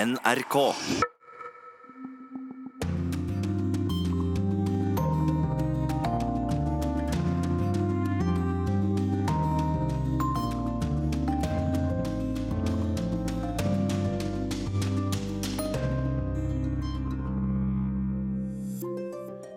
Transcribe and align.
NRK. 0.00 0.74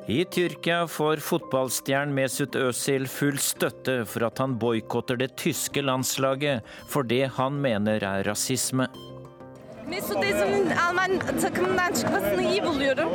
I 0.08 0.26
Tyrkia 0.26 0.88
får 0.88 1.18
fotballstjernen 1.24 2.12
Mesut 2.14 2.56
Özil 2.60 3.08
full 3.08 3.40
støtte 3.40 4.02
for 4.04 4.28
at 4.28 4.44
han 4.44 4.60
boikotter 4.60 5.16
det 5.24 5.32
tyske 5.40 5.86
landslaget 5.88 6.68
for 6.92 7.08
det 7.08 7.30
han 7.40 7.62
mener 7.64 8.04
er 8.04 8.28
rasisme. 8.28 8.92
Mesut 9.93 10.17
Özil'in 10.17 10.71
Alman 10.89 11.19
takımından 11.43 11.93
çıkmasını 11.93 12.43
iyi 12.43 12.65
buluyorum. 12.65 13.09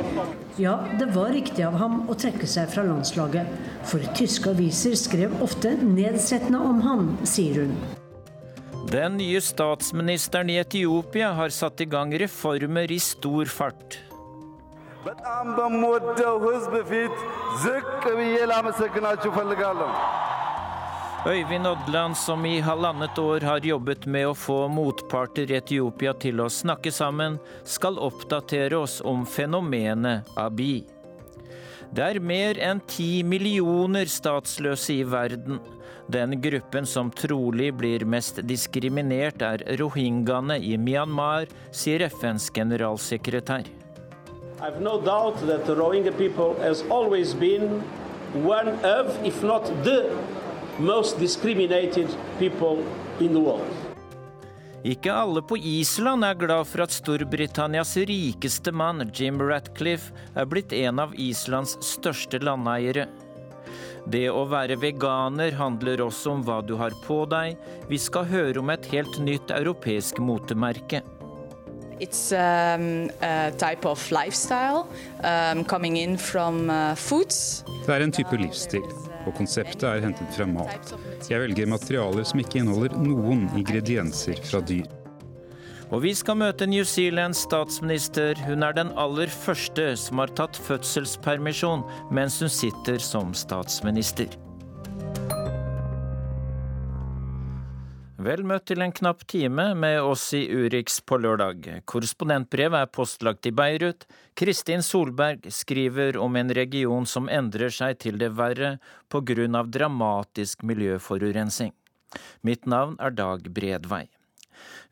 Ja, 0.58 0.84
det 1.00 1.16
var 1.16 1.32
riktig 1.32 1.66
av 1.66 1.76
ham 1.78 2.00
å 2.10 2.16
trekke 2.18 2.46
seg 2.46 2.70
fra 2.74 2.82
landslaget, 2.86 3.46
for 3.86 4.02
tyske 4.18 4.50
aviser 4.50 4.96
skrev 4.98 5.36
ofte 5.42 5.76
nedsettende 5.82 6.58
om 6.58 6.80
han, 6.82 7.04
sier 7.24 7.62
hun. 7.62 7.76
Den 8.92 9.16
nye 9.18 9.40
statsministeren 9.40 10.48
i 10.48 10.58
Etiopia 10.60 11.30
har 11.34 11.48
satt 11.48 11.80
i 11.80 11.86
gang 11.86 12.12
reformer 12.24 12.90
i 12.90 12.98
stor 12.98 13.46
fart. 13.46 14.00
በጣም 15.06 15.46
በምወደው 15.56 16.36
ሕዝብ 16.44 16.74
ፊት 16.90 17.16
ዝቅ 17.62 18.04
ብዬ 18.18 18.36
ላመሰግናችሁ 18.50 19.30
እፈልጋለሁ። 19.32 19.90
Øyvind 21.27 21.67
Odland, 21.67 22.15
som 22.17 22.45
i 22.45 22.61
halvannet 22.63 23.17
år 23.19 23.43
har 23.43 23.65
jobbet 23.67 24.05
med 24.07 24.29
å 24.29 24.35
få 24.37 24.69
motparter 24.71 25.51
i 25.51 25.57
Etiopia 25.57 26.13
til 26.15 26.39
å 26.39 26.45
snakke 26.47 26.93
sammen, 26.95 27.35
skal 27.67 27.99
oppdatere 27.99 28.79
oss 28.79 29.01
om 29.03 29.25
fenomenet 29.27 30.31
abi. 30.39 30.85
Det 31.91 32.05
er 32.05 32.21
mer 32.23 32.61
enn 32.63 32.79
ti 32.87 33.19
millioner 33.27 34.07
statsløse 34.07 34.95
i 34.95 35.03
verden. 35.03 35.59
Den 36.07 36.39
gruppen 36.39 36.87
som 36.87 37.11
trolig 37.11 37.73
blir 37.75 38.07
mest 38.07 38.39
diskriminert, 38.47 39.43
er 39.43 39.67
rohingyaene 39.75 40.55
i 40.63 40.77
Myanmar, 40.79 41.51
sier 41.75 42.07
FNs 42.07 42.47
generalsekretær. 42.55 43.67
I've 44.61 44.79
no 44.79 45.01
doubt 45.01 45.35
that 45.47 45.65
the 45.65 45.75
Rohingya 45.75 46.15
people 46.15 46.55
has 46.63 46.83
always 46.89 47.33
been 47.33 47.83
one 48.33 48.69
of, 48.85 49.11
if 49.25 49.43
not 49.43 49.67
the 49.83 50.13
most 50.79 51.19
discriminated 51.19 52.07
people 52.39 52.83
in 53.19 53.33
the 53.33 53.39
world. 53.39 53.67
Ikke 54.83 55.11
alle 55.11 55.41
på 55.43 55.57
Island 55.57 56.23
er 56.23 56.37
glad 56.39 56.67
for 56.67 56.85
at 56.85 56.93
Storbritannias 56.95 57.97
rikeste 58.07 58.71
mann, 58.71 59.03
Jim 59.13 59.41
Ratcliffe, 59.41 60.13
er 60.35 60.47
blitt 60.47 60.71
en 60.73 61.01
av 61.03 61.15
Islands 61.19 61.75
største 61.83 62.39
landeiere. 62.39 63.09
Det 64.07 64.29
å 64.31 64.45
være 64.47 64.79
veganer 64.79 65.51
handler 65.59 66.01
også 66.05 66.37
om 66.37 66.43
hva 66.47 66.61
du 66.65 66.77
har 66.79 66.95
på 67.03 67.25
deg. 67.29 67.59
Vi 67.91 67.99
skal 67.99 68.29
høre 68.31 68.63
om 68.63 68.71
et 68.71 68.87
helt 68.93 69.19
nytt 69.19 69.51
europeisk 69.51 70.21
motemerke. 70.23 71.03
It's 71.99 72.31
um, 72.31 73.09
a 73.21 73.51
type 73.51 73.85
of 73.85 73.99
lifestyle 74.11 74.87
um, 75.21 75.65
coming 75.65 75.97
in 75.97 76.17
from 76.17 76.69
uh, 76.69 76.95
foods. 76.95 77.65
Det 77.85 77.91
er 77.91 78.07
en 78.07 78.15
type 78.15 78.39
livsstil, 78.39 78.87
og 79.29 79.37
konseptet 79.37 79.85
er 79.87 80.03
hentet 80.03 80.33
fra 80.35 80.47
mat. 80.49 80.93
Jeg 81.29 81.43
velger 81.45 81.69
materialer 81.69 82.25
som 82.27 82.41
ikke 82.41 82.63
inneholder 82.63 82.97
noen 82.99 83.47
ingredienser 83.59 84.41
fra 84.49 84.63
dyr. 84.65 84.89
Og 85.89 86.03
vi 86.03 86.11
skal 86.13 86.37
møte 86.37 86.67
New 86.69 86.83
Zealands 86.85 87.41
statsminister. 87.47 88.37
Hun 88.45 88.65
er 88.65 88.75
den 88.77 88.91
aller 88.99 89.31
første 89.33 89.95
som 89.97 90.21
har 90.21 90.33
tatt 90.37 90.59
fødselspermisjon 90.67 91.81
mens 92.13 92.37
hun 92.43 92.53
sitter 92.53 93.01
som 93.01 93.33
statsminister. 93.33 94.29
Vel 98.29 98.43
møtt 98.45 98.67
til 98.69 98.83
en 98.85 98.91
knapp 98.93 99.23
time 99.31 99.71
med 99.73 100.03
oss 100.05 100.27
i 100.37 100.43
Urix 100.53 100.99
på 101.01 101.17
lørdag. 101.17 101.63
Korrespondentbrev 101.89 102.75
er 102.77 102.91
postlagt 102.93 103.47
i 103.49 103.51
Beirut. 103.57 104.05
Kristin 104.37 104.83
Solberg 104.85 105.47
skriver 105.49 106.19
om 106.21 106.37
en 106.37 106.53
region 106.53 107.07
som 107.09 107.31
endrer 107.33 107.73
seg 107.73 107.97
til 108.03 108.21
det 108.21 108.29
verre 108.37 108.75
på 109.09 109.23
grunn 109.25 109.57
av 109.57 109.71
dramatisk 109.73 110.61
miljøforurensing. 110.61 111.73
Mitt 112.45 112.69
navn 112.69 112.99
er 113.01 113.17
Dag 113.17 113.49
Bredvei. 113.49 114.05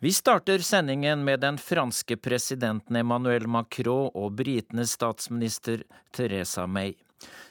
Vi 0.02 0.16
starter 0.18 0.66
sendingen 0.66 1.22
med 1.28 1.46
den 1.46 1.62
franske 1.62 2.18
presidenten 2.18 2.98
Emmanuel 2.98 3.46
Macron 3.46 4.10
og 4.18 4.34
britenes 4.40 4.98
statsminister 4.98 5.86
Theresa 6.10 6.66
May. 6.66 6.96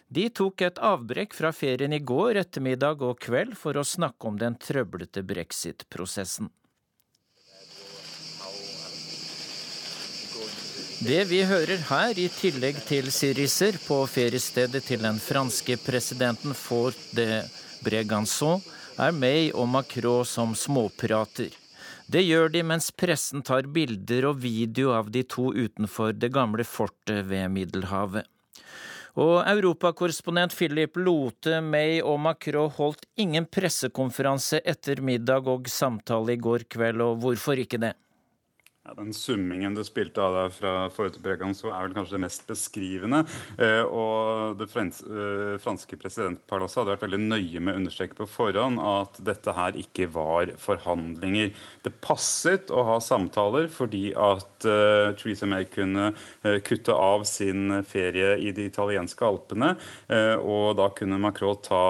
De 0.08 0.28
tok 0.30 0.62
et 0.62 0.78
avbrekk 0.78 1.34
fra 1.34 1.50
ferien 1.52 1.92
i 1.92 1.98
går 1.98 2.38
ettermiddag 2.38 3.02
og 3.02 3.18
kveld 3.24 3.56
for 3.58 3.76
å 3.76 3.82
snakke 3.84 4.28
om 4.28 4.38
den 4.38 4.54
trøblete 4.54 5.24
brexit-prosessen. 5.26 6.52
Det 11.06 11.24
vi 11.28 11.42
hører 11.44 11.82
her, 11.90 12.18
i 12.18 12.28
tillegg 12.32 12.78
til 12.86 13.10
sirisser 13.12 13.76
på 13.84 13.98
feriestedet 14.08 14.80
til 14.86 15.02
den 15.02 15.18
franske 15.20 15.76
presidenten 15.82 16.54
Fort 16.56 17.02
de 17.18 17.42
Breganson, 17.84 18.62
er 18.96 19.12
May 19.12 19.50
og 19.52 19.68
Macron 19.68 20.24
som 20.24 20.54
småprater. 20.56 21.50
Det 22.06 22.22
gjør 22.22 22.48
de 22.54 22.62
mens 22.62 22.88
pressen 22.94 23.42
tar 23.42 23.66
bilder 23.66 24.30
og 24.30 24.40
video 24.40 24.94
av 24.94 25.10
de 25.10 25.24
to 25.26 25.50
utenfor 25.52 26.14
det 26.14 26.30
gamle 26.32 26.64
fortet 26.64 27.26
ved 27.26 27.50
Middelhavet. 27.52 28.24
Og 29.16 29.38
europakorrespondent 29.48 30.52
Philip 30.52 30.98
Lote, 31.00 31.62
May 31.64 32.02
og 32.04 32.18
Macron 32.20 32.68
holdt 32.76 33.06
ingen 33.16 33.46
pressekonferanse 33.48 34.60
etter 34.60 35.00
middag 35.00 35.48
og 35.48 35.70
samtale 35.72 36.34
i 36.36 36.40
går 36.40 36.66
kveld, 36.68 37.00
og 37.00 37.22
hvorfor 37.22 37.56
ikke 37.62 37.80
det? 37.80 37.94
Ja, 38.86 38.94
den 38.94 39.12
summingen 39.14 39.74
du 39.74 39.80
spilte 39.82 40.22
av 40.22 40.34
deg 40.36 40.52
fra 40.54 40.72
forrige 40.94 41.48
så 41.58 41.72
er 41.72 41.88
vel 41.88 41.94
kanskje 41.96 42.14
det 42.14 42.22
mest 42.22 42.44
beskrivende. 42.46 43.24
Eh, 43.58 43.82
og 43.82 44.60
det 44.60 44.68
frans, 44.70 45.00
eh, 45.02 45.56
franske 45.62 45.98
presidentpalasset 45.98 46.78
hadde 46.78 46.92
vært 46.92 47.02
veldig 47.08 47.20
nøye 47.24 47.62
med 47.62 47.74
å 47.74 47.80
understreke 47.80 48.14
på 48.20 48.28
forhånd 48.30 48.78
at 48.78 49.18
dette 49.26 49.54
her 49.56 49.78
ikke 49.80 50.06
var 50.14 50.52
forhandlinger. 50.62 51.50
Det 51.82 51.94
passet 52.04 52.70
å 52.70 52.84
ha 52.86 53.00
samtaler 53.02 53.66
fordi 53.74 54.12
at 54.14 54.68
eh, 54.70 55.10
Theresa 55.18 55.50
May 55.50 55.66
kunne 55.66 56.12
eh, 56.44 56.60
kutte 56.62 56.94
av 56.94 57.26
sin 57.26 57.80
ferie 57.82 58.36
i 58.38 58.54
de 58.54 58.68
italienske 58.70 59.26
alpene, 59.26 59.74
og 60.46 60.76
da 60.78 60.86
kunne 60.94 61.18
Macron 61.20 61.58
ta 61.62 61.82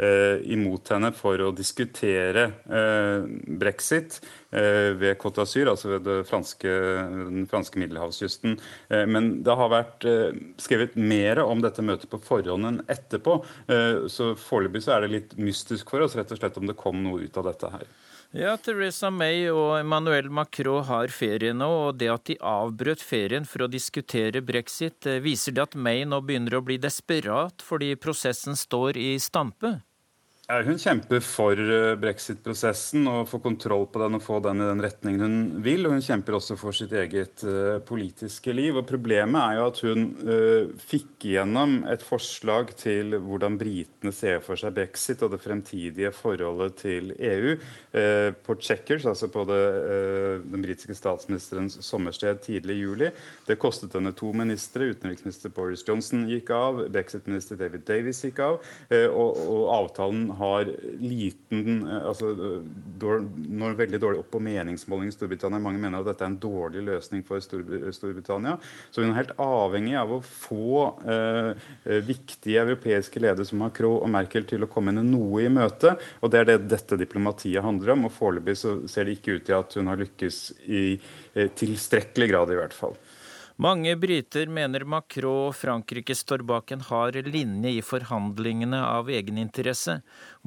imot 0.00 0.88
henne 0.94 1.10
for 1.12 1.42
å 1.44 1.50
diskutere 1.52 2.46
brexit 3.60 4.16
ved 4.50 5.18
Côte 5.20 5.42
d'Azur, 5.42 5.68
altså 5.74 5.92
ved 5.92 6.08
franske, 6.28 6.72
den 7.28 7.44
franske 7.50 7.80
middelhavskysten. 7.82 8.56
Men 9.12 9.30
det 9.44 9.56
har 9.60 9.72
vært 9.72 10.06
skrevet 10.62 10.96
mer 10.96 11.42
om 11.44 11.60
dette 11.60 11.84
møtet 11.84 12.08
på 12.10 12.22
forhånd 12.24 12.70
enn 12.70 12.82
etterpå. 12.88 13.40
Så 14.08 14.32
foreløpig 14.40 14.86
så 14.86 14.96
er 14.96 15.04
det 15.04 15.16
litt 15.16 15.36
mystisk 15.40 15.92
for 15.92 16.06
oss 16.06 16.16
rett 16.16 16.32
og 16.32 16.40
slett 16.40 16.56
om 16.60 16.70
det 16.70 16.78
kom 16.80 17.04
noe 17.04 17.26
ut 17.26 17.36
av 17.36 17.50
dette 17.52 17.74
her. 17.74 17.84
Ja, 18.30 18.52
Teresa 18.62 19.08
May 19.10 19.48
og 19.50 19.80
Emmanuel 19.80 20.28
Macron 20.30 20.84
har 20.86 21.10
ferie 21.10 21.50
nå, 21.50 21.66
og 21.88 21.96
det 21.98 22.12
at 22.12 22.28
de 22.30 22.36
avbrøt 22.38 23.02
ferien 23.02 23.42
for 23.42 23.66
å 23.66 23.70
diskutere 23.70 24.38
brexit, 24.38 25.02
viser 25.18 25.56
det 25.56 25.64
at 25.64 25.74
May 25.74 26.04
nå 26.06 26.20
begynner 26.22 26.54
å 26.60 26.62
bli 26.62 26.78
desperat 26.78 27.58
fordi 27.66 27.96
prosessen 27.98 28.54
står 28.54 29.02
i 29.02 29.16
stampe? 29.18 29.80
Hun 30.50 30.78
kjemper 30.82 31.20
for 31.22 31.58
brexit-prosessen 32.02 33.04
og 33.06 33.28
får 33.30 33.42
kontroll 33.44 33.84
på 33.92 34.00
den 34.02 34.16
og 34.18 34.22
få 34.24 34.40
den 34.42 34.58
i 34.58 34.66
den 34.66 34.82
retningen 34.82 35.22
hun 35.22 35.36
vil. 35.62 35.86
Og 35.86 35.94
hun 35.94 36.02
kjemper 36.02 36.34
også 36.34 36.56
for 36.58 36.74
sitt 36.74 36.90
eget 36.96 37.44
uh, 37.46 37.78
politiske 37.86 38.50
liv. 38.54 38.74
Og 38.80 38.88
Problemet 38.88 39.38
er 39.38 39.58
jo 39.60 39.66
at 39.68 39.82
hun 39.86 40.06
uh, 40.26 40.72
fikk 40.90 41.28
igjennom 41.28 41.76
et 41.92 42.02
forslag 42.02 42.72
til 42.80 43.14
hvordan 43.22 43.58
britene 43.60 44.14
ser 44.16 44.40
for 44.42 44.58
seg 44.58 44.74
brexit 44.74 45.22
og 45.22 45.36
det 45.36 45.42
fremtidige 45.44 46.10
forholdet 46.16 46.80
til 46.82 47.12
EU 47.14 47.54
uh, 47.54 48.30
på 48.34 48.58
Checkers, 48.58 49.06
altså 49.06 49.30
på 49.30 49.46
det, 49.48 49.60
den 50.50 50.64
britiske 50.64 50.96
statsministerens 50.98 51.78
sommersted 51.86 52.42
tidlig 52.42 52.80
i 52.80 52.82
juli. 52.82 53.12
Det 53.46 53.58
kostet 53.62 53.94
henne 53.94 54.14
to 54.18 54.32
ministre. 54.34 54.90
Utenriksminister 54.90 55.54
Boris 55.54 55.86
Johnson 55.86 56.26
gikk 56.30 56.50
av. 56.54 56.82
Brexit-minister 56.90 57.58
David 57.60 57.86
Davis 57.86 58.24
gikk 58.26 58.42
av. 58.42 58.58
og, 58.90 59.38
og 59.46 59.64
avtalen 59.74 60.28
har 60.40 60.70
liten 61.00 61.84
altså, 62.00 62.32
Når 63.00 63.76
veldig 63.78 64.00
dårlig 64.00 64.22
opp 64.22 64.30
på 64.34 64.42
meningsmåling 64.42 65.10
i 65.10 65.14
Storbritannia. 65.14 65.60
Mange 65.62 65.80
mener 65.82 66.00
at 66.00 66.10
dette 66.10 66.24
er 66.26 66.32
en 66.32 66.38
dårlig 66.40 66.84
løsning 66.86 67.24
for 67.26 67.42
Storbritannia. 67.42 68.56
Så 68.90 69.04
hun 69.04 69.12
er 69.12 69.20
helt 69.20 69.36
avhengig 69.40 69.96
av 70.00 70.14
å 70.16 70.20
få 70.24 70.86
eh, 71.04 72.00
viktige 72.06 72.64
europeiske 72.64 73.22
ledere 73.22 73.46
som 73.48 73.62
Macron 73.62 74.00
og 74.00 74.10
Merkel 74.12 74.48
til 74.48 74.64
å 74.64 74.70
komme 74.70 74.94
henne 74.94 75.06
noe 75.06 75.44
i 75.44 75.52
møte. 75.52 75.96
Og 76.20 76.32
det 76.32 76.42
er 76.42 76.50
det 76.52 76.58
dette 76.72 76.98
diplomatiet 77.00 77.64
handler 77.64 77.94
om. 77.96 78.08
Og 78.08 78.16
foreløpig 78.16 78.56
ser 78.60 79.06
det 79.06 79.18
ikke 79.18 79.38
ut 79.38 79.48
til 79.48 79.58
at 79.60 79.78
hun 79.78 79.92
har 79.92 80.00
lykkes 80.00 80.42
i 80.68 80.84
eh, 80.96 81.48
tilstrekkelig 81.60 82.32
grad, 82.32 82.54
i 82.54 82.60
hvert 82.60 82.76
fall. 82.76 82.98
Mange 83.60 83.92
briter 84.00 84.48
mener 84.48 84.86
Macron 84.88 85.50
og 85.50 85.56
Frankrike 85.58 86.14
står 86.16 86.40
bak 86.48 86.72
en 86.72 86.80
hard 86.86 87.18
linje 87.26 87.74
i 87.76 87.82
forhandlingene 87.84 88.78
av 88.80 89.10
egeninteresse. 89.12 89.98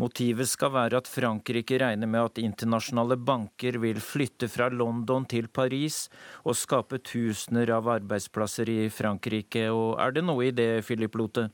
Motivet 0.01 0.49
skal 0.49 0.73
være 0.73 0.97
at 0.97 1.11
Frankrike 1.11 1.77
regner 1.77 2.09
med 2.09 2.31
at 2.31 2.41
internasjonale 2.41 3.19
banker 3.21 3.77
vil 3.85 4.01
flytte 4.01 4.49
fra 4.49 4.71
London 4.73 5.29
til 5.29 5.45
Paris 5.45 6.07
og 6.41 6.57
skape 6.57 7.03
tusener 7.05 7.69
av 7.77 7.93
arbeidsplasser 7.99 8.73
i 8.73 8.79
Frankrike. 8.89 9.67
Og 9.69 9.99
er 10.01 10.17
det 10.17 10.25
noe 10.25 10.49
i 10.49 10.55
det, 10.63 10.71
Philip 10.89 11.21
Lote? 11.21 11.51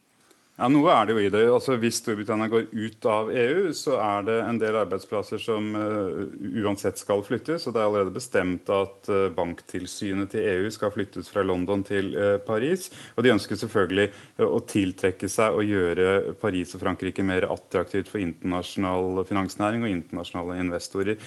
Ja, 0.60 0.68
Noe 0.68 0.92
er 0.92 1.06
det 1.08 1.14
jo 1.16 1.22
i 1.24 1.30
det. 1.32 1.46
Altså, 1.48 1.78
hvis 1.80 2.02
Storbritannia 2.02 2.50
går 2.52 2.66
ut 2.74 3.06
av 3.08 3.30
EU, 3.32 3.70
så 3.72 3.96
er 4.04 4.26
det 4.28 4.34
en 4.44 4.58
del 4.60 4.76
arbeidsplasser 4.76 5.40
som 5.40 5.70
uh, 5.72 6.26
uansett 6.66 7.00
skal 7.00 7.22
flyttes. 7.24 7.64
og 7.64 7.78
Det 7.78 7.80
er 7.80 7.86
allerede 7.88 8.12
bestemt 8.12 8.68
at 8.76 9.08
uh, 9.08 9.30
banktilsynet 9.32 10.34
til 10.34 10.44
EU 10.44 10.74
skal 10.76 10.92
flyttes 10.92 11.32
fra 11.32 11.46
London 11.48 11.86
til 11.88 12.12
uh, 12.12 12.34
Paris. 12.44 12.90
Og 13.16 13.24
de 13.24 13.32
ønsker 13.32 13.56
selvfølgelig 13.62 14.10
å 14.44 14.60
tiltrekke 14.68 15.30
seg 15.32 15.56
og 15.56 15.64
gjøre 15.64 16.36
Paris 16.42 16.76
og 16.76 16.84
Frankrike 16.84 17.24
mer 17.24 17.48
attraktivt 17.48 18.12
for 18.12 18.20
internasjonal 18.20 19.24
finansnæring 19.30 19.88
og 19.88 19.94
internasjonale 19.94 20.60
investorer. 20.60 21.18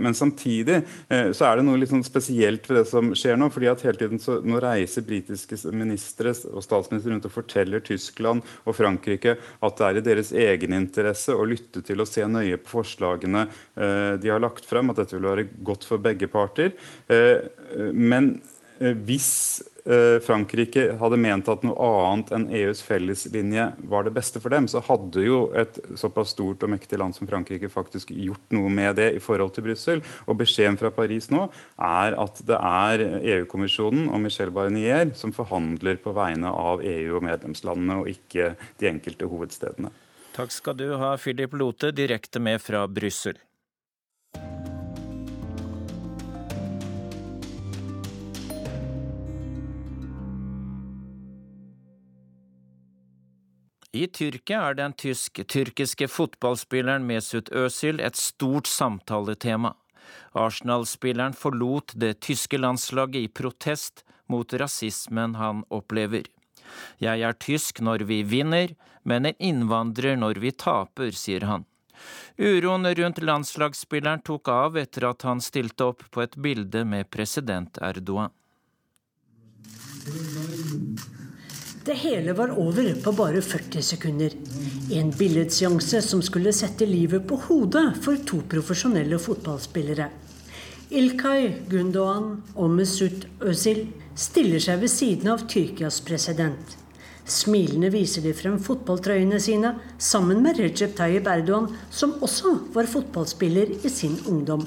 men 0.00 0.14
samtidig 0.14 0.80
så 1.08 1.46
er 1.46 1.58
det 1.58 1.64
noe 1.64 1.78
litt 1.80 1.90
sånn 1.90 2.04
spesielt 2.04 2.68
ved 2.68 2.80
det 2.80 2.84
som 2.90 3.12
skjer 3.16 3.38
nå. 3.40 3.48
fordi 3.52 3.70
at 3.70 3.84
hele 3.86 3.98
tiden 3.98 4.20
så, 4.22 4.38
Nå 4.44 4.60
reiser 4.62 5.06
britiske 5.06 5.56
ministre 5.72 6.34
og 6.52 6.62
statsministre 6.64 7.14
rundt 7.14 7.28
og 7.28 7.34
forteller 7.34 7.84
Tyskland 7.84 8.44
og 8.70 8.76
Frankrike 8.78 9.36
at 9.36 9.80
det 9.80 9.88
er 9.88 9.98
i 10.00 10.04
deres 10.06 10.32
egeninteresse 10.36 11.34
å 11.34 11.46
lytte 11.48 11.82
til 11.86 12.02
og 12.02 12.08
se 12.08 12.24
nøye 12.26 12.60
på 12.62 12.78
forslagene 12.78 13.46
eh, 13.46 14.14
de 14.20 14.32
har 14.32 14.42
lagt 14.42 14.68
frem, 14.68 14.92
at 14.92 15.02
dette 15.02 15.18
vil 15.18 15.28
være 15.28 15.48
godt 15.66 15.86
for 15.88 16.02
begge 16.02 16.30
parter. 16.30 16.74
Eh, 17.10 17.42
men 17.92 18.32
eh, 18.78 18.94
hvis 18.94 19.30
Frankrike 20.26 20.86
hadde 21.00 21.18
ment 21.20 21.48
at 21.50 21.62
noe 21.66 21.88
annet 22.10 22.32
enn 22.36 22.46
EUs 22.54 22.82
felleslinje 22.84 23.66
var 23.90 24.06
det 24.06 24.12
beste 24.16 24.42
for 24.42 24.52
dem, 24.52 24.68
så 24.70 24.82
hadde 24.84 25.24
jo 25.24 25.40
et 25.56 25.78
såpass 25.98 26.34
stort 26.34 26.62
og 26.66 26.72
mektig 26.74 26.98
land 27.00 27.16
som 27.16 27.28
Frankrike 27.30 27.70
faktisk 27.72 28.12
gjort 28.14 28.54
noe 28.54 28.70
med 28.72 28.98
det 29.00 29.08
i 29.16 29.22
forhold 29.22 29.54
til 29.56 29.66
Brussel. 29.68 30.04
Og 30.26 30.38
beskjeden 30.40 30.78
fra 30.80 30.92
Paris 30.94 31.30
nå 31.32 31.46
er 31.80 32.16
at 32.20 32.42
det 32.46 32.58
er 32.58 33.04
EU-kommisjonen 33.36 34.10
og 34.10 34.22
Michel 34.24 34.52
Barnier 34.54 35.14
som 35.18 35.34
forhandler 35.36 36.00
på 36.02 36.14
vegne 36.16 36.50
av 36.50 36.84
EU 36.84 37.18
og 37.18 37.26
medlemslandene, 37.26 38.00
og 38.02 38.10
ikke 38.10 38.54
de 38.80 38.90
enkelte 38.90 39.28
hovedstedene. 39.30 39.92
Takk 40.36 40.52
skal 40.54 40.76
du 40.78 40.88
ha, 41.00 41.16
Philip 41.18 41.54
Lote, 41.58 41.90
direkte 41.94 42.42
med 42.42 42.62
fra 42.62 42.86
Brussel. 42.88 43.38
I 53.90 54.06
Tyrkia 54.06 54.60
er 54.68 54.76
den 54.78 54.92
tysk-tyrkiske 54.94 56.06
fotballspilleren 56.06 57.08
Mesut 57.08 57.48
Özil 57.50 57.98
et 57.98 58.14
stort 58.14 58.70
samtaletema. 58.70 59.72
Arsenal-spilleren 60.38 61.34
forlot 61.34 61.96
det 61.98 62.20
tyske 62.22 62.60
landslaget 62.60 63.24
i 63.24 63.32
protest 63.40 64.04
mot 64.30 64.54
rasismen 64.54 65.34
han 65.34 65.64
opplever. 65.74 66.28
Jeg 67.02 67.26
er 67.26 67.34
tysk 67.42 67.82
når 67.82 68.06
vi 68.06 68.22
vinner, 68.22 68.76
men 69.02 69.26
en 69.26 69.42
innvandrer 69.42 70.14
når 70.14 70.38
vi 70.38 70.54
taper, 70.54 71.10
sier 71.10 71.48
han. 71.50 71.66
Uroen 72.38 72.86
rundt 72.94 73.18
landslagsspilleren 73.18 74.22
tok 74.22 74.54
av 74.54 74.78
etter 74.78 75.08
at 75.10 75.26
han 75.26 75.42
stilte 75.42 75.90
opp 75.90 76.06
på 76.14 76.22
et 76.22 76.38
bilde 76.38 76.86
med 76.86 77.10
president 77.10 77.82
Erdogan. 77.82 78.30
Det 81.84 81.94
hele 81.94 82.32
var 82.32 82.50
over 82.60 82.94
på 83.02 83.12
bare 83.12 83.40
40 83.42 83.82
sekunder. 83.82 84.34
En 84.92 85.10
billedseanse 85.10 86.02
som 86.02 86.20
skulle 86.22 86.52
sette 86.52 86.84
livet 86.86 87.24
på 87.28 87.38
hodet 87.46 87.94
for 88.04 88.20
to 88.28 88.42
profesjonelle 88.52 89.16
fotballspillere. 89.18 90.10
Ilkay 90.90 91.48
Gundogan 91.70 92.42
og 92.52 92.74
Mesut 92.74 93.24
Özil 93.40 93.86
stiller 94.12 94.60
seg 94.60 94.82
ved 94.84 94.92
siden 94.92 95.32
av 95.32 95.46
Tyrkias 95.48 96.02
president. 96.04 96.76
Smilende 97.24 97.88
viser 97.94 98.28
de 98.28 98.36
frem 98.36 98.60
fotballtrøyene 98.60 99.40
sine 99.40 99.72
sammen 99.96 100.44
med 100.44 100.60
Recep 100.60 100.92
Tayyip 101.00 101.32
Erdogan, 101.32 101.72
som 101.88 102.18
også 102.20 102.58
var 102.76 102.92
fotballspiller 102.92 103.72
i 103.80 103.88
sin 103.88 104.20
ungdom. 104.28 104.66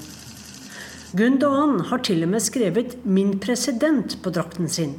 Gundogan 1.14 1.78
har 1.92 2.02
til 2.02 2.26
og 2.26 2.34
med 2.34 2.42
skrevet 2.42 2.96
'Min 3.04 3.38
president' 3.38 4.18
på 4.22 4.30
drakten 4.30 4.68
sin. 4.68 4.96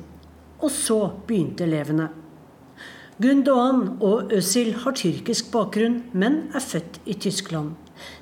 Og 0.59 0.71
så 0.71 0.99
begynte 1.27 1.65
elevene. 1.65 2.09
Gundogan 3.21 3.97
og 4.03 4.31
Özil 4.35 4.73
har 4.83 4.95
tyrkisk 4.95 5.51
bakgrunn, 5.53 6.01
men 6.11 6.49
er 6.55 6.59
født 6.59 6.99
i 7.05 7.13
Tyskland. 7.13 7.75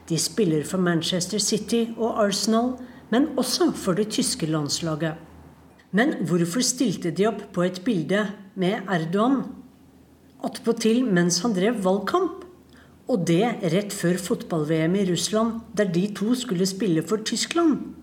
De 0.10 0.20
spiller 0.22 0.64
for 0.70 0.78
Manchester 0.78 1.42
City 1.42 1.88
og 1.98 2.20
Arsenal, 2.26 2.76
men 3.10 3.32
også 3.38 3.72
for 3.74 3.98
det 3.98 4.12
tyske 4.14 4.46
landslaget. 4.46 5.18
Men 5.92 6.14
hvorfor 6.26 6.62
stilte 6.66 7.12
de 7.12 7.26
opp 7.30 7.42
på 7.54 7.66
et 7.66 7.82
bilde 7.86 8.28
med 8.56 8.86
Erdogan? 8.90 9.44
Attpåtil 10.44 11.04
mens 11.06 11.40
han 11.42 11.54
drev 11.58 11.82
valgkamp. 11.86 12.44
Og 13.10 13.26
det 13.28 13.44
rett 13.74 13.94
før 13.94 14.18
fotball-VM 14.22 14.96
i 15.02 15.06
Russland, 15.10 15.60
der 15.78 15.90
de 15.92 16.08
to 16.16 16.34
skulle 16.38 16.66
spille 16.70 17.04
for 17.04 17.26
Tyskland. 17.26 17.96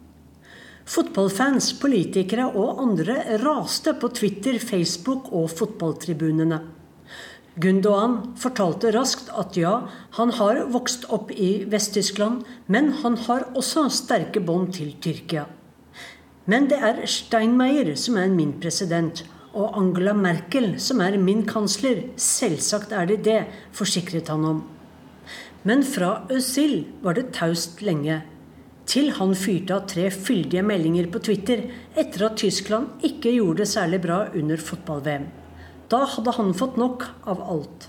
Fotballfans, 0.91 1.69
politikere 1.79 2.49
og 2.59 2.81
andre 2.83 3.21
raste 3.45 3.93
på 3.95 4.09
Twitter, 4.11 4.57
Facebook 4.59 5.29
og 5.31 5.53
fotballtribunene. 5.55 6.59
Gundogan 7.61 8.17
fortalte 8.41 8.91
raskt 8.97 9.29
at 9.39 9.55
ja, 9.59 9.77
han 10.17 10.33
har 10.35 10.65
vokst 10.75 11.07
opp 11.15 11.31
i 11.31 11.63
Vest-Tyskland, 11.71 12.43
men 12.67 12.91
han 13.05 13.19
har 13.29 13.47
også 13.55 13.85
sterke 13.95 14.43
bånd 14.43 14.73
til 14.81 14.97
Tyrkia. 15.03 15.45
Men 16.51 16.67
det 16.71 16.81
er 16.83 17.05
Steinmeier 17.07 17.93
som 17.95 18.19
er 18.19 18.35
min 18.35 18.57
president, 18.59 19.23
og 19.55 19.79
Angela 19.79 20.15
Merkel 20.15 20.73
som 20.83 21.03
er 21.07 21.19
min 21.23 21.45
kansler. 21.47 22.03
Selvsagt 22.19 22.91
er 22.91 23.07
det 23.13 23.21
det, 23.27 23.41
forsikret 23.71 24.31
han 24.31 24.47
om. 24.57 24.61
Men 25.63 25.87
fra 25.87 26.25
Özil 26.35 26.81
var 27.05 27.19
det 27.19 27.31
taust 27.37 27.83
lenge 27.85 28.23
til 28.91 29.13
han 29.21 29.37
fyrte 29.39 29.77
av 29.77 29.87
tre 29.91 30.09
fyldige 30.11 30.65
meldinger 30.67 31.07
på 31.13 31.23
Twitter 31.23 31.63
etter 31.99 32.27
at 32.27 32.41
Tyskland 32.43 33.05
ikke 33.07 33.37
gjorde 33.37 33.63
det 33.63 33.71
særlig 33.71 34.03
bra 34.03 34.25
under 34.35 34.59
fotball-VM. 34.59 35.29
Da 35.91 36.05
hadde 36.17 36.35
han 36.37 36.53
fått 36.55 36.79
nok 36.79 37.07
av 37.31 37.43
alt. 37.55 37.89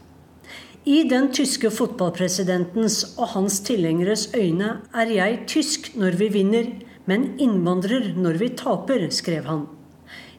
I 0.86 1.04
den 1.06 1.30
tyske 1.34 1.70
fotballpresidentens 1.74 3.02
og 3.18 3.36
hans 3.36 3.60
tilhengeres 3.66 4.32
øyne 4.34 4.80
er 4.98 5.12
jeg 5.14 5.44
tysk 5.50 5.92
når 5.98 6.18
vi 6.22 6.30
vinner, 6.34 6.72
men 7.06 7.36
innvandrer 7.42 8.14
når 8.18 8.40
vi 8.42 8.50
taper, 8.58 9.06
skrev 9.14 9.46
han. 9.50 9.68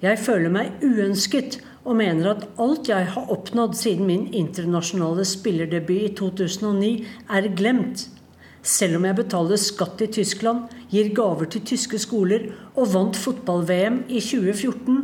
Jeg 0.02 0.18
føler 0.18 0.50
meg 0.50 0.82
uønsket 0.82 1.60
og 1.84 1.98
mener 1.98 2.32
at 2.32 2.48
alt 2.62 2.90
jeg 2.90 3.06
har 3.14 3.30
oppnådd 3.30 3.78
siden 3.78 4.08
min 4.10 4.26
internasjonale 4.34 5.26
spillerdebut 5.26 6.10
i 6.10 6.10
2009, 6.18 6.90
er 7.30 7.48
glemt. 7.58 8.08
Selv 8.62 9.00
om 9.00 9.06
jeg 9.08 9.18
betaler 9.18 9.58
skatt 9.58 10.04
i 10.04 10.06
Tyskland, 10.14 10.70
gir 10.92 11.10
gaver 11.16 11.48
til 11.50 11.64
tyske 11.66 11.98
skoler 11.98 12.46
og 12.76 12.92
vant 12.92 13.18
fotball-VM 13.18 14.04
i 14.06 14.22
2014, 14.22 15.00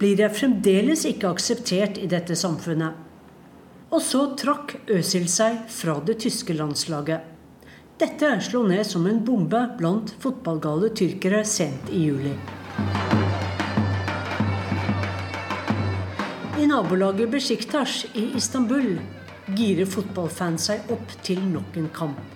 blir 0.00 0.22
jeg 0.24 0.34
fremdeles 0.34 1.06
ikke 1.08 1.30
akseptert 1.30 2.00
i 2.02 2.08
dette 2.10 2.34
samfunnet. 2.36 2.98
Og 3.94 4.02
så 4.02 4.24
trakk 4.34 4.74
Øsil 4.90 5.28
seg 5.30 5.62
fra 5.70 6.00
det 6.02 6.18
tyske 6.26 6.56
landslaget. 6.58 7.22
Dette 7.96 8.32
slo 8.44 8.64
ned 8.66 8.82
som 8.84 9.06
en 9.08 9.22
bombe 9.24 9.62
blant 9.78 10.10
fotballgale 10.20 10.90
tyrkere 10.98 11.44
sent 11.48 11.94
i 11.94 12.08
juli. 12.10 12.34
I 16.58 16.66
nabolaget 16.66 17.30
Besjiktas 17.30 18.02
i 18.18 18.32
Istanbul 18.36 18.96
girer 19.54 19.86
fotballfans 19.86 20.72
seg 20.72 20.90
opp 20.92 21.14
til 21.22 21.40
nok 21.54 21.78
en 21.78 21.88
kamp. 21.94 22.35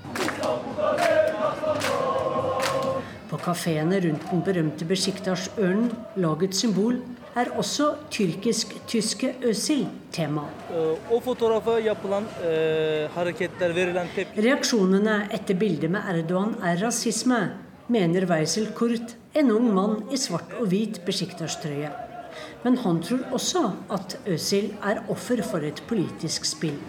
På 3.30 3.38
kafeene 3.38 4.00
rundt 4.02 4.24
den 4.26 4.40
berømte 4.42 4.86
Besjiktas-ørnen, 4.90 5.92
lagets 6.18 6.58
symbol, 6.64 6.96
er 7.38 7.52
også 7.54 7.92
tyrkisk-tyske 8.10 9.36
Øsil 9.46 9.84
tema. 10.10 10.48
Reaksjonene 14.48 15.16
etter 15.38 15.60
bildet 15.62 15.94
med 15.94 16.10
Erdogan 16.10 16.56
er 16.58 16.82
rasisme, 16.82 17.40
mener 17.86 18.26
Weisel 18.26 18.72
Kurt, 18.74 19.14
en 19.38 19.52
ung 19.54 19.70
mann 19.74 20.00
i 20.10 20.18
svart 20.18 20.56
og 20.58 20.66
hvit 20.72 20.98
Besjiktas-trøye. 21.06 21.92
Men 22.64 22.80
han 22.82 22.98
tror 23.02 23.22
også 23.30 23.62
at 23.94 24.18
Øsil 24.26 24.72
er 24.82 25.04
offer 25.06 25.42
for 25.46 25.62
et 25.62 25.82
politisk 25.86 26.50
spill. 26.50 26.82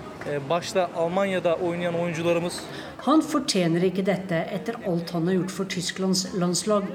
Han 3.05 3.23
fortjener 3.25 3.85
ikke 3.87 4.03
dette 4.05 4.41
etter 4.53 4.77
alt 4.85 5.13
han 5.15 5.27
har 5.27 5.37
gjort 5.39 5.53
for 5.55 5.71
Tysklands 5.73 6.23
landslag. 6.37 6.85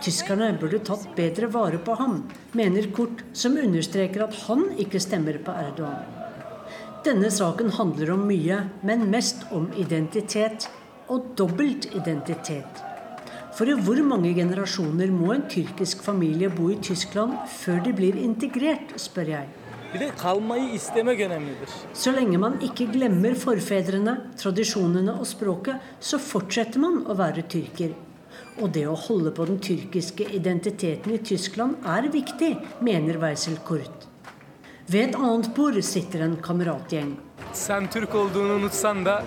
Tyskerne 0.00 0.54
burde 0.60 0.80
tatt 0.88 1.04
bedre 1.16 1.50
vare 1.52 1.80
på 1.84 1.96
ham, 2.00 2.22
mener 2.56 2.88
Kurt, 2.96 3.20
som 3.36 3.58
understreker 3.60 4.24
at 4.24 4.38
han 4.46 4.70
ikke 4.80 5.02
stemmer 5.02 5.36
på 5.44 5.52
Erdogan. 5.52 6.00
Denne 7.04 7.30
saken 7.32 7.72
handler 7.76 8.14
om 8.16 8.26
mye, 8.28 8.62
men 8.84 9.10
mest 9.12 9.44
om 9.56 9.68
identitet 9.80 10.68
og 11.12 11.34
dobbelt 11.36 11.90
identitet. 11.92 12.84
For 13.56 13.68
i 13.68 13.76
hvor 13.76 14.00
mange 14.06 14.32
generasjoner 14.36 15.12
må 15.12 15.34
en 15.34 15.48
tyrkisk 15.52 16.04
familie 16.06 16.48
bo 16.52 16.70
i 16.72 16.80
Tyskland 16.80 17.36
før 17.60 17.82
de 17.84 17.92
blir 17.96 18.16
integrert, 18.20 18.94
spør 19.00 19.34
jeg. 19.34 19.59
Så 21.92 22.12
lenge 22.14 22.38
man 22.38 22.60
ikke 22.62 22.86
glemmer 22.92 23.34
forfedrene, 23.34 24.14
tradisjonene 24.38 25.16
og 25.18 25.26
språket, 25.26 25.80
så 25.98 26.20
fortsetter 26.22 26.78
man 26.82 27.00
å 27.10 27.16
være 27.18 27.42
tyrker. 27.50 27.96
Og 28.60 28.70
det 28.76 28.84
å 28.86 28.94
holde 28.94 29.32
på 29.34 29.46
den 29.48 29.58
tyrkiske 29.58 30.28
identiteten 30.36 31.16
i 31.16 31.18
Tyskland 31.18 31.82
er 31.82 32.06
viktig, 32.12 32.52
mener 32.86 33.18
Weisel 33.18 33.58
Kurt. 33.66 34.06
Ved 34.90 35.08
et 35.08 35.18
annet 35.18 35.50
bord 35.56 35.78
sitter 35.86 36.26
en 36.26 36.38
kameratgjeng. 36.42 37.16
Sen 37.52 37.88
Türk 37.90 38.14
olduğunu 38.14 38.60
unutsan 38.60 39.04
da 39.06 39.22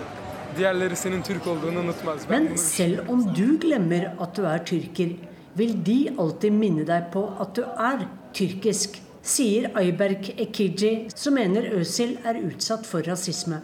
Diğerleri 0.56 0.96
senin 0.96 1.22
Türk 1.22 1.46
olduğunu 1.46 1.78
unutmaz. 1.78 2.30
Men 2.30 2.56
selv 2.56 3.08
om 3.08 3.34
du 3.36 3.58
glemmer 3.60 4.14
at 4.20 4.36
du 4.36 4.44
er 4.46 4.64
tyrker, 4.64 5.16
vil 5.58 5.86
de 5.86 6.14
alltid 6.18 6.52
minne 6.52 6.84
deg 6.86 7.10
på 7.12 7.24
at 7.42 7.56
du 7.56 7.64
er 7.64 8.06
tyrkisk, 8.34 9.00
sier 9.24 9.70
Ayberk 9.74 10.28
Ekiji, 10.40 11.08
som 11.16 11.34
mener 11.38 11.70
Øzil 11.78 12.18
er 12.28 12.36
utsatt 12.44 12.84
for 12.86 13.06
rasisme. 13.08 13.62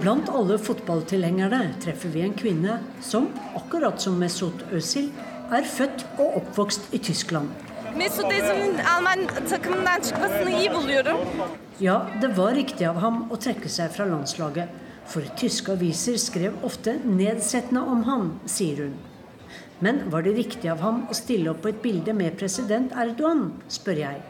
Blant 0.00 0.28
alle 0.32 0.58
fotballtilhengerne 0.60 1.62
treffer 1.80 2.12
vi 2.12 2.22
en 2.24 2.36
kvinne 2.36 2.78
som, 3.04 3.30
akkurat 3.56 4.00
som 4.00 4.20
Mesut 4.20 4.64
Özil, 4.72 5.10
er 5.50 5.66
født 5.66 6.04
og 6.18 6.38
oppvokst 6.42 6.92
i 6.94 7.00
Tyskland. 7.02 7.48
Mesut 7.96 8.28
Özil'in 8.28 8.78
Alman 8.96 9.26
takımından 9.48 10.00
çıkmasını 10.00 10.50
iyi 10.60 10.74
buluyorum. 10.74 11.16
Ja, 11.80 12.06
det 12.22 12.36
var 12.38 12.54
riktig 12.54 12.86
av 12.88 13.00
ham 13.00 13.22
å 13.32 13.36
trekke 13.40 13.68
seg 13.68 13.90
fra 13.96 14.06
landslaget. 14.06 14.68
For 15.10 15.26
tyske 15.36 15.72
aviser 15.72 16.20
skrev 16.20 16.60
ofte 16.62 16.98
nedsettende 17.04 17.80
om 17.82 18.04
ham, 18.04 18.28
sier 18.46 18.84
hun. 18.84 19.09
Men 19.80 20.02
var 20.12 20.22
det 20.22 20.36
riktig 20.36 20.68
av 20.68 20.82
ham 20.84 21.04
å 21.08 21.16
stille 21.16 21.52
opp 21.52 21.62
på 21.64 21.70
et 21.72 21.82
bilde 21.82 22.12
med 22.16 22.36
president 22.40 22.92
Erdogan, 22.92 23.46
spør 23.68 24.02
jeg. 24.02 24.22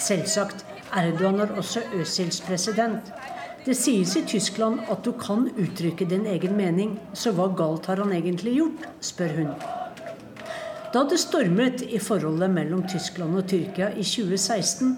Selvsagt. 0.00 0.64
Erdogan 0.96 1.42
er 1.44 1.52
også 1.58 1.82
Øsils 1.98 2.40
president. 2.46 3.10
Det 3.66 3.74
sies 3.74 4.12
i 4.16 4.22
Tyskland 4.22 4.84
at 4.88 5.02
du 5.04 5.10
kan 5.18 5.48
uttrykke 5.58 6.06
din 6.08 6.26
egen 6.30 6.54
mening, 6.56 6.94
så 7.12 7.32
hva 7.34 7.48
galt 7.58 7.88
har 7.90 7.98
han 7.98 8.14
egentlig 8.14 8.54
gjort, 8.60 8.86
spør 9.02 9.32
hun. 9.40 9.50
Da 10.94 11.02
det 11.10 11.18
stormet 11.20 11.82
i 11.82 11.98
forholdet 12.00 12.48
mellom 12.54 12.84
Tyskland 12.88 13.36
og 13.36 13.48
Tyrkia 13.50 13.90
i 13.90 14.06
2016, 14.06 14.94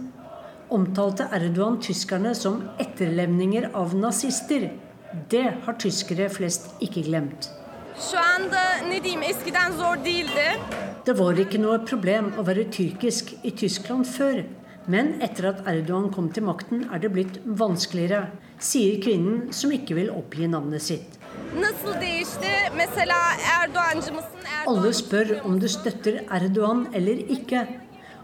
omtalte 0.71 1.27
Erdogan 1.33 1.81
tyskerne 1.83 2.35
som 2.37 2.61
etterlevninger 2.79 3.71
av 3.73 3.97
nazister. 3.97 4.69
Det 5.31 5.47
har 5.65 5.77
tyskere 5.81 6.29
flest 6.29 6.75
ikke 6.85 7.03
glemt. 7.07 7.49
Det 11.07 11.15
var 11.17 11.41
ikke 11.41 11.61
noe 11.62 11.79
problem 11.88 12.29
å 12.37 12.45
være 12.45 12.67
tyrkisk 12.75 13.33
i 13.41 13.55
Tyskland 13.57 14.05
før. 14.07 14.43
Men 14.88 15.15
etter 15.25 15.50
at 15.50 15.65
Erdogan 15.69 16.12
kom 16.12 16.29
til 16.33 16.45
makten, 16.45 16.85
er 16.93 17.00
det 17.00 17.12
blitt 17.12 17.41
vanskeligere, 17.45 18.29
sier 18.61 19.00
kvinnen 19.05 19.50
som 19.53 19.73
ikke 19.73 19.97
vil 19.99 20.12
oppgi 20.12 20.49
navnet 20.49 20.85
sitt. 20.85 21.19
Alle 24.69 24.95
spør 24.97 25.35
om 25.49 25.59
du 25.61 25.69
støtter 25.73 26.23
Erdogan 26.29 26.87
eller 26.93 27.21
ikke. 27.33 27.67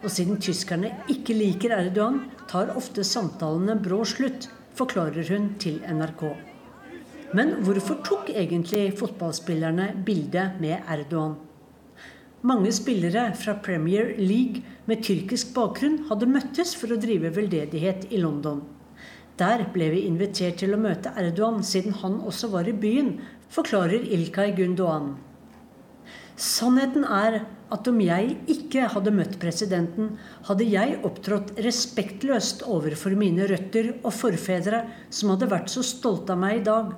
Og 0.05 0.11
siden 0.13 0.37
tyskerne 0.37 0.93
ikke 1.09 1.37
liker 1.37 1.77
Erdogan, 1.81 2.27
tar 2.49 2.75
ofte 2.77 3.05
samtalene 3.09 3.81
brå 3.81 4.05
slutt, 4.09 4.51
forklarer 4.77 5.33
hun 5.33 5.55
til 5.61 5.81
NRK. 5.89 6.54
Men 7.35 7.57
hvorfor 7.67 7.99
tok 8.07 8.29
egentlig 8.31 8.93
fotballspillerne 8.95 9.89
bildet 10.07 10.61
med 10.63 10.85
Erdogan? 10.87 11.35
Mange 12.47 12.71
spillere 12.77 13.25
fra 13.35 13.57
Premier 13.65 14.13
League 14.21 14.61
med 14.87 15.01
tyrkisk 15.03 15.51
bakgrunn 15.57 16.05
hadde 16.11 16.29
møttes 16.31 16.77
for 16.79 16.95
å 16.95 16.99
drive 17.01 17.33
veldedighet 17.35 18.05
i 18.15 18.21
London. 18.23 18.61
Der 19.41 19.65
ble 19.75 19.89
vi 19.91 20.05
invitert 20.07 20.61
til 20.61 20.77
å 20.77 20.79
møte 20.79 21.11
Erdogan, 21.19 21.65
siden 21.67 21.97
han 22.05 22.21
også 22.23 22.53
var 22.53 22.69
i 22.71 22.75
byen, 22.85 23.17
forklarer 23.51 24.05
Ilkay 24.15 24.53
Gundogan. 24.55 25.17
Sannheten 26.39 27.03
er 27.03 27.41
at 27.75 27.91
om 27.91 27.99
jeg 28.03 28.37
ikke 28.51 28.87
hadde 28.93 29.15
møtt 29.15 29.41
presidenten, 29.43 30.13
hadde 30.47 30.69
jeg 30.71 31.01
opptrådt 31.07 31.51
respektløst 31.67 32.63
overfor 32.63 33.19
mine 33.19 33.49
røtter 33.51 33.91
og 34.05 34.13
forfedre, 34.15 34.85
som 35.11 35.35
hadde 35.35 35.51
vært 35.51 35.75
så 35.75 35.83
stolte 35.83 36.37
av 36.37 36.43
meg 36.45 36.61
i 36.61 36.65
dag. 36.71 36.95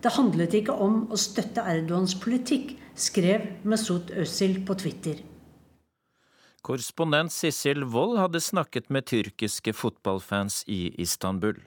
Det 0.00 0.14
handlet 0.16 0.54
ikke 0.56 0.72
om 0.72 1.02
å 1.12 1.18
støtte 1.20 1.64
Erdogans 1.68 2.14
politikk, 2.22 2.72
skrev 2.96 3.44
Mesut 3.68 4.10
Özil 4.16 4.62
på 4.64 4.76
Twitter. 4.80 5.20
Korrespondent 6.64 7.32
Sissel 7.32 7.84
Wold 7.88 8.18
hadde 8.20 8.40
snakket 8.40 8.90
med 8.92 9.08
tyrkiske 9.08 9.72
fotballfans 9.76 10.62
i 10.68 10.90
Istanbul. 11.00 11.60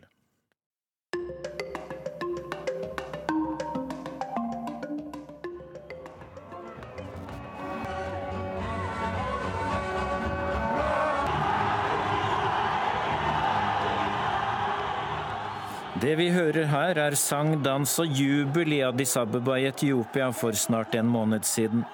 Det 16.04 16.18
vi 16.20 16.26
hører 16.36 16.66
her, 16.68 16.98
er 17.00 17.16
sang, 17.16 17.54
dans 17.64 17.92
og 18.02 18.10
jubel 18.12 18.74
i 18.76 18.82
Addis 18.84 19.14
Abeba 19.16 19.54
i 19.56 19.70
Etiopia 19.70 20.26
for 20.36 20.52
snart 20.52 20.98
en 21.00 21.08
måned 21.08 21.46
siden. 21.48 21.86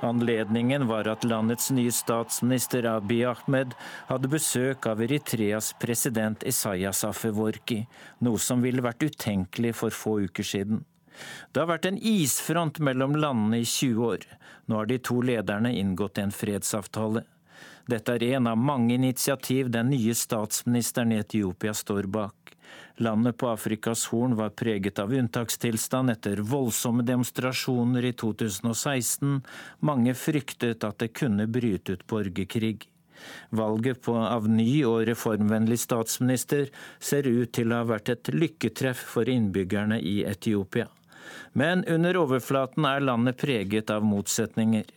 Anledningen 0.00 0.86
var 0.88 1.10
at 1.12 1.26
landets 1.28 1.68
nye 1.76 1.92
statsminister 1.92 2.88
Abiy 2.88 3.26
Ahmed 3.28 3.76
hadde 4.08 4.32
besøk 4.32 4.88
av 4.88 5.04
Eritreas 5.04 5.74
president 5.82 6.48
Isayas 6.48 7.04
Afeworki, 7.04 7.82
noe 8.24 8.40
som 8.40 8.64
ville 8.64 8.80
vært 8.88 9.04
utenkelig 9.04 9.74
for 9.82 9.92
få 9.92 10.16
uker 10.24 10.48
siden. 10.54 10.80
Det 11.52 11.60
har 11.60 11.68
vært 11.68 11.92
en 11.92 12.00
isfront 12.00 12.80
mellom 12.80 13.20
landene 13.20 13.60
i 13.60 13.68
20 13.68 14.12
år. 14.14 14.24
Nå 14.64 14.80
har 14.80 14.88
de 14.88 15.02
to 15.10 15.20
lederne 15.20 15.76
inngått 15.76 16.24
en 16.24 16.32
fredsavtale. 16.32 17.26
Dette 17.84 18.16
er 18.16 18.30
en 18.32 18.48
av 18.48 18.56
mange 18.56 18.96
initiativ 18.96 19.68
den 19.76 19.92
nye 19.92 20.16
statsministeren 20.16 21.12
i 21.12 21.20
Etiopia 21.20 21.76
står 21.76 22.08
bak. 22.08 22.47
Landet 23.00 23.36
på 23.38 23.48
Afrikas 23.48 24.06
Horn 24.06 24.34
var 24.36 24.50
preget 24.50 24.98
av 24.98 25.12
unntakstilstand 25.14 26.10
etter 26.10 26.40
voldsomme 26.42 27.04
demonstrasjoner 27.06 28.04
i 28.04 28.12
2016. 28.12 29.36
Mange 29.86 30.14
fryktet 30.18 30.82
at 30.82 30.98
det 30.98 31.12
kunne 31.14 31.46
bryte 31.46 31.94
ut 31.94 32.02
borgerkrig. 32.10 32.88
Valget 33.54 34.02
på, 34.02 34.16
av 34.18 34.48
ny 34.50 34.82
og 34.86 35.04
reformvennlig 35.06 35.78
statsminister 35.78 36.72
ser 36.98 37.30
ut 37.30 37.54
til 37.54 37.70
å 37.70 37.84
ha 37.84 37.88
vært 37.92 38.10
et 38.16 38.32
lykketreff 38.34 39.06
for 39.14 39.30
innbyggerne 39.30 40.00
i 40.02 40.24
Etiopia. 40.26 40.90
Men 41.52 41.84
under 41.86 42.18
overflaten 42.18 42.86
er 42.88 43.06
landet 43.06 43.38
preget 43.38 43.94
av 43.94 44.02
motsetninger. 44.06 44.90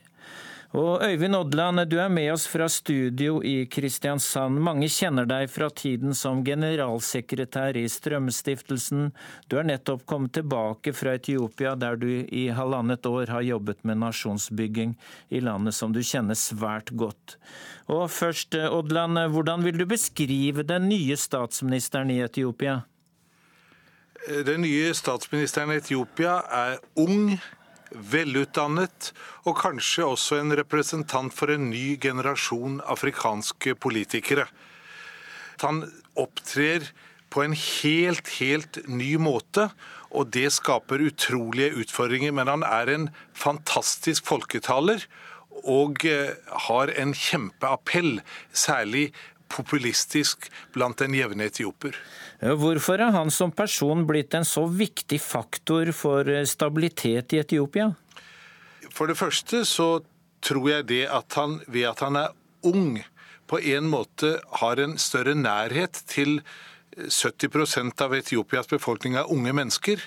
Og 0.71 1.01
Øyvind 1.03 1.35
Odland, 1.35 1.81
du 1.91 1.97
er 1.99 2.07
med 2.07 2.29
oss 2.31 2.45
fra 2.47 2.69
studio 2.71 3.41
i 3.43 3.65
Kristiansand. 3.67 4.55
Mange 4.63 4.87
kjenner 4.87 5.27
deg 5.27 5.49
fra 5.51 5.67
tiden 5.67 6.15
som 6.15 6.45
generalsekretær 6.47 7.75
i 7.75 7.83
Strømstiftelsen. 7.91 9.09
Du 9.51 9.57
er 9.59 9.67
nettopp 9.67 10.05
kommet 10.07 10.31
tilbake 10.39 10.93
fra 10.95 11.17
Etiopia, 11.19 11.75
der 11.75 11.99
du 11.99 12.07
i 12.07 12.45
halvannet 12.55 13.03
år 13.03 13.35
har 13.35 13.43
jobbet 13.43 13.83
med 13.83 13.99
nasjonsbygging 13.99 14.95
i 15.27 15.43
landet 15.43 15.75
som 15.75 15.91
du 15.91 15.99
kjenner 15.99 16.39
svært 16.39 16.95
godt. 16.95 17.35
Og 17.91 18.07
først, 18.07 18.55
Odland, 18.55 19.19
hvordan 19.35 19.67
vil 19.67 19.83
du 19.83 19.89
beskrive 19.91 20.63
den 20.63 20.87
nye 20.87 21.19
statsministeren 21.19 22.15
i 22.15 22.21
Etiopia? 22.23 22.85
Den 24.47 24.63
nye 24.63 24.93
statsministeren 24.95 25.75
i 25.75 25.81
Etiopia 25.83 26.39
er 26.47 26.79
ung, 26.95 27.33
velutdannet 27.91 29.11
og 29.45 29.57
kanskje 29.61 30.07
også 30.07 30.39
en 30.39 30.55
representant 30.57 31.33
for 31.35 31.53
en 31.53 31.69
ny 31.71 31.97
generasjon 32.01 32.79
afrikanske 32.89 33.75
politikere. 33.75 34.47
Han 35.61 35.83
opptrer 36.19 36.89
på 37.31 37.43
en 37.45 37.55
helt, 37.55 38.27
helt 38.41 38.81
ny 38.91 39.15
måte, 39.21 39.69
og 40.11 40.31
det 40.35 40.49
skaper 40.51 41.05
utrolige 41.07 41.75
utfordringer. 41.83 42.33
Men 42.35 42.49
han 42.51 42.65
er 42.67 42.91
en 42.91 43.09
fantastisk 43.37 44.27
folketaler 44.27 45.05
og 45.61 46.05
eh, 46.07 46.33
har 46.67 46.91
en 46.97 47.13
kjempeappell, 47.13 48.21
særlig 48.53 49.11
populistisk 49.51 50.49
blant 50.73 51.01
den 51.01 51.15
jevne 51.17 51.47
etioper. 51.51 51.97
Hvorfor 52.41 53.01
er 53.03 53.13
han 53.13 53.29
som 53.33 53.53
person 53.53 54.05
blitt 54.09 54.33
en 54.37 54.47
så 54.47 54.65
viktig 54.65 55.19
faktor 55.21 55.91
for 55.95 56.27
eh, 56.29 56.47
stabilitet 56.49 57.35
i 57.35 57.41
Etiopia? 57.43 57.91
For 58.91 59.07
det 59.07 59.19
første 59.19 59.63
så 59.67 60.01
tror 60.41 60.69
jeg 60.71 60.87
det 60.89 61.03
at 61.13 61.37
han 61.37 61.59
ved 61.67 61.85
at 61.91 62.01
han 62.03 62.17
er 62.19 62.33
ung, 62.67 62.97
på 63.47 63.59
en 63.59 63.87
måte 63.91 64.37
har 64.61 64.79
en 64.79 64.95
større 65.01 65.35
nærhet 65.35 66.01
til 66.07 66.39
70% 66.97 68.01
av 68.03 68.15
Etiopias 68.15 68.69
befolkning 68.71 69.17
er 69.19 69.29
unge 69.31 69.53
mennesker. 69.55 70.01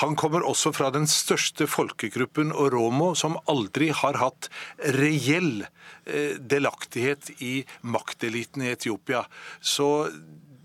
Han 0.00 0.16
kommer 0.16 0.44
også 0.48 0.72
fra 0.72 0.88
den 0.94 1.04
største 1.10 1.66
folkegruppen 1.68 2.52
Oromo, 2.56 3.12
som 3.14 3.36
aldri 3.50 3.90
har 3.92 4.16
hatt 4.20 4.48
reell 4.96 5.66
eh, 6.06 6.38
delaktighet 6.40 7.28
i 7.44 7.54
makteliten 7.84 8.64
i 8.64 8.72
Etiopia. 8.72 9.26
Så 9.60 10.08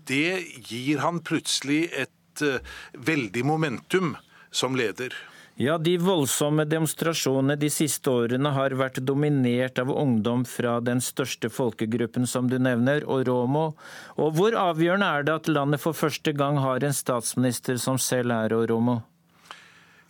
det 0.08 0.40
gir 0.70 1.04
han 1.04 1.20
plutselig 1.20 1.90
et 1.92 2.44
eh, 2.44 2.64
veldig 2.96 3.44
momentum 3.44 4.16
som 4.50 4.76
leder. 4.76 5.12
Ja, 5.58 5.74
De 5.78 5.96
voldsomme 5.98 6.62
demonstrasjonene 6.70 7.56
de 7.58 7.66
siste 7.74 8.12
årene 8.14 8.52
har 8.54 8.76
vært 8.78 9.00
dominert 9.02 9.80
av 9.82 9.90
ungdom 9.90 10.44
fra 10.46 10.76
den 10.78 11.02
største 11.02 11.50
folkegruppen 11.50 12.28
som 12.30 12.46
du 12.46 12.60
nevner, 12.62 13.02
Oromo. 13.10 13.72
Og 14.16 14.38
Hvor 14.38 14.54
avgjørende 14.54 15.08
er 15.18 15.26
det 15.26 15.34
at 15.34 15.50
landet 15.50 15.82
for 15.82 15.98
første 15.98 16.32
gang 16.32 16.62
har 16.62 16.86
en 16.86 16.94
statsminister 16.94 17.76
som 17.82 17.98
selv 17.98 18.36
er 18.38 18.54
Oromo? 18.54 19.00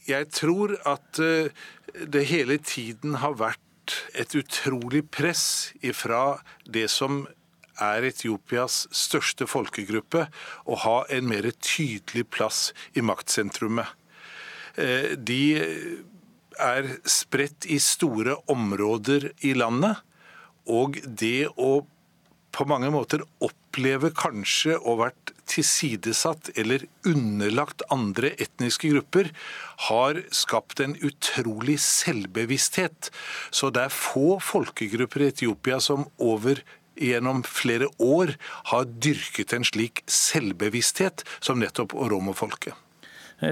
Jeg 0.08 0.30
tror 0.32 0.76
at 0.88 1.20
eh, 1.20 1.50
det 2.08 2.24
hele 2.30 2.58
tiden 2.58 3.18
har 3.22 3.36
vært 3.40 3.60
et 4.16 4.34
utrolig 4.36 5.04
press 5.12 5.72
ifra 5.84 6.40
det 6.68 6.88
som 6.92 7.26
er 7.78 8.08
Etiopias 8.08 8.86
største 8.94 9.46
folkegruppe, 9.46 10.26
å 10.66 10.78
ha 10.82 10.98
en 11.14 11.28
mer 11.30 11.46
tydelig 11.62 12.26
plass 12.34 12.72
i 12.98 13.04
maktsentrumet. 13.04 13.86
Eh, 14.78 15.14
de 15.14 15.42
er 16.58 16.90
spredt 17.08 17.68
i 17.70 17.78
store 17.82 18.36
områder 18.50 19.30
i 19.46 19.54
landet. 19.54 20.02
Og 20.68 20.98
det 21.04 21.48
å 21.56 21.86
på 22.58 22.66
mange 22.66 22.88
måter 22.90 23.22
opplever 23.44 24.10
kanskje 24.18 24.74
å 24.82 24.96
vært 24.98 25.30
tilsidesatt 25.48 26.50
eller 26.58 26.84
underlagt 27.06 27.84
andre 27.94 28.32
etniske 28.42 28.90
grupper, 28.90 29.30
har 29.88 30.18
skapt 30.34 30.82
en 30.82 30.96
utrolig 31.06 31.78
selvbevissthet. 31.84 33.12
Så 33.54 33.70
det 33.70 33.86
er 33.86 33.94
få 33.94 34.40
folkegrupper 34.42 35.22
i 35.22 35.30
Etiopia 35.30 35.78
som 35.82 36.08
over 36.18 36.64
gjennom 36.98 37.44
flere 37.46 37.86
år 38.02 38.34
har 38.72 38.90
dyrket 38.90 39.54
en 39.54 39.66
slik 39.66 40.02
selvbevissthet 40.10 41.22
som 41.38 41.62
nettopp 41.62 41.94
oromofolket. 41.94 42.74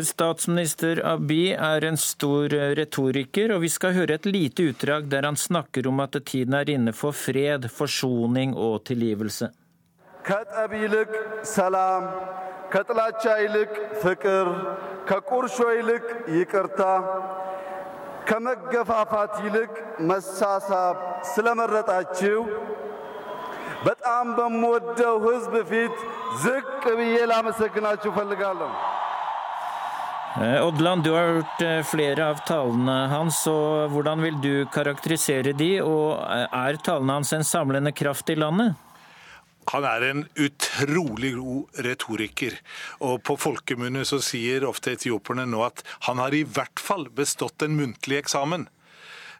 Statsminister 0.01 1.01
Abiy 1.05 1.51
er 1.53 1.83
en 1.83 1.97
stor 1.97 2.47
retoriker, 2.77 3.51
og 3.55 3.61
vi 3.61 3.69
skal 3.69 3.93
høre 3.93 4.15
et 4.19 4.25
lite 4.25 4.69
utdrag 4.71 5.09
der 5.11 5.27
han 5.27 5.35
snakker 5.37 5.87
om 5.89 5.99
at 5.99 6.15
tiden 6.25 6.53
er 6.53 6.69
inne 6.69 6.93
for 6.93 7.11
fred, 7.13 7.67
forsoning 7.69 8.55
og 8.57 8.83
tilgivelse. 8.85 9.49
ከጠብ 10.25 10.71
ይልቅ 10.77 11.11
ሰላም፣ 11.49 12.03
ከጥላቻ 12.73 13.23
ይልቅ 13.43 13.71
ፍቅር፣ 14.03 14.47
ከቁርሾ 15.09 15.57
ይልቅ 15.77 16.03
ይቅርታ፣ 16.37 16.81
ከመገፋፋት 18.29 19.33
ይልቅ 19.45 19.71
መሳሳብ 20.09 20.95
ስለመረጣችሁ 21.31 22.39
በጣም 23.87 24.25
በምወደው 24.37 25.15
ሕዝብ 25.25 25.53
ፊት 25.71 25.95
ዝቅ 26.43 26.67
ብዬ 26.99 27.15
ላመሰግናችሁ 27.31 28.09
እፈልጋለሁ። 28.13 28.71
Oddland, 30.36 31.04
du 31.04 31.14
har 31.14 31.30
hørt 31.38 31.62
flere 31.88 32.26
av 32.28 32.42
talene 32.44 32.96
hans, 33.08 33.38
og 33.48 33.92
hvordan 33.94 34.20
vil 34.20 34.34
du 34.44 34.50
karakterisere 34.68 35.54
de, 35.56 35.70
og 35.80 36.20
er 36.28 36.76
talene 36.84 37.16
hans 37.16 37.32
en 37.32 37.46
samlende 37.46 37.94
kraft 37.96 38.28
i 38.28 38.36
landet? 38.36 38.76
Han 39.72 39.86
er 39.88 40.04
en 40.06 40.22
utrolig 40.38 41.32
god 41.38 41.80
retoriker. 41.86 42.54
Og 43.02 43.18
på 43.26 43.38
folkemunne 43.40 44.04
så 44.06 44.20
sier 44.22 44.66
ofte 44.68 44.92
etioperne 44.94 45.46
nå 45.48 45.64
at 45.66 45.82
han 46.06 46.20
har 46.22 46.36
i 46.36 46.44
hvert 46.44 46.82
fall 46.82 47.08
bestått 47.10 47.64
en 47.66 47.74
muntlig 47.78 48.20
eksamen. 48.20 48.68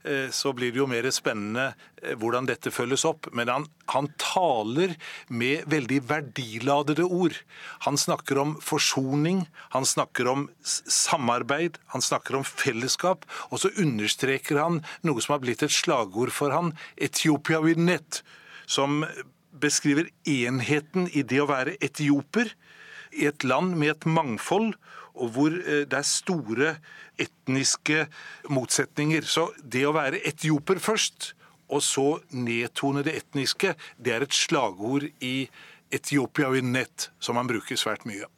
Eh, 0.07 0.31
så 0.31 0.53
blir 0.55 0.71
det 0.71 0.79
jo 0.79 0.87
mer 0.87 1.07
spennende 1.11 1.73
eh, 2.03 2.15
hvordan 2.19 2.47
dette 2.47 2.71
følges 2.71 3.05
opp. 3.09 3.27
Men 3.35 3.51
han, 3.51 3.67
han 3.91 4.09
taler 4.23 4.95
med 5.27 5.67
veldig 5.73 6.01
verdiladede 6.07 7.07
ord. 7.07 7.35
Han 7.89 7.99
snakker 7.99 8.39
om 8.39 8.55
forsoning, 8.63 9.45
han 9.75 9.89
snakker 9.89 10.31
om 10.31 10.47
samarbeid, 10.63 11.81
han 11.95 12.05
snakker 12.05 12.39
om 12.39 12.47
fellesskap. 12.47 13.27
Og 13.51 13.65
så 13.65 13.73
understreker 13.83 14.63
han 14.63 14.83
noe 15.07 15.25
som 15.25 15.37
har 15.37 15.43
blitt 15.43 15.67
et 15.67 15.75
slagord 15.75 16.35
for 16.35 16.55
han, 16.55 16.77
Ethiopia 16.95 17.59
with 17.65 17.83
net, 17.83 18.23
som 18.67 19.03
beskriver 19.57 20.11
enheten 20.29 21.11
i 21.17 21.25
det 21.27 21.41
å 21.43 21.51
være 21.51 21.79
etioper 21.83 22.53
i 23.17 23.27
et 23.27 23.47
land 23.47 23.75
med 23.81 23.95
et 23.95 24.07
mangfold 24.07 24.75
og 25.17 25.33
hvor 25.35 25.57
eh, 25.57 25.85
det 25.89 25.99
er 25.99 26.07
store 26.07 26.75
etniske 27.19 28.07
motsetninger. 28.53 29.27
Så 29.27 29.49
det 29.63 29.87
å 29.89 29.95
være 29.97 30.23
etioper 30.29 30.81
først, 30.83 31.33
og 31.67 31.83
så 31.83 32.21
nedtone 32.31 33.03
det 33.07 33.17
etniske, 33.25 33.75
det 33.99 34.15
er 34.15 34.27
et 34.27 34.37
slagord 34.37 35.09
i 35.25 35.49
Etiopia 35.91 36.53
in 36.59 36.73
net 36.75 37.11
som 37.23 37.39
man 37.39 37.49
bruker 37.51 37.79
svært 37.79 38.07
mye. 38.07 38.29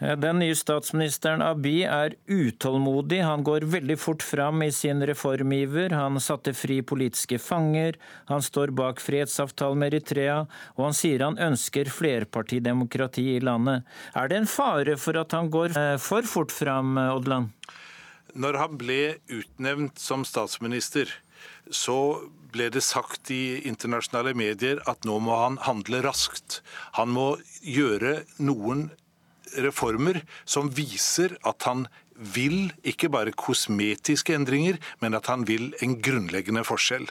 Den 0.00 0.38
nye 0.40 0.54
statsministeren 0.56 1.42
Abiy 1.44 1.82
er 1.84 2.14
utålmodig. 2.24 3.18
Han 3.20 3.42
går 3.44 3.66
veldig 3.68 3.98
fort 4.00 4.22
fram 4.24 4.62
i 4.64 4.70
sin 4.72 5.04
reformiver. 5.06 5.92
Han 5.92 6.16
satte 6.24 6.54
fri 6.56 6.78
politiske 6.80 7.36
fanger, 7.38 7.98
han 8.30 8.40
står 8.40 8.72
bak 8.72 9.02
fredsavtalen 9.04 9.82
med 9.82 9.92
Eritrea, 9.92 10.38
og 10.78 10.86
han 10.86 10.96
sier 10.96 11.26
han 11.26 11.36
ønsker 11.36 11.92
flerpartidemokrati 11.92 13.26
i 13.34 13.42
landet. 13.44 13.84
Er 14.16 14.32
det 14.32 14.40
en 14.40 14.48
fare 14.48 14.96
for 14.96 15.20
at 15.20 15.36
han 15.36 15.52
går 15.52 15.76
eh, 15.76 15.96
for 16.00 16.24
fort 16.24 16.54
fram, 16.54 16.96
Odland? 16.96 17.52
Når 18.32 18.56
han 18.56 18.78
ble 18.80 19.00
utnevnt 19.28 20.00
som 20.00 20.24
statsminister, 20.24 21.10
så 21.68 21.98
ble 22.50 22.70
det 22.72 22.82
sagt 22.82 23.30
i 23.34 23.60
internasjonale 23.68 24.32
medier 24.38 24.80
at 24.90 25.04
nå 25.06 25.18
må 25.22 25.36
han 25.42 25.58
handle 25.66 26.00
raskt. 26.06 26.60
Han 26.98 27.12
må 27.14 27.28
gjøre 27.62 28.22
noen 28.42 28.88
reformer 29.58 30.22
som 30.44 30.70
viser 30.74 31.36
at 31.46 31.66
han 31.68 31.86
vil 32.20 32.68
ikke 32.84 33.08
bare 33.08 33.32
kosmetiske 33.32 34.34
endringer, 34.36 34.76
men 35.00 35.16
at 35.16 35.30
han 35.32 35.46
vil 35.48 35.70
en 35.82 35.96
grunnleggende 36.04 36.64
forskjell. 36.68 37.08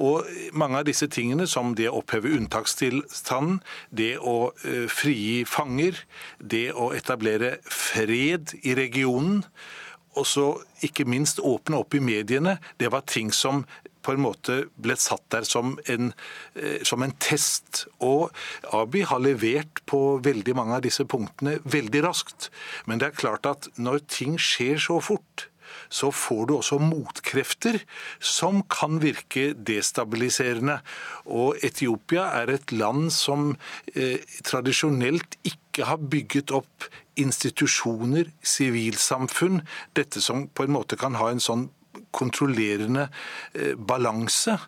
Og 0.00 0.24
mange 0.56 0.80
av 0.80 0.86
disse 0.88 1.10
tingene, 1.12 1.46
som 1.50 1.74
det 1.76 1.90
å 1.90 1.98
oppheve 2.00 2.32
unntakstilstanden, 2.38 3.60
det 3.90 4.14
å 4.18 4.52
eh, 4.64 4.88
frigi 4.88 5.44
fanger, 5.44 6.00
det 6.40 6.70
å 6.72 6.90
etablere 6.96 7.58
fred 7.68 8.56
i 8.62 8.74
regionen, 8.78 9.44
og 10.18 10.26
så 10.26 10.46
ikke 10.86 11.06
minst 11.08 11.38
åpne 11.44 11.78
opp 11.80 11.94
i 11.94 12.02
mediene, 12.02 12.58
det 12.80 12.90
var 12.92 13.06
ting 13.06 13.30
som 13.34 13.64
på 14.00 14.14
en 14.14 14.22
måte 14.24 14.56
ble 14.80 14.96
satt 14.96 15.26
der 15.32 15.44
som 15.44 15.74
en, 15.92 16.12
eh, 16.56 16.80
som 16.88 17.02
en 17.04 17.12
test. 17.20 17.84
Og 18.00 18.30
Abiy 18.72 19.04
har 19.04 19.20
levert 19.20 19.82
på 19.86 20.20
veldig 20.24 20.56
mange 20.56 20.78
av 20.78 20.84
disse 20.86 21.04
punktene 21.04 21.58
veldig 21.64 22.04
raskt. 22.06 22.48
Men 22.86 22.98
det 22.98 23.10
er 23.10 23.20
klart 23.20 23.46
at 23.46 23.68
når 23.76 24.00
ting 24.08 24.38
skjer 24.40 24.80
så 24.80 25.00
fort, 25.04 25.49
så 25.90 26.10
får 26.14 26.46
du 26.48 26.54
også 26.56 26.78
motkrefter 26.82 27.80
som 28.22 28.62
kan 28.70 29.00
virke 29.02 29.50
destabiliserende. 29.54 30.78
Og 31.26 31.58
Etiopia 31.66 32.28
er 32.40 32.54
et 32.54 32.72
land 32.72 33.10
som 33.14 33.52
eh, 33.94 34.22
tradisjonelt 34.46 35.36
ikke 35.42 35.86
har 35.90 36.00
bygget 36.12 36.54
opp 36.54 36.88
institusjoner, 37.20 38.30
sivilsamfunn, 38.42 39.60
dette 39.98 40.22
som 40.24 40.46
på 40.48 40.66
en 40.66 40.74
måte 40.78 40.98
kan 41.00 41.18
ha 41.20 41.30
en 41.30 41.42
sånn 41.42 41.68
kontrollerende 42.16 43.08
eh, 43.54 43.74
balanse. 43.74 44.58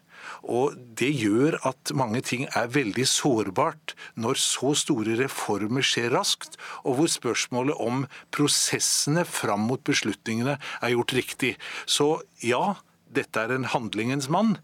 Og 0.43 0.77
Det 0.99 1.11
gjør 1.11 1.59
at 1.67 1.93
mange 1.99 2.23
ting 2.23 2.47
er 2.55 2.71
veldig 2.71 3.07
sårbart 3.09 3.95
når 4.15 4.39
så 4.39 4.73
store 4.79 5.17
reformer 5.19 5.83
skjer 5.87 6.13
raskt, 6.15 6.59
og 6.87 6.99
hvor 6.99 7.11
spørsmålet 7.11 7.79
om 7.83 8.07
prosessene 8.35 9.25
fram 9.27 9.67
mot 9.71 9.83
beslutningene 9.85 10.59
er 10.81 10.95
gjort 10.95 11.15
riktig. 11.19 11.57
Så 11.87 12.23
ja, 12.43 12.79
dette 13.11 13.41
er 13.41 13.55
en 13.55 13.71
handlingens 13.71 14.31
mann. 14.33 14.59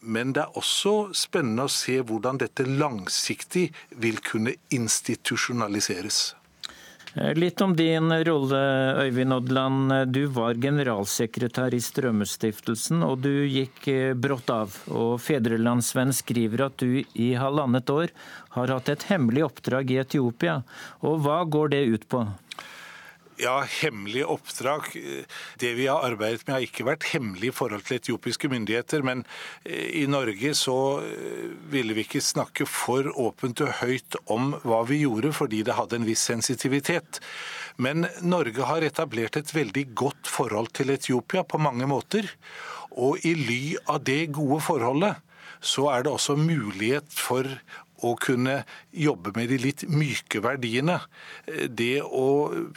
Men 0.00 0.32
det 0.32 0.46
er 0.46 0.56
også 0.56 1.12
spennende 1.16 1.66
å 1.68 1.72
se 1.72 1.98
hvordan 2.00 2.40
dette 2.40 2.64
langsiktig 2.64 3.66
vil 4.00 4.20
kunne 4.24 4.56
institusjonaliseres. 4.72 6.39
Eh, 7.14 7.34
litt 7.34 7.60
om 7.60 7.76
din 7.76 8.24
rolle, 8.24 8.58
Øyvind 9.02 9.32
Odland. 9.32 10.12
Du 10.12 10.26
var 10.26 10.54
generalsekretær 10.54 11.74
i 11.74 11.80
Strømmestiftelsen, 11.82 13.02
og 13.02 13.18
du 13.24 13.32
gikk 13.50 13.88
eh, 13.90 14.12
brått 14.14 14.50
av. 14.54 14.76
Og 14.86 15.16
Fedrelandsvenn 15.18 16.14
skriver 16.14 16.68
at 16.68 16.78
du 16.78 17.02
i 17.02 17.32
halvannet 17.34 17.90
år 17.90 18.14
har 18.54 18.74
hatt 18.76 18.92
et 18.94 19.08
hemmelig 19.10 19.48
oppdrag 19.48 19.90
i 19.90 19.98
Etiopia. 20.04 20.60
Og 21.02 21.18
hva 21.24 21.42
går 21.50 21.74
det 21.74 21.82
ut 21.90 22.06
på? 22.06 22.22
Ja, 23.40 23.62
hemmelige 23.64 24.26
oppdrag. 24.28 24.90
Det 25.56 25.70
vi 25.78 25.86
har 25.88 26.04
arbeidet 26.04 26.42
med 26.44 26.58
har 26.58 26.64
ikke 26.66 26.84
vært 26.84 27.06
hemmelig 27.14 27.48
i 27.48 27.54
forhold 27.56 27.86
til 27.86 27.96
etiopiske 27.96 28.50
myndigheter, 28.52 29.00
men 29.06 29.22
eh, 29.64 30.02
i 30.02 30.04
Norge 30.10 30.52
så 30.58 30.76
eh, 31.06 31.46
ville 31.72 31.96
vi 31.96 32.04
ikke 32.04 32.20
snakke 32.20 32.66
for 32.68 33.08
åpent 33.08 33.62
og 33.64 33.72
høyt 33.80 34.18
om 34.28 34.52
hva 34.60 34.82
vi 34.90 35.00
gjorde, 35.06 35.32
fordi 35.36 35.62
det 35.64 35.78
hadde 35.78 36.02
en 36.02 36.08
viss 36.08 36.26
sensitivitet. 36.28 37.22
Men 37.80 38.10
Norge 38.20 38.68
har 38.68 38.84
etablert 38.84 39.40
et 39.40 39.54
veldig 39.56 39.86
godt 39.96 40.28
forhold 40.28 40.74
til 40.76 40.92
Etiopia 40.92 41.46
på 41.46 41.62
mange 41.64 41.88
måter. 41.88 42.28
Og 42.90 43.24
i 43.24 43.32
ly 43.38 43.62
av 43.88 44.02
det 44.04 44.26
gode 44.36 44.60
forholdet 44.66 45.16
så 45.64 45.90
er 45.94 46.04
det 46.04 46.12
også 46.12 46.36
mulighet 46.40 47.08
for 47.12 47.46
å 48.06 48.14
kunne 48.20 48.62
jobbe 48.90 49.32
med 49.36 49.50
de 49.52 49.58
litt 49.60 49.84
myke 49.90 50.42
verdiene. 50.44 50.98
Det 51.68 52.02
å 52.04 52.26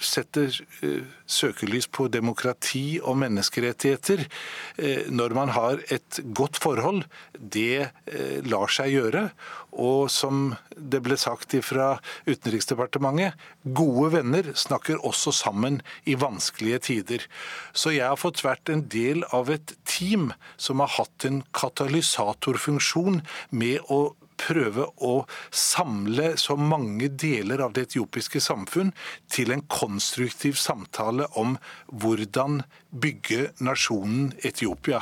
sette 0.04 0.48
eh, 0.50 1.04
søkelys 1.26 1.88
på 1.92 2.08
demokrati 2.12 3.00
og 3.02 3.18
menneskerettigheter 3.24 4.26
eh, 4.26 5.10
når 5.12 5.36
man 5.38 5.54
har 5.56 5.84
et 5.94 6.22
godt 6.36 6.60
forhold, 6.64 7.04
det 7.34 7.90
eh, 7.90 8.40
lar 8.48 8.72
seg 8.72 8.94
gjøre. 8.98 9.28
Og 9.74 10.10
som 10.14 10.54
det 10.78 11.02
ble 11.06 11.18
sagt 11.18 11.56
fra 11.66 11.96
Utenriksdepartementet, 12.28 13.38
gode 13.64 14.12
venner 14.18 14.52
snakker 14.58 15.02
også 15.06 15.34
sammen 15.34 15.82
i 16.10 16.16
vanskelige 16.20 16.82
tider. 16.90 17.26
Så 17.74 17.96
jeg 17.96 18.06
har 18.06 18.20
fått 18.20 18.44
vært 18.46 18.70
en 18.70 18.86
del 18.90 19.26
av 19.34 19.50
et 19.54 19.76
team 19.90 20.32
som 20.58 20.84
har 20.84 20.94
hatt 21.00 21.28
en 21.28 21.42
katalysatorfunksjon 21.56 23.22
med 23.54 23.82
å 23.94 24.14
prøve 24.44 24.88
å 25.04 25.14
samle 25.50 26.34
så 26.42 26.58
mange 26.60 27.10
deler 27.10 27.64
av 27.64 27.76
det 27.76 27.88
etiopiske 27.88 28.42
samfunn 28.44 28.92
til 29.32 29.54
en 29.56 29.66
konstruktiv 29.72 30.60
samtale 30.60 31.30
om 31.40 31.58
hvordan 31.88 32.62
bygge 32.92 33.52
nasjonen 33.64 34.34
Etiopia. 34.44 35.02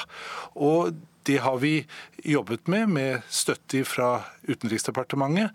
Og 0.55 0.93
det 1.27 1.39
har 1.45 1.57
vi 1.61 1.75
jobbet 2.25 2.67
med, 2.71 2.89
med 2.89 3.29
støtte 3.29 3.83
fra 3.85 4.11
Utenriksdepartementet. 4.47 5.53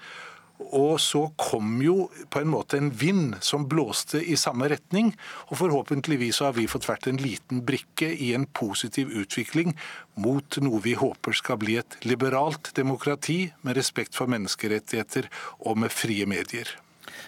Og 0.58 1.00
så 1.00 1.26
kom 1.36 1.82
jo 1.84 2.08
på 2.32 2.40
en 2.40 2.50
måte 2.52 2.78
en 2.80 2.90
vind 2.90 3.36
som 3.44 3.66
blåste 3.68 4.22
i 4.22 4.36
samme 4.40 4.68
retning. 4.72 5.12
Og 5.50 5.60
forhåpentligvis 5.60 6.40
har 6.44 6.56
vi 6.56 6.68
fått 6.70 6.88
vært 6.88 7.10
en 7.10 7.20
liten 7.20 7.62
brikke 7.66 8.08
i 8.12 8.32
en 8.36 8.46
positiv 8.46 9.12
utvikling 9.12 9.76
mot 10.16 10.58
noe 10.64 10.80
vi 10.84 10.96
håper 10.96 11.36
skal 11.36 11.60
bli 11.60 11.76
et 11.82 11.98
liberalt 12.08 12.72
demokrati 12.76 13.52
med 13.62 13.76
respekt 13.76 14.16
for 14.16 14.30
menneskerettigheter 14.32 15.28
og 15.58 15.78
med 15.84 15.92
frie 15.92 16.26
medier. 16.26 16.68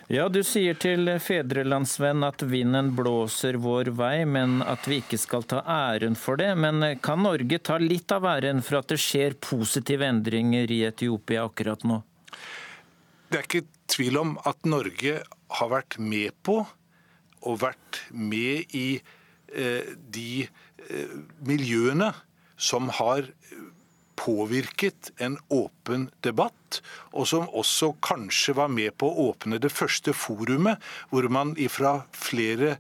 Ja, 0.09 0.29
Du 0.29 0.41
sier 0.45 0.77
til 0.81 1.11
Fedrelandsvenn 1.21 2.25
at 2.25 2.43
vinden 2.49 2.95
blåser 2.97 3.59
vår 3.61 3.91
vei, 3.99 4.25
men 4.25 4.63
at 4.65 4.89
vi 4.89 5.03
ikke 5.03 5.19
skal 5.21 5.45
ta 5.45 5.61
æren 5.69 6.17
for 6.17 6.41
det. 6.41 6.55
Men 6.57 6.81
kan 7.05 7.21
Norge 7.23 7.59
ta 7.61 7.77
litt 7.83 8.13
av 8.13 8.25
æren 8.25 8.63
for 8.65 8.81
at 8.81 8.89
det 8.89 9.01
skjer 9.05 9.37
positive 9.37 10.09
endringer 10.09 10.71
i 10.73 10.81
Etiopia 10.89 11.45
akkurat 11.45 11.85
nå? 11.85 12.01
Det 13.29 13.39
er 13.39 13.45
ikke 13.45 13.67
tvil 13.93 14.17
om 14.21 14.37
at 14.49 14.65
Norge 14.69 15.19
har 15.59 15.69
vært 15.73 15.99
med 16.01 16.33
på 16.47 16.63
og 17.47 17.61
vært 17.63 18.01
med 18.11 18.73
i 18.77 18.87
eh, 19.55 19.91
de 20.17 20.47
eh, 20.47 21.13
miljøene 21.47 22.11
som 22.59 22.89
har 22.99 23.29
påvirket 24.19 25.13
en 25.23 25.37
åpen 25.55 26.09
debatt, 26.27 26.81
og 27.15 27.29
som 27.31 27.47
også 27.55 27.93
kanskje 28.05 28.57
var 28.59 28.73
med 28.73 28.97
på 28.99 29.09
å 29.09 29.29
åpne 29.31 29.61
det 29.63 29.71
første 29.73 30.15
forumet 30.17 30.83
hvor 31.13 31.29
man 31.33 31.55
ifra 31.61 32.01
flere 32.17 32.77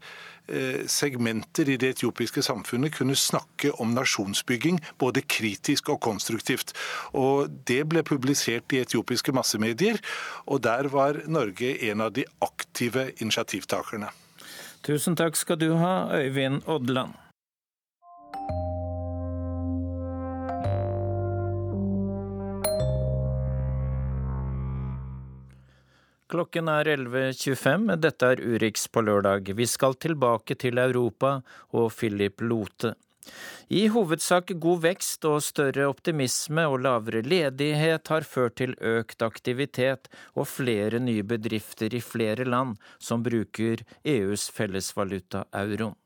segmenter 0.88 1.68
i 1.68 1.76
det 1.80 1.94
etiopiske 1.96 2.42
samfunnet 2.42 2.94
kunne 2.96 3.16
snakke 3.18 3.72
om 3.82 3.92
nasjonsbygging, 3.96 4.80
både 4.98 5.22
kritisk 5.22 5.90
og 5.94 6.00
konstruktivt. 6.00 6.72
Og 7.12 7.48
Det 7.68 7.82
ble 7.88 8.02
publisert 8.02 8.72
i 8.72 8.82
etiopiske 8.82 9.32
massemedier, 9.32 10.00
og 10.46 10.62
der 10.64 10.88
var 10.88 11.20
Norge 11.26 11.76
en 11.90 12.00
av 12.00 12.12
de 12.16 12.24
aktive 12.40 13.10
initiativtakerne. 13.20 14.08
Tusen 14.86 15.16
takk 15.18 15.36
skal 15.36 15.58
du 15.60 15.72
ha, 15.76 16.08
Øyvind 16.14 16.62
Odland. 16.66 17.16
Klokken 26.28 26.68
er 26.68 26.84
11.25. 26.92 27.94
Dette 28.04 28.28
er 28.34 28.40
Urix 28.44 28.82
på 28.92 29.00
lørdag. 29.00 29.46
Vi 29.56 29.64
skal 29.64 29.94
tilbake 29.96 30.58
til 30.60 30.76
Europa 30.76 31.38
og 31.72 31.86
Philip 31.96 32.42
Lote. 32.44 32.90
I 33.72 33.86
hovedsak 33.92 34.52
god 34.60 34.82
vekst 34.82 35.24
og 35.28 35.40
større 35.44 35.86
optimisme 35.88 36.66
og 36.68 36.82
lavere 36.84 37.22
ledighet 37.24 38.12
har 38.12 38.28
ført 38.28 38.58
til 38.60 38.76
økt 38.76 39.24
aktivitet 39.24 40.08
og 40.34 40.48
flere 40.52 41.00
nye 41.00 41.24
bedrifter 41.24 41.96
i 41.96 42.02
flere 42.04 42.44
land 42.44 42.76
som 43.00 43.24
bruker 43.24 43.84
EUs 44.04 44.50
fellesvaluta 44.52 45.46
euroen. 45.64 45.96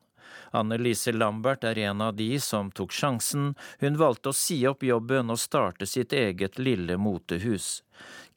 Anne 0.53 0.77
Lise 0.77 1.11
Lambert 1.11 1.63
er 1.65 1.79
en 1.87 2.01
av 2.05 2.13
de 2.15 2.29
som 2.39 2.69
tok 2.71 2.93
sjansen. 2.93 3.53
Hun 3.81 3.97
valgte 3.97 4.29
å 4.29 4.37
si 4.37 4.59
opp 4.69 4.85
jobben 4.85 5.33
og 5.33 5.41
starte 5.41 5.87
sitt 5.89 6.13
eget 6.13 6.59
lille 6.61 6.97
motehus. 7.01 7.81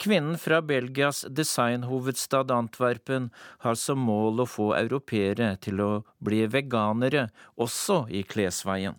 Kvinnen 0.00 0.38
fra 0.40 0.62
Belgias 0.64 1.24
designhovedstad 1.28 2.50
Antwerpen 2.52 3.30
har 3.64 3.76
som 3.80 4.00
mål 4.00 4.44
å 4.44 4.48
få 4.48 4.70
europeere 4.78 5.54
til 5.60 5.80
å 5.84 5.90
bli 6.24 6.46
veganere, 6.48 7.28
også 7.56 8.06
i 8.08 8.24
klesveien. 8.24 8.96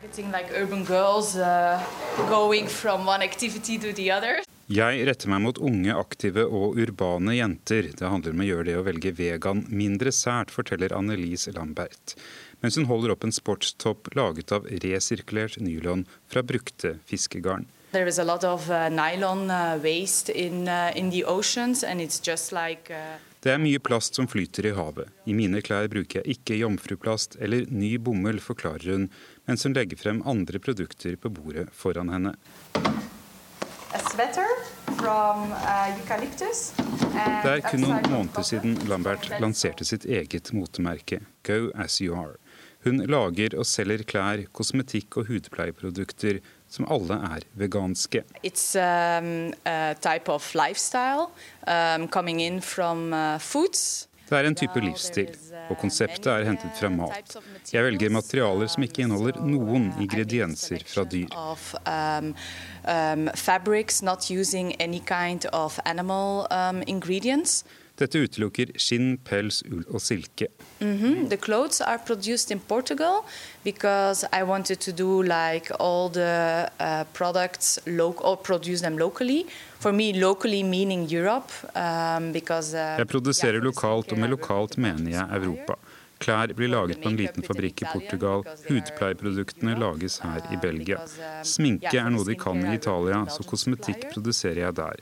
Like 0.00 0.48
Jeg 4.70 5.00
retter 5.02 5.26
meg 5.26 5.40
mot 5.42 5.56
unge, 5.66 5.90
aktive 5.98 6.44
og 6.46 6.76
urbane 6.78 7.32
jenter. 7.34 7.88
Det 7.90 8.06
handler 8.06 8.36
om 8.36 8.42
å 8.44 8.46
gjøre 8.46 8.66
det 8.68 8.76
å 8.78 8.84
velge 8.86 9.10
vegan 9.18 9.64
mindre 9.66 10.12
sært, 10.14 10.52
forteller 10.54 10.94
Annelise 10.94 11.50
Lambert. 11.56 12.14
Mens 12.62 12.78
hun 12.78 12.86
holder 12.86 13.16
opp 13.16 13.26
en 13.26 13.34
sportstopp 13.34 14.12
laget 14.14 14.54
av 14.54 14.68
resirkulert 14.84 15.58
nylon 15.58 16.06
fra 16.30 16.44
brukte 16.46 17.00
fiskegarn. 17.10 17.66
There 17.90 18.06
is 18.06 18.22
a 18.22 18.28
lot 18.28 18.46
of 18.46 18.70
uh, 18.70 18.86
nylon 18.94 19.50
uh, 19.50 19.74
waste 19.82 20.30
in, 20.30 20.68
uh, 20.68 20.94
in 20.94 21.10
the 21.10 21.24
oceans, 21.24 21.82
and 21.82 21.98
it's 21.98 22.22
just 22.22 22.54
like 22.54 22.94
uh, 22.94 23.18
det 23.42 23.50
er 23.50 23.58
mye 23.58 23.82
plast 23.82 24.14
som 24.14 24.30
flyter 24.30 24.70
i 24.70 24.76
havet. 24.76 25.10
I 25.26 25.34
mine 25.34 25.64
klær 25.66 25.90
bruker 25.90 26.20
jeg 26.20 26.38
ikke 26.38 26.60
jomfruplast 26.60 27.40
eller 27.42 27.66
ny 27.74 27.96
bomull, 27.98 28.38
forklarer 28.38 28.94
hun, 28.94 29.10
mens 29.50 29.66
hun 29.66 29.74
legger 29.74 29.98
frem 29.98 30.22
andre 30.28 30.62
produkter 30.62 31.18
på 31.18 31.32
bordet 31.40 31.72
foran 31.74 32.14
henne 32.14 32.36
sweater 32.36 32.68
from 32.80 32.84
uh, 32.84 33.00
eucalyptus. 33.00 33.79
Det 37.10 37.50
er 37.50 37.62
kun 37.64 37.82
noen 37.82 38.04
måneder 38.06 38.44
siden 38.46 38.76
Lambert 38.86 39.26
lanserte 39.42 39.84
sitt 39.88 40.04
eget 40.06 40.52
motemerke, 40.54 41.18
Go 41.42 41.70
As 41.74 41.98
You 41.98 42.14
Are. 42.14 42.36
Hun 42.84 43.02
lager 43.10 43.58
og 43.60 43.66
selger 43.68 44.04
klær, 44.08 44.44
kosmetikk 44.56 45.18
og 45.20 45.26
hudpleieprodukter 45.28 46.38
som 46.70 46.86
alle 46.88 47.18
er 47.34 47.44
veganske. 47.58 48.22
It's 48.46 48.72
um, 48.78 49.52
a 49.66 49.94
type 50.00 50.30
of 50.32 50.54
lifestyle 50.54 51.28
um, 51.66 52.08
coming 52.08 52.40
in 52.40 52.60
from 52.62 53.12
uh, 53.12 53.38
foods. 53.38 54.08
Det 54.30 54.38
er 54.38 54.46
en 54.46 54.54
type 54.54 54.78
livsstil, 54.78 55.30
og 55.70 55.78
konseptet 55.80 56.28
er 56.30 56.44
hentet 56.46 56.76
fra 56.78 56.88
mat. 56.94 57.32
Jeg 57.72 57.82
velger 57.82 58.12
materialer 58.14 58.70
som 58.70 58.84
ikke 58.86 59.02
inneholder 59.02 59.40
noen 59.42 59.88
ingredienser 59.98 60.84
fra 60.86 61.02
dyr. 61.02 61.26
Dette 68.00 68.22
utelukker 68.24 68.70
skinn, 68.80 69.18
pels, 69.28 69.60
ull 69.68 69.82
og 69.90 70.00
silke. 70.00 70.48
Mm 70.80 70.96
-hmm. 70.96 71.28
The 71.28 71.36
clothes 71.36 71.80
are 71.80 72.00
produced 72.06 72.50
in 72.50 72.60
Portugal 72.60 73.24
because 73.64 74.26
I 74.32 74.42
wanted 74.42 74.78
to 74.80 74.92
do 74.92 75.22
like 75.22 75.70
all 75.78 76.08
the 76.10 76.70
uh, 76.80 77.04
products 77.12 77.78
local, 77.86 78.36
produce 78.36 78.80
them 78.80 78.98
locally. 78.98 79.46
For 79.78 79.92
me, 79.92 80.12
locally 80.12 80.62
meaning 80.62 81.12
Europe. 81.12 81.52
Um, 81.74 82.32
because, 82.32 82.74
uh, 82.74 82.98
jeg 82.98 83.06
produserer 83.08 83.60
lokalt, 83.60 84.12
og 84.12 84.18
med 84.18 84.28
lokalt 84.28 84.78
mener 84.78 85.10
jeg 85.10 85.26
Europa. 85.42 85.74
Klær 86.20 86.52
blir 86.52 86.68
laget 86.68 87.00
på 87.00 87.08
en 87.08 87.16
liten 87.16 87.44
fabrikk 87.46 87.80
i 87.80 87.86
Portugal. 87.88 88.44
Hudpleieproduktene 88.66 89.76
lages 89.80 90.18
her 90.20 90.44
i 90.52 90.58
Belgia. 90.60 90.98
Sminke 91.48 91.94
er 91.96 92.10
noe 92.12 92.26
de 92.28 92.36
kan 92.40 92.60
i 92.60 92.74
Italia, 92.76 93.22
så 93.32 93.46
kosmetikk 93.48 94.10
produserer 94.12 94.60
jeg 94.66 94.76
der. 94.76 95.00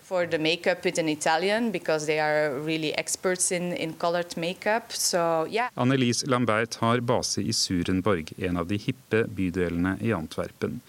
Annelise 5.88 6.30
Lambert 6.30 6.80
har 6.84 7.04
base 7.12 7.42
i 7.42 7.52
Surenborg, 7.52 8.32
en 8.38 8.62
av 8.62 8.70
de 8.70 8.78
hippe 8.86 9.26
bydelene 9.26 9.98
i 9.98 10.14
Antwerpen. 10.14 10.80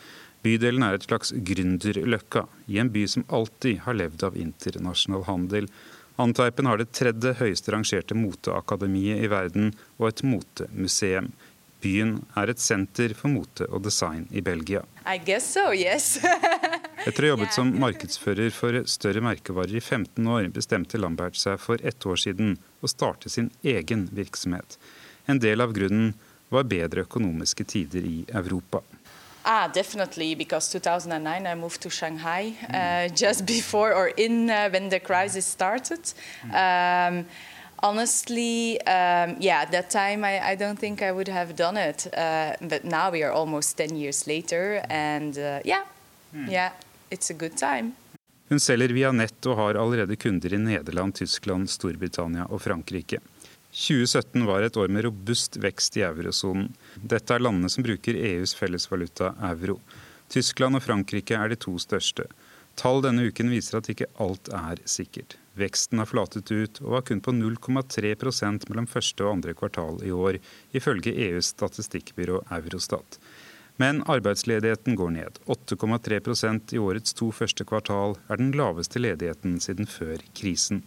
Bydelen 0.46 0.86
er 0.86 0.96
et 0.96 1.04
slags 1.04 1.34
gründerløkka, 1.34 2.46
i 2.72 2.78
en 2.80 2.92
by 2.94 3.08
som 3.12 3.26
alltid 3.28 3.82
har 3.84 3.98
levd 3.98 4.24
av 4.30 4.38
internasjonal 4.40 5.26
handel 5.28 5.68
Antwerpen 6.20 6.68
har 6.68 6.82
det 6.82 6.92
tredje 6.92 7.32
høyeste 7.40 7.72
rangerte 7.72 8.16
moteakademiet 8.18 9.22
i 9.24 9.30
verden 9.32 9.72
og 9.98 10.10
et 10.10 10.24
motemuseum. 10.28 11.30
Byen 11.80 12.18
er 12.36 12.52
et 12.52 12.60
senter 12.60 13.14
for 13.16 13.32
mote 13.32 13.64
og 13.70 13.86
design 13.86 14.26
i 14.36 14.44
Belgia. 14.44 14.82
So, 15.40 15.70
yes. 15.72 16.18
Etter 17.08 17.24
å 17.24 17.30
ha 17.30 17.32
jobbet 17.32 17.56
som 17.56 17.72
markedsfører 17.80 18.52
for 18.52 18.82
større 18.92 19.24
merkevarer 19.24 19.80
i 19.80 19.84
15 19.84 20.28
år, 20.28 20.50
bestemte 20.52 21.00
Lambert 21.00 21.40
seg 21.40 21.56
for 21.64 21.80
ett 21.88 22.04
år 22.04 22.20
siden 22.20 22.58
å 22.84 22.92
starte 22.92 23.32
sin 23.32 23.48
egen 23.64 24.10
virksomhet. 24.12 24.76
En 25.32 25.40
del 25.40 25.64
av 25.64 25.72
grunnen 25.78 26.12
var 26.52 26.68
bedre 26.68 27.08
økonomiske 27.08 27.64
tider 27.64 28.04
i 28.04 28.26
Europa. 28.28 28.84
Ah, 29.46 29.68
definitely, 29.74 30.36
because 30.36 30.70
2009 30.70 31.48
I 31.48 31.56
moved 31.56 31.82
to 31.82 31.90
Shanghai 31.90 32.54
uh, 32.74 33.08
just 33.16 33.46
before 33.46 33.94
or 33.94 34.08
in 34.18 34.50
uh, 34.50 34.70
when 34.70 34.90
the 34.90 35.00
crisis 35.00 35.46
started. 35.46 36.14
Um, 36.54 37.26
honestly, 37.82 38.82
um, 38.82 39.38
yeah, 39.40 39.62
at 39.62 39.72
that 39.72 39.90
time 39.90 40.24
I, 40.24 40.52
I, 40.52 40.56
don't 40.56 40.80
think 40.80 41.02
I 41.02 41.12
would 41.12 41.28
have 41.28 41.56
done 41.56 41.78
it. 41.78 42.08
Uh, 42.14 42.54
but 42.62 42.84
now 42.84 43.12
we 43.12 43.24
are 43.24 43.32
almost 43.32 43.78
10 43.78 43.96
years 43.96 44.28
later, 44.28 44.84
and 44.90 45.38
uh, 45.38 45.60
yeah, 45.64 45.84
hmm. 46.32 46.50
yeah, 46.50 46.72
it's 47.10 47.30
a 47.30 47.34
good 47.34 47.58
time. 47.58 47.94
Hun 48.50 48.60
selger 48.60 48.90
via 48.94 49.12
nett 49.12 49.46
og 49.46 49.58
har 49.58 49.78
allerede 49.78 50.16
kunder 50.16 50.54
i 50.54 50.58
Nederland, 50.58 51.16
Tyskland, 51.16 51.70
Storbritannia 51.70 52.48
og 52.50 52.62
Frankrike. 52.62 53.20
2017 53.80 54.46
var 54.46 54.66
et 54.66 54.78
år 54.78 54.92
med 54.92 55.06
robust 55.06 55.56
vekst 55.64 55.96
i 55.98 56.04
eurosonen. 56.04 56.74
Dette 57.00 57.32
er 57.32 57.44
landene 57.44 57.70
som 57.72 57.86
bruker 57.86 58.18
EUs 58.20 58.52
fellesvaluta 58.60 59.32
euro. 59.54 59.78
Tyskland 60.30 60.76
og 60.76 60.84
Frankrike 60.84 61.38
er 61.38 61.54
de 61.54 61.58
to 61.64 61.78
største. 61.80 62.26
Tall 62.80 63.00
denne 63.04 63.30
uken 63.32 63.50
viser 63.52 63.80
at 63.80 63.88
ikke 63.92 64.10
alt 64.20 64.52
er 64.56 64.84
sikkert. 64.84 65.38
Veksten 65.60 66.00
har 66.00 66.12
flatet 66.12 66.52
ut 66.52 66.82
og 66.84 66.92
var 66.98 67.08
kun 67.08 67.24
på 67.24 67.34
0,3% 67.36 68.68
mellom 68.70 68.88
første 68.88 69.26
og 69.26 69.38
andre 69.38 69.56
kvartal 69.56 70.04
i 70.04 70.12
år, 70.12 70.42
ifølge 70.76 71.16
EUs 71.30 71.54
statistikkbyrå 71.56 72.44
Eurostat. 72.60 73.18
Men 73.80 74.04
arbeidsledigheten 74.12 75.00
går 75.00 75.12
ned. 75.16 75.40
8,3% 75.48 76.76
i 76.76 76.84
årets 76.84 77.16
to 77.16 77.32
første 77.32 77.64
kvartal 77.64 78.18
er 78.28 78.44
den 78.44 78.52
laveste 78.60 79.00
ledigheten 79.00 79.60
siden 79.64 79.88
før 79.88 80.20
krisen. 80.36 80.84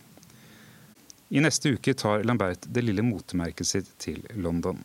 I 1.32 1.40
neste 1.40 1.70
uke 1.72 1.94
tar 1.96 2.24
Lambert 2.28 2.66
det 2.68 2.82
lille 2.84 3.02
motemerket 3.02 3.66
sitt 3.66 3.94
til 3.98 4.20
London. 4.36 4.82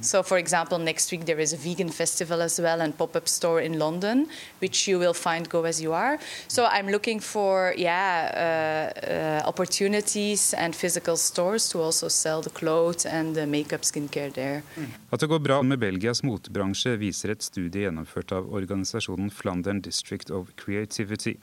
So, 0.00 0.22
for 0.22 0.38
example, 0.38 0.78
next 0.78 1.12
week 1.12 1.24
there 1.24 1.40
is 1.40 1.52
a 1.52 1.56
vegan 1.56 1.90
festival 1.90 2.42
as 2.42 2.60
well 2.60 2.80
and 2.80 2.96
pop-up 2.96 3.28
store 3.28 3.62
in 3.62 3.78
London, 3.78 4.26
which 4.60 4.88
you 4.88 4.98
will 4.98 5.14
find 5.14 5.48
go 5.48 5.64
as 5.64 5.80
you 5.80 5.92
are. 5.92 6.18
So, 6.48 6.66
I'm 6.66 6.88
looking 6.88 7.20
for 7.20 7.74
yeah 7.76 8.30
uh, 8.34 9.10
uh, 9.10 9.48
opportunities 9.48 10.54
and 10.54 10.74
physical 10.74 11.16
stores 11.16 11.68
to 11.70 11.80
also 11.80 12.08
sell 12.08 12.42
the 12.42 12.50
clothes 12.50 13.06
and 13.06 13.34
the 13.34 13.46
makeup, 13.46 13.82
skincare 13.82 14.32
there. 14.32 14.62
At 15.10 15.20
det 15.20 15.26
går 15.26 15.38
bra 15.38 15.62
med 15.62 15.78
Belgias 15.78 16.22
motebransje, 16.22 16.96
viser 16.96 17.32
et 17.34 17.42
studie 17.42 17.86
gjennomført 17.86 18.32
av 18.32 18.50
organisasjonen 18.54 19.30
Flandern 19.30 19.82
District 19.82 20.30
of 20.30 20.54
Creativity. 20.56 21.38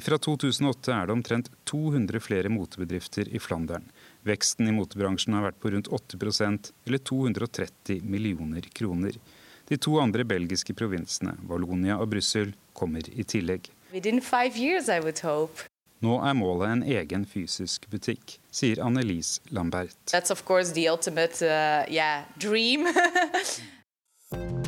Fra 0.00 0.18
2008 0.18 0.92
er 0.92 1.06
det 1.06 1.12
omtrent 1.12 1.50
200 1.70 2.20
flere 2.20 2.48
motebedrifter 2.48 3.28
i 3.28 3.38
Flandern. 3.38 3.84
Veksten 4.26 4.68
i 4.68 4.74
motebransjen 4.74 5.36
har 5.36 5.44
vært 5.44 5.60
på 5.62 5.70
rundt 5.74 5.90
8% 5.92 6.72
eller 6.86 6.98
230 6.98 8.00
millioner 8.02 8.66
kroner. 8.74 9.18
De 9.68 9.76
to 9.76 9.98
andre 10.00 10.24
belgiske 10.24 10.74
provinsene, 10.76 11.36
Wallonia 11.48 12.00
og 12.00 12.10
Brussel, 12.12 12.52
kommer 12.72 13.06
i 13.08 13.24
tillegg. 13.24 13.70
Years, 13.94 14.88
Nå 16.04 16.16
er 16.26 16.34
målet 16.34 16.68
en 16.68 16.82
egen 16.82 17.24
fysisk 17.24 17.86
butikk, 17.92 18.38
sier 18.50 18.82
Annelise 18.82 19.40
Lambert. 19.50 19.96
That's 20.10 20.32
of 20.32 20.44
course 20.44 20.72
the 20.72 20.88
ultimate, 20.90 21.40
uh, 21.40 21.84
yeah, 21.88 22.24
dream. 22.36 22.88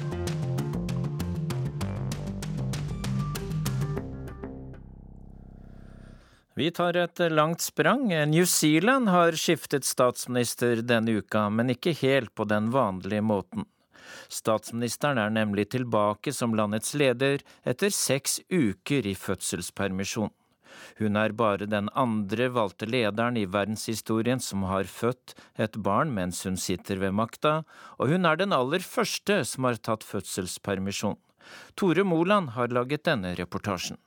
Vi 6.56 6.70
tar 6.70 6.96
et 6.96 7.18
langt 7.18 7.60
sprang. 7.60 8.08
New 8.30 8.46
Zealand 8.46 9.08
har 9.08 9.32
skiftet 9.36 9.84
statsminister 9.84 10.80
denne 10.80 11.18
uka, 11.20 11.50
men 11.52 11.68
ikke 11.74 11.92
helt 11.98 12.32
på 12.32 12.46
den 12.48 12.70
vanlige 12.72 13.20
måten. 13.20 13.66
Statsministeren 14.32 15.20
er 15.20 15.34
nemlig 15.34 15.66
tilbake 15.74 16.32
som 16.32 16.54
landets 16.56 16.94
leder 16.96 17.44
etter 17.60 17.92
seks 17.92 18.38
uker 18.48 19.04
i 19.04 19.12
fødselspermisjon. 19.12 20.32
Hun 20.96 21.20
er 21.20 21.36
bare 21.36 21.68
den 21.68 21.92
andre 21.92 22.48
valgte 22.56 22.88
lederen 22.88 23.36
i 23.36 23.44
verdenshistorien 23.44 24.40
som 24.40 24.64
har 24.70 24.88
født 24.88 25.36
et 25.60 25.76
barn 25.76 26.16
mens 26.16 26.40
hun 26.48 26.56
sitter 26.56 27.04
ved 27.04 27.12
makta, 27.20 27.66
og 28.00 28.08
hun 28.08 28.24
er 28.24 28.40
den 28.40 28.56
aller 28.56 28.80
første 28.80 29.42
som 29.44 29.68
har 29.68 29.76
tatt 29.76 30.08
fødselspermisjon. 30.08 31.20
Tore 31.76 32.08
Moland 32.08 32.56
har 32.56 32.72
laget 32.72 33.04
denne 33.04 33.36
reportasjen. 33.36 34.00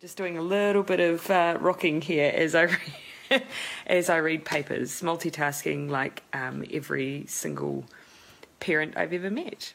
Just 0.00 0.16
doing 0.16 0.38
a 0.38 0.42
little 0.42 0.82
bit 0.82 0.98
of 0.98 1.30
uh, 1.30 1.58
rocking 1.60 2.00
here 2.00 2.32
as 2.34 2.54
I 2.54 2.62
read, 2.62 3.42
as 3.86 4.08
I 4.08 4.16
read 4.16 4.46
papers, 4.46 5.02
multitasking 5.02 5.90
like 5.90 6.22
um, 6.32 6.64
every 6.72 7.24
single 7.28 7.84
parent 8.60 8.96
I've 8.96 9.12
ever 9.12 9.30
met. 9.30 9.74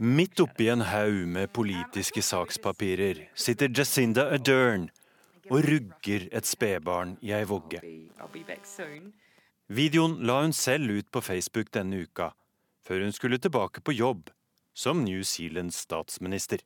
Midt 0.00 0.40
oppi 0.40 0.70
en 0.72 0.80
haug 0.80 1.26
med 1.28 1.52
politiske 1.52 2.22
sakspapirer 2.22 3.26
sitter 3.34 3.68
Jacinda 3.68 4.30
Ardern 4.32 4.88
og 5.50 5.60
rugger 5.68 6.24
et 6.32 6.48
spedbarn 6.48 7.18
i 7.20 7.34
ei 7.36 7.44
vogge. 7.44 7.82
Videoen 9.68 10.16
la 10.24 10.40
hun 10.40 10.56
selv 10.56 10.96
ut 10.96 11.12
på 11.12 11.20
Facebook 11.20 11.68
denne 11.76 12.06
uka, 12.08 12.30
før 12.88 13.04
hun 13.04 13.12
skulle 13.12 13.36
tilbake 13.36 13.84
på 13.84 13.92
jobb 13.92 14.30
som 14.78 15.04
New 15.04 15.22
Zealands 15.22 15.76
statsminister. 15.76 16.58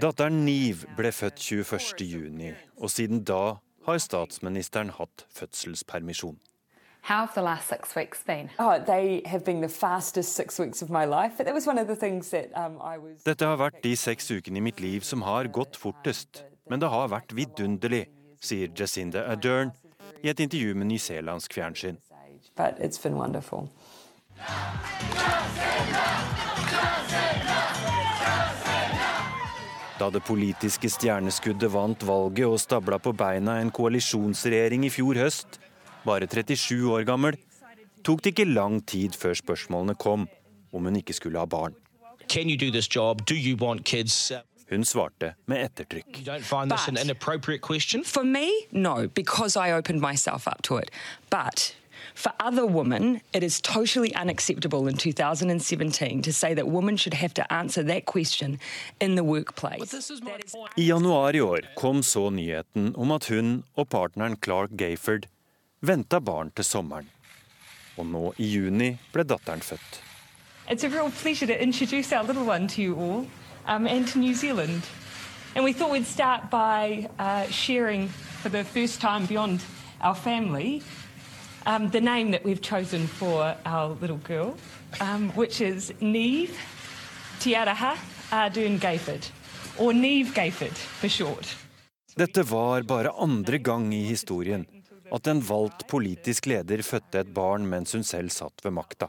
Datteren 0.00 0.44
Niv 0.44 0.86
ble 0.96 1.12
født 1.12 1.38
21.6, 1.38 2.54
og 2.76 2.90
siden 2.90 3.24
da 3.24 3.42
har 3.86 3.98
statsministeren 3.98 4.90
hatt 4.96 5.26
fødselspermisjon. 5.36 6.38
How 7.02 7.26
have 7.26 7.34
the 7.34 7.42
last 7.42 7.68
six 7.68 7.96
weeks 7.96 8.22
been? 8.24 8.48
Oh, 8.58 8.78
they 8.78 9.22
have 9.26 9.44
been 9.44 9.60
the 9.60 9.68
fastest 9.68 10.36
six 10.36 10.60
weeks 10.60 10.82
of 10.82 10.88
my 10.88 11.04
life. 11.04 11.36
That 11.44 11.52
was 11.52 11.66
one 11.66 11.80
of 11.80 11.88
the 11.88 11.96
things 11.96 12.30
that 12.30 12.46
um, 12.54 12.80
I 12.80 12.96
was. 12.96 13.24
Dette 13.24 13.44
har 13.44 13.56
vært 13.58 13.82
de 13.82 13.96
seks 13.96 14.30
ukene 14.30 14.58
i 14.58 14.62
mitt 14.62 14.80
liv 14.80 15.00
som 15.00 15.22
har 15.26 15.50
gått 15.50 15.76
fortest, 15.76 16.44
men 16.70 16.80
det 16.80 16.88
har 16.88 17.10
vært 17.10 17.34
vidunderlig, 17.34 18.06
sier 18.40 18.70
Jacinda 18.78 19.26
Ardern 19.34 19.74
i 20.22 20.30
et 20.30 20.40
intervju 20.40 20.74
med 20.74 20.92
Nyselandsk 20.94 21.58
fjernsyn. 21.58 21.98
But 22.54 22.78
it's 22.78 23.02
been 23.02 23.18
wonderful. 23.18 23.68
Da 30.02 30.08
det 30.10 30.24
politiske 30.26 30.88
stjerneskuddet 30.90 31.70
vant 31.70 32.02
valget 32.02 32.48
og 32.50 32.58
stabla 32.58 32.98
på 32.98 33.12
beina 33.14 33.60
en 33.62 33.70
koalisjonsregjering 33.70 34.88
i 34.88 34.90
fjor 34.90 35.20
høst, 35.20 35.60
bare 36.02 36.26
37 36.26 36.88
år 36.90 37.04
gammel, 37.06 37.38
tok 38.02 38.24
det 38.24 38.32
ikke 38.34 38.48
lang 38.50 38.80
tid 38.82 39.14
før 39.14 39.36
spørsmålene 39.38 39.94
kom 39.94 40.26
om 40.72 40.88
hun 40.88 40.98
ikke 40.98 41.14
skulle 41.14 41.38
ha 41.38 41.46
barn. 41.46 41.76
Hun 44.72 44.84
svarte 44.88 45.34
med 45.46 45.62
ettertrykk. 45.68 46.18
For 48.08 48.24
me, 48.24 48.48
no, 48.72 49.08
because 49.08 49.56
I 49.56 49.70
opened 49.72 50.00
myself 50.00 50.48
up 50.48 50.62
to 50.62 50.78
it. 50.78 50.90
But 51.30 51.76
For 52.14 52.32
other 52.40 52.66
women, 52.66 53.20
it 53.32 53.42
is 53.42 53.60
totally 53.60 54.14
unacceptable 54.14 54.88
in 54.88 54.96
2017 54.96 56.22
to 56.22 56.32
say 56.32 56.54
that 56.54 56.66
women 56.66 56.96
should 56.96 57.14
have 57.14 57.34
to 57.34 57.52
answer 57.52 57.82
that 57.82 58.04
question 58.06 58.58
in 59.00 59.14
the 59.14 59.24
workplace. 59.24 60.10
I 60.76 60.82
januar 60.82 61.34
i 61.36 61.40
år 61.40 61.60
kom 61.76 62.02
så 62.02 62.30
nyheten 62.30 62.94
om 62.96 63.10
at 63.10 63.28
hun 63.28 63.62
og 63.74 63.88
partneren 63.88 64.36
Clark 64.36 64.70
Gayford 64.70 65.26
venta 65.80 66.20
barn 66.20 66.50
til 66.50 66.64
sommeren. 66.64 67.08
Og 67.96 68.06
nå 68.06 68.32
i 68.38 68.46
juni 68.46 68.96
ble 69.12 69.24
datteren 69.24 69.60
født. 69.60 70.02
It's 70.70 70.84
a 70.84 70.88
real 70.88 71.10
pleasure 71.10 71.46
to 71.46 71.62
introduce 71.62 72.12
our 72.12 72.24
little 72.24 72.46
one 72.46 72.68
to 72.68 72.82
you 72.82 72.94
all 72.96 73.26
um, 73.66 73.86
and 73.86 74.06
to 74.08 74.18
New 74.18 74.34
Zealand. 74.34 74.82
And 75.54 75.64
we 75.64 75.72
thought 75.72 75.90
we'd 75.90 76.06
start 76.06 76.50
by 76.50 77.08
uh, 77.18 77.44
sharing 77.50 78.08
for 78.08 78.48
the 78.48 78.64
first 78.64 79.00
time 79.00 79.26
beyond 79.26 79.60
our 80.00 80.14
family 80.14 80.82
um, 81.66 81.90
the 81.90 82.00
name 82.00 82.30
that 82.32 82.44
we've 82.44 82.62
chosen 82.62 83.06
for 83.06 83.54
our 83.64 83.96
little 84.00 84.20
girl, 84.28 84.56
um, 85.00 85.30
which 85.30 85.60
is 85.60 85.92
Neve 86.00 86.56
Tiaraha 87.40 87.96
Ardun 88.30 88.78
Gayford, 88.78 89.30
or 89.78 89.92
Neve 89.92 90.32
Gayford 90.34 90.76
for 91.00 91.08
short. 91.08 91.56
Dette 92.16 92.42
var 92.42 92.82
bare 92.82 93.10
andre 93.16 93.58
gang 93.58 93.94
i 93.94 94.04
historien 94.04 94.66
at 95.12 95.26
en 95.26 95.40
valgt 95.40 95.86
politisk 95.88 96.46
leder 96.46 96.82
fødte 96.84 97.20
et 97.20 97.34
barn 97.34 97.66
mens 97.68 97.92
hun 97.96 98.04
selv 98.04 98.32
satt 98.32 98.64
ved 98.64 98.72
makta. 98.76 99.08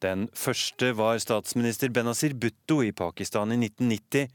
Den 0.00 0.28
første 0.32 0.94
var 0.96 1.18
statsminister 1.20 1.92
Benazir 1.92 2.32
Bhutto 2.34 2.80
i 2.82 2.92
Pakistan 2.92 3.52
i 3.52 3.58
1990, 3.66 4.30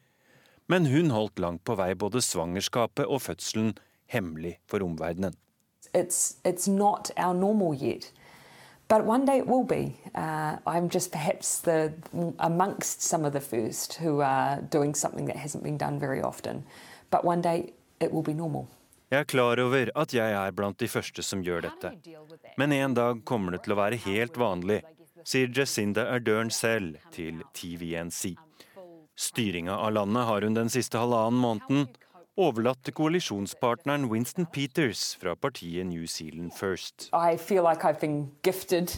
men 0.69 0.85
hun 0.89 1.09
holdt 1.13 1.41
langt 1.41 1.63
på 1.65 1.77
vei 1.77 1.93
både 1.97 2.21
svangerskapet 2.21 3.05
og 3.05 3.23
fødselen 3.25 3.73
hemmelig 4.13 4.59
for 4.69 4.85
omverdenen. 4.85 5.33
It's, 5.95 6.35
it's 6.43 6.67
not 6.67 7.11
our 7.15 7.33
normal 7.33 7.73
yet. 7.73 8.11
But 8.87 9.05
one 9.05 9.25
day 9.25 9.37
it 9.37 9.47
will 9.47 9.63
be. 9.63 9.97
Uh, 10.13 10.57
I'm 10.67 10.89
just 10.89 11.11
perhaps 11.11 11.61
the 11.61 11.93
amongst 12.39 13.01
some 13.01 13.25
of 13.25 13.33
the 13.33 13.41
first 13.41 13.95
who 13.95 14.21
are 14.21 14.61
doing 14.61 14.93
something 14.93 15.25
that 15.25 15.37
hasn't 15.37 15.63
been 15.63 15.77
done 15.77 15.99
very 15.99 16.21
often. 16.21 16.63
But 17.09 17.25
one 17.25 17.41
day 17.41 17.73
it 17.99 18.11
will 18.11 18.21
be 18.21 18.33
normal. 18.33 18.67
Jeg 19.09 19.19
er 19.19 19.23
klar 19.29 19.59
over 19.61 19.89
at 19.95 20.13
jeg 20.13 20.33
er 20.33 20.51
blant 20.51 20.79
de 20.79 20.87
første 20.87 21.23
som 21.23 21.41
gjør 21.45 21.67
dette. 21.69 21.91
Men 22.57 22.71
en 22.71 22.93
dag 22.93 23.21
kommer 23.25 23.55
det 23.55 23.63
til 23.65 23.75
å 23.75 23.79
være 23.79 23.99
helt 24.05 24.37
vanlig, 24.37 24.81
sier 25.23 25.49
Jacinda 25.53 26.07
Ardern 26.11 26.49
selv 26.51 26.97
til 27.13 27.43
TVNC. 27.53 28.35
Styringa 29.15 29.77
av 29.77 29.93
landet 29.95 30.25
har 30.27 30.41
hun 30.41 30.57
den 30.57 30.73
siste 30.73 30.99
halvannen 30.99 31.39
måneden 31.39 31.87
overlatt 32.37 32.81
til 32.83 32.93
koalisjonspartneren 32.93 34.05
Winston 34.11 34.45
Peters 34.51 35.15
fra 35.21 35.35
partiet 35.35 35.85
New 35.87 36.05
Zealand 36.07 36.51
First. 36.57 37.09
I 37.13 37.37
feel 37.37 37.63
like 37.63 37.85
I've 37.85 37.99
been 37.99 38.31
gifted 38.43 38.91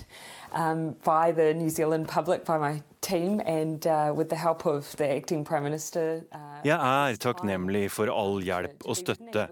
um, 0.53 0.95
by 1.05 1.31
the 1.31 1.53
New 1.53 1.69
Zealand 1.69 2.07
public, 2.07 2.45
by 2.45 2.57
my 2.57 2.81
team, 3.01 3.39
and 3.45 3.85
uh, 3.85 4.11
with 4.15 4.29
the 4.29 4.35
help 4.35 4.65
of 4.65 4.95
the 4.97 5.05
acting 5.17 5.45
prime 5.45 5.63
minister. 5.63 6.23
Uh, 6.31 6.61
jeg 6.65 7.09
er 7.11 7.15
takknemlig 7.15 7.91
for 7.91 8.09
all 8.09 8.41
hjelp 8.41 8.85
og 8.85 8.97
støtte, 8.97 9.47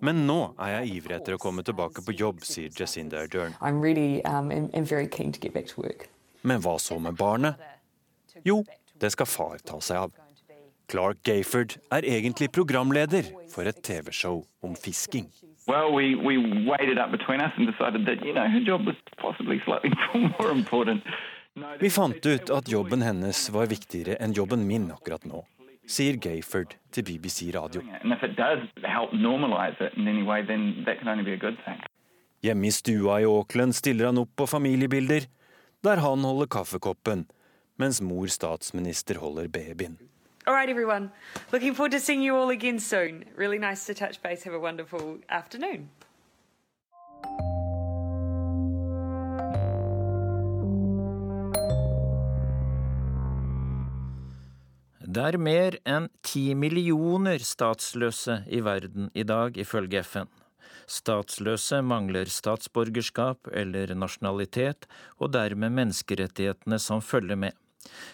men 0.00 0.26
nå 0.28 0.40
er 0.58 0.80
jeg 0.80 0.96
ivrig 1.00 1.16
etter 1.20 1.38
å 1.38 1.40
komme 1.40 1.64
tilbake 1.64 2.04
på 2.04 2.12
jobb, 2.12 2.44
sier 2.44 2.68
Jacinda 2.76 3.24
Ardern. 3.24 3.56
I'm 3.60 3.80
really, 3.80 4.24
um, 4.24 4.50
I'm, 4.50 4.68
I'm 4.74 4.84
very 4.84 5.08
keen 5.08 5.32
to 5.32 5.40
get 5.40 5.54
back 5.54 5.66
to 5.74 5.80
work. 5.80 6.08
Men 6.42 6.60
hva 6.60 6.78
så 6.78 6.98
med 6.98 7.16
barnet? 7.16 7.56
Jo, 8.44 8.62
det 9.00 9.12
skal 9.12 9.26
far 9.26 9.58
ta 9.64 9.80
seg 9.80 9.96
av. 10.06 10.19
Clark 10.90 11.22
Gayford 11.22 11.76
er 11.94 12.02
egentlig 12.02 12.50
programleder 12.50 13.22
for 13.54 13.62
et 13.62 13.78
TV-show 13.86 14.42
om 14.62 14.74
fisking. 14.74 15.28
Well, 15.68 15.94
we, 15.94 16.16
we 16.18 16.34
weighed 16.66 16.90
it 16.90 16.98
up 16.98 17.12
between 17.12 17.40
us 17.40 17.52
and 17.56 17.68
decided 17.70 18.06
that, 18.08 18.26
you 18.26 18.34
know, 18.34 18.48
her 18.48 18.64
job 18.66 18.86
was 18.86 18.96
possibly 19.22 19.60
slightly 19.64 19.90
more 20.38 20.50
important. 20.50 21.02
Vi 21.80 21.90
fant 21.90 22.26
ut 22.26 22.50
at 22.50 22.68
jobben 22.72 23.02
hennes 23.06 23.44
var 23.54 23.70
viktigere 23.70 24.18
enn 24.22 24.34
jobben 24.34 24.66
min 24.66 24.90
akkurat 24.94 25.24
nå, 25.30 25.44
sier 25.86 26.18
Gayford 26.18 26.74
til 26.90 27.06
BBC 27.06 27.50
Radio. 27.54 27.82
Hjemme 32.40 32.66
i 32.66 32.74
stua 32.74 33.18
i 33.20 33.30
Auckland 33.30 33.78
stiller 33.78 34.10
han 34.10 34.22
opp 34.22 34.36
på 34.36 34.46
familiebilder, 34.58 35.26
der 35.86 36.06
han 36.06 36.24
holder 36.24 36.50
kaffekoppen, 36.58 37.28
mens 37.78 38.00
mor 38.02 38.30
statsminister 38.30 39.20
holder 39.22 39.50
babyen. 39.52 40.00
All 40.50 40.56
right, 40.56 40.68
everyone. 40.68 41.12
Looking 41.52 41.74
forward 41.74 41.92
to 41.92 42.00
seeing 42.00 42.22
you 42.22 42.34
all 42.34 42.50
again 42.50 42.80
soon. 42.80 43.24
Really 43.36 43.56
nice 43.56 43.86
to 43.86 43.94
touch 43.94 44.20
base. 44.20 44.42
Have 44.42 44.52
a 44.52 44.58
wonderful 44.58 45.18
afternoon. 45.28 45.90
Det 55.06 55.22
er 55.28 55.38
mer 55.38 55.78
enn 55.86 56.10
ti 56.26 56.42
millioner 56.58 57.38
statsløse 57.38 58.40
i 58.50 58.58
verden 58.66 59.06
i 59.14 59.22
dag, 59.22 59.54
ifølge 59.54 60.02
FN. 60.02 60.26
Statsløse 60.90 61.78
mangler 61.86 62.26
statsborgerskap 62.26 63.54
eller 63.54 63.94
nasjonalitet, 63.94 64.90
og 65.22 65.30
dermed 65.38 65.78
menneskerettighetene 65.78 66.82
som 66.82 66.98
følger 66.98 67.38
med. 67.38 67.54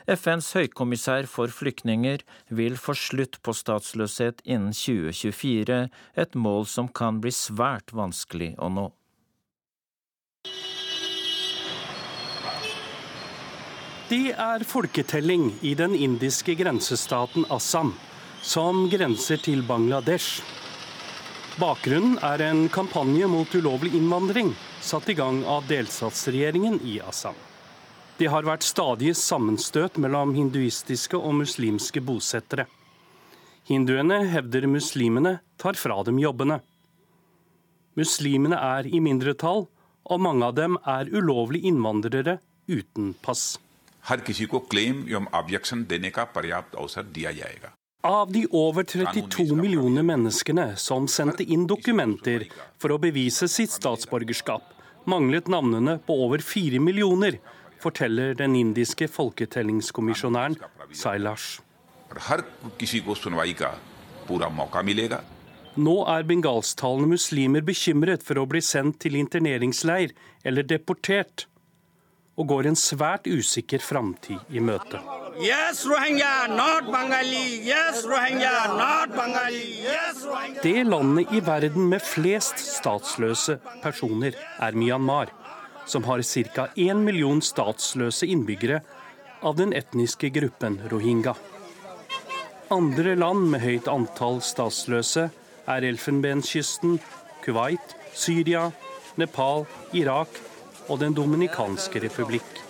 FNs 0.07 0.53
høykommissær 0.55 1.27
for 1.31 1.51
flyktninger 1.51 2.23
vil 2.55 2.77
få 2.79 2.95
slutt 2.99 3.41
på 3.43 3.55
statsløshet 3.57 4.45
innen 4.45 4.75
2024, 4.77 5.81
et 6.15 6.39
mål 6.39 6.69
som 6.71 6.89
kan 6.89 7.19
bli 7.23 7.35
svært 7.35 7.95
vanskelig 7.97 8.55
å 8.63 8.71
nå. 8.71 8.87
Det 14.07 14.37
er 14.39 14.63
folketelling 14.63 15.49
i 15.67 15.73
den 15.75 15.97
indiske 15.99 16.55
grensestaten 16.55 17.43
Assam, 17.51 17.91
som 18.39 18.85
grenser 18.87 19.43
til 19.43 19.65
Bangladesh. 19.67 20.45
Bakgrunnen 21.59 22.15
er 22.23 22.45
en 22.47 22.69
kampanje 22.71 23.27
mot 23.33 23.59
ulovlig 23.59 23.97
innvandring 23.99 24.55
satt 24.85 25.11
i 25.11 25.19
gang 25.19 25.43
av 25.51 25.67
delstatsregjeringen 25.67 26.79
i 26.87 27.01
Assam. 27.03 27.35
Det 28.17 28.31
har 28.33 28.47
vært 28.49 28.65
stadige 28.65 29.13
sammenstøt 29.19 29.99
mellom 30.01 30.33
hinduistiske 30.33 31.19
og 31.19 31.35
muslimske 31.43 32.01
bosettere. 32.01 32.65
Hinduene 33.69 34.23
hevder 34.31 34.65
muslimene 34.71 35.35
tar 35.61 35.77
fra 35.77 35.99
dem 36.07 36.21
jobbene. 36.23 36.63
Muslimene 37.99 38.57
er 38.57 38.89
i 38.89 39.03
mindretall, 39.05 39.67
og 40.07 40.23
mange 40.23 40.49
av 40.49 40.55
dem 40.57 40.79
er 40.87 41.11
ulovlige 41.13 41.69
innvandrere 41.69 42.39
uten 42.71 43.13
pass. 43.27 43.59
Av 48.07 48.33
de 48.33 48.45
over 48.55 48.87
32 48.87 49.57
millioner 49.59 50.07
menneskene 50.07 50.67
som 50.79 51.09
sendte 51.11 51.43
inn 51.43 51.67
dokumenter 51.67 52.47
for 52.79 52.95
å 52.95 53.01
bevise 53.03 53.49
sitt 53.51 53.75
statsborgerskap, 53.75 54.63
manglet 55.11 55.51
navnene 55.51 55.99
på 56.07 56.17
over 56.29 56.45
4 56.45 56.79
millioner, 56.81 57.41
forteller 57.87 58.35
den 58.39 58.57
indiske 58.59 59.09
folketellingskommisjonæren 59.09 60.59
Sailash. 60.93 61.61
Nå 65.77 65.97
er 66.09 66.25
bengalstalende 66.25 67.11
muslimer 67.11 67.67
bekymret 67.67 68.25
for 68.25 68.41
å 68.41 68.47
bli 68.49 68.63
sendt 68.65 69.03
til 69.05 69.19
interneringsleir 69.21 70.15
eller 70.47 70.65
deportert, 70.65 71.47
og 72.37 72.49
går 72.53 72.69
en 72.71 72.77
svært 72.77 73.29
usikker 73.29 73.81
framtid 73.85 74.41
i 74.53 74.61
møte. 74.61 75.01
Yes, 75.41 75.85
Rohingya, 75.89 76.49
not 76.49 76.89
Bengali. 76.89 77.61
Yes, 77.65 78.05
Rohingya, 78.09 78.77
not 78.77 79.13
Bengali. 79.13 79.83
Yes, 79.85 80.23
Rohingya. 80.25 80.63
Det 80.65 80.85
landet 80.89 81.33
i 81.33 81.43
verden 81.45 81.91
med 81.93 82.05
flest 82.05 82.61
statsløse 82.61 83.59
personer 83.85 84.37
er 84.61 84.77
Myanmar 84.77 85.33
som 85.87 86.05
har 86.05 86.23
ca. 86.23 86.69
1 86.75 86.97
million 86.97 87.43
statsløse 87.43 88.27
innbyggere 88.27 88.81
av 89.43 89.57
den 89.57 89.73
etniske 89.73 90.29
gruppen 90.35 90.81
rohingya. 90.91 91.37
Andre 92.71 93.15
land 93.15 93.47
med 93.53 93.63
høyt 93.63 93.89
antall 93.89 94.41
statsløse 94.43 95.29
er 95.71 95.87
Elfenbenskysten, 95.87 96.99
Kuwait, 97.45 97.95
Syria, 98.15 98.71
Nepal, 99.17 99.67
Irak 99.95 100.41
og 100.89 100.99
Den 101.01 101.15
dominikanske 101.15 102.03
republikk. 102.03 102.63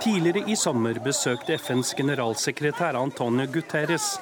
Tidligere 0.00 0.48
i 0.48 0.56
sommer 0.56 0.96
besøkte 1.04 1.58
FNs 1.60 1.92
generalsekretær 1.98 2.96
Antonio 2.96 3.44
Guterres 3.52 4.14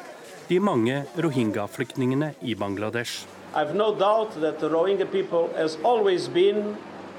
de 0.49 0.59
mange 0.59 1.05
rohingya-flyktningene 1.15 2.33
i 2.43 2.57
Bangladesh. 2.59 3.38
I've 3.59 3.75
no 3.75 3.93
doubt 3.93 4.41
that 4.41 4.61
the 4.61 4.69
Rohingya 4.71 5.11
people 5.11 5.51
has 5.57 5.79
always 5.83 6.29
been 6.29 6.77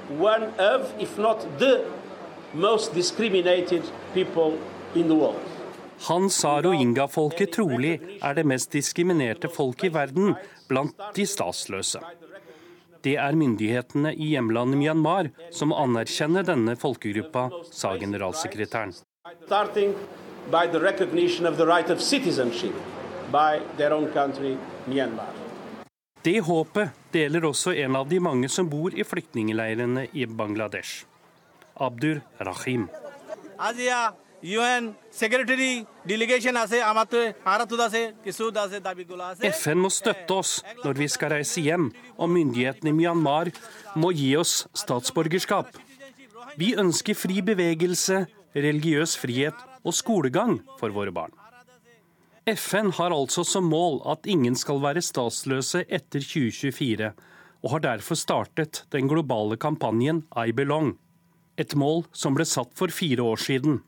one 0.07 0.43
of, 0.57 0.93
if 0.97 1.17
not 1.17 1.39
the 1.59 1.85
most 2.53 2.93
discriminated 2.93 3.83
people 4.13 4.57
in 4.95 5.09
the 5.09 5.15
world. 5.15 5.41
Han 6.07 6.29
sa 6.29 6.61
rohingya-folket 6.61 7.51
trolig 7.51 7.97
er 8.23 8.37
det 8.37 8.45
mest 8.47 8.71
diskriminerte 8.71 9.49
folk 9.51 9.83
i 9.83 9.89
verden 9.91 10.37
blant 10.69 10.95
de 11.15 11.25
statsløse. 11.27 11.99
Det 13.03 13.17
er 13.19 13.35
myndighetene 13.35 14.15
i 14.15 14.31
hjemlandet 14.31 14.79
Myanmar 14.79 15.31
som 15.51 15.75
anerkjenner 15.75 16.47
denne 16.47 16.77
folkegruppa, 16.79 17.49
sa 17.71 17.97
generalsekretæren. 17.99 18.95
Starting 19.45 19.91
by 20.47 20.63
the 20.71 20.79
recognition 20.79 21.45
of 21.45 21.57
the 21.57 21.67
right 21.67 21.89
of 21.89 21.99
citizenship 21.99 22.75
by 23.31 23.59
their 23.75 23.91
own 23.91 24.07
country, 24.15 24.55
Myanmar. 24.87 25.38
Det 26.23 26.39
håpet 26.43 26.95
deler 27.13 27.45
også 27.47 27.71
en 27.79 27.95
av 27.95 28.09
de 28.09 28.19
mange 28.19 28.49
som 28.51 28.67
bor 28.69 28.91
i 28.91 29.05
flyktningleirene 29.07 30.09
i 30.13 30.25
Bangladesh. 30.27 31.05
Abdur 31.79 32.19
Rahim. 32.43 32.89
FN 39.51 39.79
må 39.79 39.89
støtte 39.91 40.35
oss 40.35 40.53
når 40.83 40.99
vi 40.99 41.07
skal 41.11 41.33
reise 41.35 41.63
hjem, 41.63 41.89
og 42.19 42.31
myndighetene 42.35 42.91
i 42.91 42.97
Myanmar 42.99 43.51
må 43.95 44.11
gi 44.15 44.33
oss 44.39 44.65
statsborgerskap. 44.75 45.71
Vi 46.59 46.73
ønsker 46.79 47.15
fri 47.15 47.43
bevegelse, 47.45 48.25
religiøs 48.55 49.15
frihet 49.19 49.55
og 49.83 49.95
skolegang 49.95 50.59
for 50.79 50.91
våre 50.91 51.15
barn. 51.15 51.31
FN 52.55 52.91
har 52.97 53.13
altså 53.13 53.43
som 53.45 53.67
mål 53.69 53.99
at 54.09 54.27
ingen 54.29 54.55
skal 54.57 54.81
være 54.81 55.03
statsløse 55.05 55.83
etter 55.85 56.23
2024, 56.23 57.11
og 57.63 57.71
har 57.73 57.83
derfor 57.83 58.17
startet 58.17 58.83
den 58.95 59.09
globale 59.11 59.57
kampanjen 59.59 60.23
I 60.33 60.53
Belong. 60.55 60.95
Et 61.59 61.75
mål 61.75 62.05
som 62.15 62.37
ble 62.37 62.47
satt 62.47 62.71
for 62.79 62.93
fire 62.93 63.21
år 63.21 63.41
siden. 63.43 63.81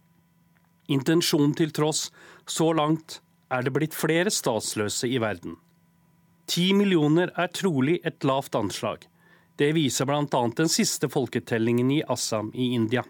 Intensjonen 0.91 1.55
til 1.55 1.71
tross, 1.71 2.09
så 2.45 2.71
langt 2.75 3.21
er 3.51 3.63
det 3.63 3.73
blitt 3.75 3.95
flere 3.95 4.31
statsløse 4.31 5.07
i 5.07 5.19
verden. 5.23 5.55
Ti 6.51 6.71
millioner 6.75 7.31
er 7.39 7.51
trolig 7.55 7.99
et 8.03 8.23
lavt 8.27 8.55
anslag. 8.59 9.05
Det 9.55 9.71
viser 9.77 10.07
bl.a. 10.09 10.25
den 10.57 10.71
siste 10.71 11.07
folketellingen 11.11 11.91
i 11.95 12.01
Assam 12.03 12.51
i 12.53 12.73
India. 12.75 13.03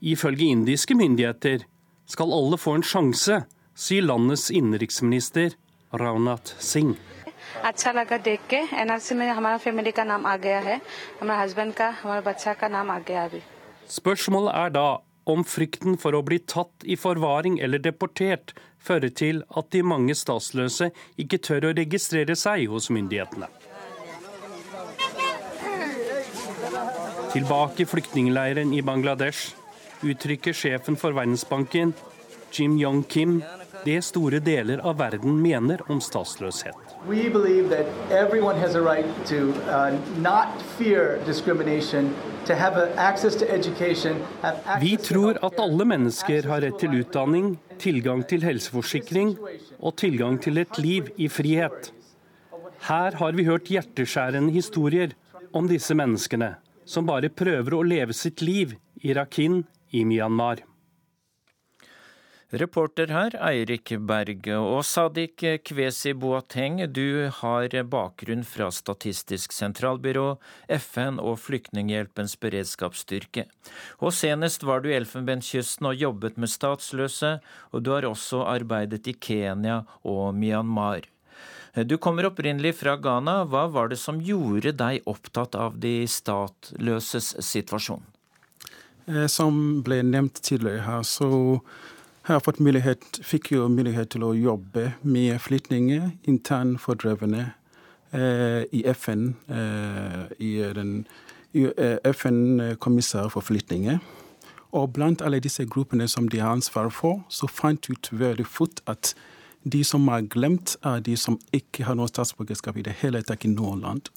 Ifølge 0.00 0.48
indiske 0.50 0.96
myndigheter 0.98 1.66
skal 2.08 2.32
alle 2.34 2.58
få 2.58 2.78
en 2.78 2.86
sjanse, 2.86 3.42
sier 3.75 4.03
landets 4.03 4.49
innenriksminister 4.51 5.49
Raunat 5.93 6.55
Singh. 6.59 6.95
अच्छा 7.63 7.91
लगा 7.91 8.17
देख 8.25 8.39
के 8.49 8.57
एनआरसी 8.81 9.15
में 9.15 9.27
हमारा 9.29 9.57
फैमिली 9.57 9.91
का 9.91 10.03
नाम 10.03 10.25
आ 10.25 10.35
गया 10.37 10.59
है 10.67 10.79
हमारे 11.21 11.39
हस्बैंड 11.41 11.73
का 11.73 11.87
हमारे 12.01 12.21
बच्चा 12.29 12.53
का 12.61 12.67
नाम 12.67 12.91
आ 12.91 12.99
गया 13.07 13.23
अभी 13.25 13.41
Spørsmålet 13.89 14.53
er 14.63 14.69
da 14.77 14.87
om 15.25 15.43
frykten 15.43 15.97
for 16.01 16.15
å 16.15 16.21
bli 16.23 16.39
tatt 16.53 16.85
i 16.85 16.95
forvaring 16.95 17.57
eller 17.63 17.79
deportert 17.83 18.53
fører 18.79 19.09
til 19.21 19.41
at 19.59 19.71
de 19.75 19.81
mange 19.83 20.15
statsløse 20.15 20.91
ikke 21.23 21.39
tør 21.47 21.69
å 21.69 21.73
registrere 21.79 22.35
seg 22.35 22.67
hos 22.71 22.89
myndighetene. 22.89 23.47
Tilbake 27.33 27.83
i 27.83 27.89
flyktningleiren 27.91 28.71
i 28.73 28.81
Bangladesh 28.81 29.51
uttrykker 30.07 30.55
sjefen 30.55 30.95
for 30.95 31.11
Verdensbanken, 31.17 31.93
Jim 32.53 32.77
Yong 32.79 33.03
Kim, 33.03 33.41
det 33.84 34.02
store 34.06 34.38
deler 34.40 34.78
av 34.86 34.98
verden 34.98 35.40
mener 35.42 35.80
om 35.90 36.00
statsløshet. 36.00 36.74
Right 37.08 37.32
to 39.26 39.40
uh, 39.68 39.92
Vi 44.80 44.96
tror 44.96 45.38
at 45.48 45.60
alle 45.66 45.84
mennesker 45.94 46.48
har 46.50 46.60
rett 46.66 46.78
til 46.82 46.98
utdanning, 47.00 47.56
tilgang 47.82 48.24
til 48.28 48.46
helseforsikring 48.46 49.36
og 49.78 49.96
tilgang 49.98 50.38
til 50.42 50.58
et 50.62 50.78
liv 50.78 51.10
i 51.16 51.28
frihet. 51.28 51.92
Her 52.88 53.18
har 53.18 53.32
vi 53.38 53.46
hørt 53.46 53.70
hjerteskjærende 53.70 54.52
historier 54.54 55.14
om 55.54 55.68
disse 55.70 55.94
menneskene, 55.94 56.56
som 56.84 57.06
bare 57.06 57.30
prøver 57.30 57.76
å 57.78 57.86
leve 57.86 58.14
sitt 58.16 58.42
liv 58.42 58.74
i 59.02 59.14
Rakhine 59.14 59.62
i 59.92 60.04
Myanmar. 60.08 60.71
Reporter 62.52 63.08
her, 63.08 63.32
Eirik 63.40 63.94
Berg. 64.04 64.44
Og 64.52 64.82
Sadik 64.84 65.40
Kvesi 65.64 66.10
Boateng, 66.12 66.82
du 66.92 67.30
har 67.32 67.72
bakgrunn 67.88 68.42
fra 68.44 68.66
Statistisk 68.68 69.54
sentralbyrå, 69.56 70.34
FN 70.68 71.16
og 71.16 71.38
Flyktninghjelpens 71.40 72.34
beredskapsstyrke. 72.44 73.46
Og 74.04 74.12
senest 74.12 74.66
var 74.68 74.84
du 74.84 74.90
i 74.90 74.98
Elfenbenskysten 74.98 75.88
og 75.88 75.96
jobbet 75.96 76.36
med 76.36 76.52
statsløse, 76.52 77.38
og 77.72 77.86
du 77.86 77.94
har 77.94 78.04
også 78.04 78.42
arbeidet 78.44 79.08
i 79.08 79.16
Kenya 79.16 79.86
og 80.04 80.34
Myanmar. 80.36 81.08
Du 81.88 81.96
kommer 81.96 82.28
opprinnelig 82.28 82.74
fra 82.82 82.98
Ghana. 83.00 83.46
Hva 83.48 83.64
var 83.72 83.88
det 83.88 83.96
som 83.96 84.20
gjorde 84.20 84.74
deg 84.76 85.08
opptatt 85.08 85.56
av 85.56 85.80
de 85.80 86.02
statløses 86.04 87.32
situasjon? 87.40 88.04
Eh, 89.08 89.24
Som 89.26 89.80
ble 89.80 90.02
nevnt 90.04 90.44
tidligere 90.44 90.84
her, 90.84 91.02
så 91.02 91.32
har 92.22 92.40
fått 92.40 92.60
mulighet, 92.62 93.18
fikk 93.26 93.52
jo 93.56 93.66
mulighet 93.70 94.12
til 94.14 94.22
å 94.22 94.34
jobbe 94.36 94.92
med 95.02 95.40
flyktninger, 95.42 96.12
internt 96.30 96.80
fordrevne, 96.80 97.52
eh, 98.12 98.62
i 98.72 98.84
FN, 98.86 99.34
eh, 99.48 100.26
i 100.38 100.72
den 100.74 101.06
eh, 101.54 101.98
FN-kommissær 102.04 103.28
for 103.28 103.40
flyktninger. 103.40 103.98
Og 104.72 104.92
blant 104.92 105.20
alle 105.20 105.40
disse 105.40 105.66
gruppene 105.66 106.08
som 106.08 106.28
de 106.28 106.38
har 106.38 106.52
ansvar 106.52 106.90
for, 106.90 107.24
så 107.28 107.48
fant 107.48 107.90
ut 107.90 108.08
veldig 108.12 108.46
fort 108.46 108.80
at 108.86 109.14
de 109.64 109.84
som 109.84 110.08
er 110.08 110.22
glemt, 110.22 110.76
er 110.82 111.00
de 111.00 111.16
som 111.16 111.38
ikke 111.52 111.84
har 111.84 111.94
noe 111.94 112.08
statsborgerskap 112.08 112.76
i 112.76 112.82
det 112.82 112.96
hele 113.02 113.22
tatt 113.22 113.44
i 113.44 113.48
noe 113.48 113.76
land. 113.78 114.08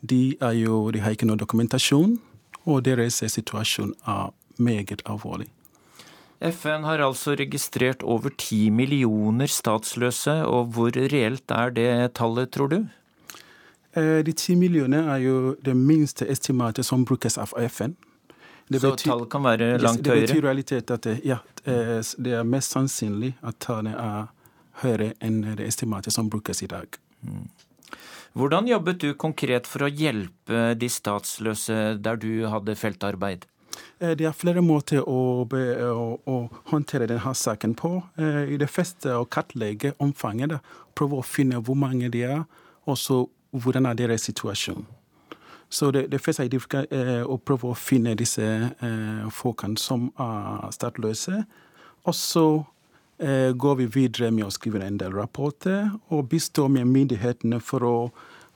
De, 0.00 0.36
jo, 0.54 0.90
de 0.90 1.00
har 1.00 1.10
ikke 1.10 1.26
noe 1.26 1.36
dokumentasjon, 1.36 2.18
og 2.64 2.84
deres 2.84 3.22
situasjon 3.26 3.94
er 4.06 4.32
meget 4.56 5.02
alvorlig. 5.04 5.48
FN 6.40 6.84
har 6.86 7.02
altså 7.02 7.34
registrert 7.34 8.04
over 8.06 8.30
ti 8.38 8.68
millioner 8.70 9.50
statsløse, 9.50 10.36
og 10.46 10.70
hvor 10.74 10.94
reelt 10.94 11.50
er 11.50 11.72
det 11.74 11.90
tallet, 12.14 12.52
tror 12.54 12.70
du? 12.70 12.78
Eh, 13.98 14.22
De 14.22 14.32
ti 14.32 14.54
millionene 14.54 15.10
er 15.16 15.24
jo 15.24 15.56
det 15.64 15.74
minste 15.74 16.28
estimatet 16.30 16.86
som 16.86 17.04
brukes 17.04 17.38
av 17.38 17.54
FN. 17.66 17.96
Så 18.70 18.94
tallet 19.00 19.30
kan 19.32 19.42
være 19.42 19.78
langt 19.80 20.06
høyere? 20.06 20.20
det 20.20 20.28
betyr 20.28 20.42
realitet 20.44 20.90
at 20.90 21.02
det, 21.02 21.20
ja, 21.24 21.38
eh, 21.64 21.98
det 22.18 22.34
er 22.38 22.44
mest 22.44 22.76
sannsynlig 22.76 23.32
at 23.42 23.58
tallet 23.64 23.96
er 23.96 24.28
høyere 24.84 25.14
enn 25.24 25.40
det 25.56 25.66
estimatet 25.66 26.14
som 26.14 26.28
brukes 26.30 26.62
i 26.62 26.70
dag. 26.70 26.86
Hvordan 28.38 28.68
jobbet 28.68 29.00
du 29.02 29.14
konkret 29.18 29.66
for 29.66 29.88
å 29.88 29.90
hjelpe 29.90 30.74
de 30.78 30.88
statsløse 30.92 31.96
der 31.98 32.20
du 32.20 32.46
hadde 32.46 32.76
feltarbeid? 32.78 33.48
Eh, 33.98 34.16
Det 34.16 34.26
er 34.26 34.32
flere 34.36 34.62
måter 34.62 35.02
å, 35.02 35.44
be, 35.48 35.62
å, 35.90 36.18
å 36.26 36.36
håndtere 36.70 37.08
denne 37.10 37.34
saken 37.34 37.74
på. 37.74 38.02
Eh, 38.18 38.54
I 38.54 38.58
det 38.60 38.70
første 38.70 39.16
å 39.18 39.26
kartlegge 39.26 39.94
omfanget. 39.98 40.58
Prøve 40.94 41.18
å 41.18 41.26
finne 41.26 41.60
hvor 41.62 41.78
mange 41.78 42.10
de 42.10 42.22
er, 42.22 42.44
og 42.86 42.98
så 42.98 43.26
hvordan 43.50 43.86
er 43.86 43.98
deres 43.98 44.28
situasjon. 44.28 44.86
Så 45.70 45.90
det, 45.92 46.06
det 46.12 46.20
første 46.20 46.46
er 46.46 46.86
eh, 46.90 47.22
å 47.26 47.36
prøve 47.36 47.72
å 47.72 47.76
finne 47.76 48.14
disse 48.16 48.72
folkene 49.34 49.78
som 49.78 50.08
er 50.16 50.70
statsløse. 50.72 51.44
Og 52.06 52.14
så 52.14 52.48
går 53.18 53.74
vi 53.80 53.86
videre 53.90 54.28
med 54.30 54.46
å 54.46 54.52
skrive 54.54 54.78
en 54.86 54.96
del 55.00 55.10
rapporter 55.10 55.88
og 56.14 56.28
bistå 56.30 56.68
med 56.70 56.86
myndighetene 56.86 57.58
for 57.58 57.82
å 57.82 57.94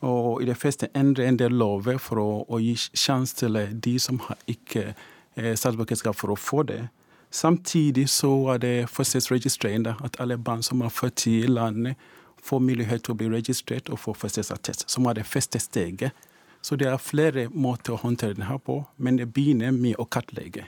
og 0.03 0.43
i 0.43 0.47
det 0.49 0.57
første 0.59 0.89
endre 0.99 1.27
en 1.29 1.39
del 1.39 1.55
lover 1.55 1.99
for 2.03 2.19
å, 2.19 2.31
å 2.51 2.59
gi 2.59 2.75
sjanse 2.77 3.37
til 3.39 3.57
eh, 3.57 3.71
de 3.71 3.95
som 4.03 4.19
har 4.27 4.41
ikke 4.51 4.89
eh, 4.91 5.55
statsborgerskap 5.55 6.19
for 6.19 6.35
å 6.35 6.39
få 6.39 6.65
det. 6.67 6.81
Samtidig 7.33 8.09
så 8.11 8.33
er 8.53 8.59
det 8.61 8.75
fødselsregistrering, 8.93 9.87
at 9.89 10.19
alle 10.21 10.37
barn 10.37 10.63
som 10.67 10.83
er 10.83 10.93
født 10.93 11.27
i 11.31 11.39
landet, 11.47 11.97
får 12.43 12.61
mulighet 12.61 13.07
til 13.07 13.15
å 13.15 13.19
bli 13.21 13.31
registrert 13.31 13.89
og 13.95 14.03
få 14.03 14.17
fødselsattest, 14.19 14.89
som 14.91 15.07
er 15.07 15.21
det 15.21 15.29
første 15.31 15.63
steget. 15.63 16.11
Så 16.63 16.77
det 16.77 16.91
er 16.91 16.99
flere 16.99 17.49
måter 17.49 17.95
å 17.95 18.03
håndtere 18.03 18.35
det 18.39 18.51
her 18.51 18.59
på, 18.59 18.83
men 18.99 19.19
det 19.19 19.31
begynner 19.35 19.71
med 19.71 19.99
å 20.03 20.07
kartlegge. 20.11 20.67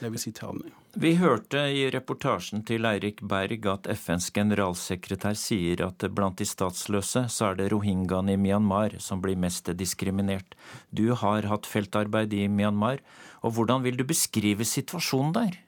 Det 0.00 0.12
vil 0.12 0.20
si 0.20 0.32
tallene. 0.36 0.83
Vi 0.94 1.16
hørte 1.18 1.58
i 1.74 1.88
reportasjen 1.90 2.60
til 2.62 2.86
Eirik 2.86 3.18
Berg 3.26 3.64
at 3.66 3.88
FNs 3.98 4.28
generalsekretær 4.36 5.34
sier 5.34 5.80
at 5.88 6.04
blant 6.14 6.38
de 6.38 6.46
statsløse 6.46 7.24
så 7.34 7.48
er 7.48 7.58
det 7.58 7.66
rohingyaene 7.72 8.36
i 8.36 8.38
Myanmar 8.38 8.94
som 9.02 9.18
blir 9.24 9.34
mest 9.34 9.72
diskriminert. 9.74 10.54
Du 10.94 11.08
har 11.18 11.50
hatt 11.50 11.66
feltarbeid 11.66 12.36
i 12.38 12.46
Myanmar, 12.46 13.02
og 13.42 13.56
hvordan 13.56 13.82
vil 13.82 13.98
du 13.98 14.06
beskrive 14.06 14.62
situasjonen 14.62 15.34
der? 15.34 15.58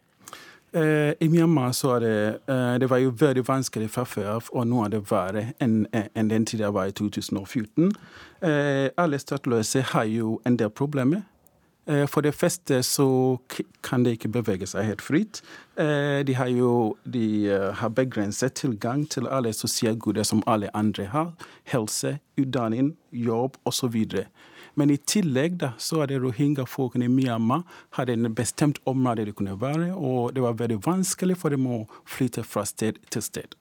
Eh, 0.78 1.18
I 1.18 1.28
Myanmar 1.32 1.74
så 1.74 1.96
er 1.96 2.06
det 2.06 2.16
eh, 2.46 2.78
Det 2.78 2.90
var 2.90 3.02
jo 3.02 3.10
veldig 3.10 3.42
vanskelig 3.48 3.90
fra 3.90 4.06
før, 4.06 4.38
og 4.52 4.66
nå 4.70 4.84
er 4.84 4.94
det 4.94 5.06
verre 5.10 5.48
enn 5.58 5.88
enn 5.90 6.30
den 6.30 6.46
tida 6.46 6.70
var 6.70 6.86
i 6.86 6.94
2014. 6.94 7.90
Eh, 8.46 8.90
alle 8.94 9.18
statsløse 9.18 9.82
har 9.90 10.06
jo 10.06 10.38
en 10.46 10.58
del 10.60 10.70
problemer. 10.70 11.26
Eh, 11.86 12.06
for 12.10 12.20
det 12.26 12.34
første 12.34 12.80
så 12.82 13.38
kan 13.86 14.02
de 14.02 14.16
ikke 14.16 14.32
bevege 14.34 14.66
seg 14.66 14.88
helt 14.88 15.04
fritt. 15.04 15.42
Eh, 15.78 16.22
de 16.26 16.34
har 16.34 16.50
jo 16.50 16.96
de 17.04 17.46
har 17.78 17.94
begrenset 17.94 18.58
tilgang 18.58 19.06
til 19.10 19.28
alle 19.30 19.52
sosiale 19.52 19.98
goder 19.98 20.26
som 20.26 20.42
alle 20.46 20.70
andre 20.74 21.06
har. 21.06 21.32
Helse, 21.64 22.18
utdanning, 22.38 22.96
jobb 23.12 23.56
osv. 23.64 23.96
Men 24.76 24.90
i 24.90 24.98
tillegg 25.08 25.60
da, 25.62 25.72
så 25.78 26.02
er 26.02 26.10
det 26.10 26.20
rohingya-folkene 26.20 27.06
i 27.06 27.12
Myanmar 27.12 27.62
hadde 27.96 28.12
en 28.12 28.34
bestemt 28.36 28.78
område 28.84 29.24
de 29.24 29.32
kunne 29.32 29.56
være, 29.60 29.94
og 29.94 30.34
det 30.36 30.42
var 30.44 30.58
veldig 30.58 30.82
vanskelig 30.84 31.38
for 31.40 31.54
dem 31.54 31.64
å 31.70 31.86
flytte 32.04 32.44
fra 32.44 32.66
sted 32.68 33.00
til 33.10 33.24
sted. 33.24 33.56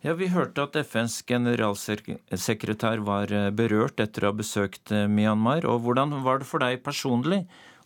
Ja, 0.00 0.14
Vi 0.16 0.30
hørte 0.32 0.62
at 0.64 0.76
FNs 0.80 1.18
generalsekretær 1.28 3.02
var 3.04 3.32
eh, 3.36 3.50
berørt 3.52 4.00
etter 4.00 4.24
å 4.24 4.30
ha 4.30 4.36
besøkt 4.38 4.88
eh, 4.96 5.04
Myanmar. 5.04 5.66
og 5.68 5.82
Hvordan 5.84 6.14
var 6.24 6.40
det 6.40 6.48
for 6.48 6.64
deg 6.64 6.80
personlig 6.80 7.42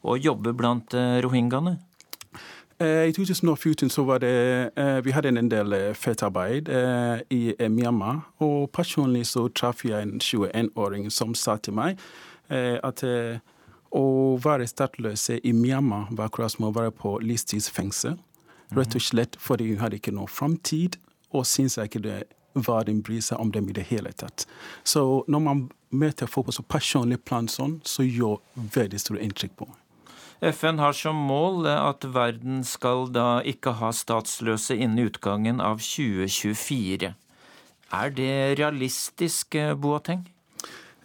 å 0.07 0.15
jobbe 0.15 0.53
blant 0.55 0.95
eh, 0.95 1.19
rohingyaene? 1.25 1.75
I 2.85 3.12
2014 3.15 3.89
så 3.89 4.03
var 4.03 4.19
det 4.19 4.75
Vi 5.07 5.12
hadde 5.15 5.31
en 5.31 5.49
del 5.49 5.77
feltarbeid 5.95 6.67
i 7.31 7.69
Myanmar. 7.71 8.19
Og 8.43 8.67
personlig 8.75 9.29
så 9.31 9.45
traff 9.55 9.85
jeg 9.87 10.03
en 10.03 10.19
21-åring 10.19 11.07
som 11.15 11.37
sa 11.39 11.55
til 11.57 11.79
meg 11.79 12.03
at 12.51 13.05
å 13.95 14.05
være 14.43 14.67
statsløs 14.67 15.29
i 15.39 15.55
Myanmar 15.55 16.11
var 16.11 16.27
akkurat 16.27 16.53
som 16.53 16.67
å 16.67 16.75
være 16.75 16.91
på 16.99 17.15
livstidsfengsel. 17.23 18.19
Rett 18.75 18.99
og 18.99 19.07
slett 19.07 19.39
fordi 19.39 19.71
hun 19.71 19.81
hadde 19.81 20.03
ikke 20.03 20.19
noe 20.19 20.27
framtid 20.29 20.99
og 21.35 21.47
syns 21.49 21.78
ikke 21.82 22.03
det 22.05 22.18
verden 22.55 23.03
bryr 23.03 23.22
seg 23.24 23.41
om 23.43 23.51
dem 23.53 23.68
i 23.68 23.74
det 23.76 23.89
hele 23.91 24.12
tatt. 24.14 24.47
Så 24.87 25.24
når 25.28 25.43
man 25.43 25.64
møter 25.91 26.30
folk 26.30 26.49
på 26.49 26.59
så 26.59 26.62
personlig 26.66 27.20
plan 27.26 27.49
sånn, 27.51 27.80
så 27.87 28.07
gjør 28.07 28.39
veldig 28.55 29.01
store 29.03 29.24
inntrykk 29.24 29.57
på 29.59 29.68
meg. 29.70 29.80
FN 30.45 30.78
har 30.82 30.93
som 30.93 31.16
mål 31.28 31.66
at 31.70 32.05
verden 32.12 32.64
skal 32.68 33.07
da 33.14 33.41
ikke 33.49 33.78
ha 33.78 33.91
statsløse 33.95 34.76
innen 34.76 35.07
utgangen 35.09 35.62
av 35.62 35.80
2024. 35.80 37.14
Er 37.95 38.11
det 38.11 38.59
realistisk, 38.59 39.57
Boateng? 39.80 40.26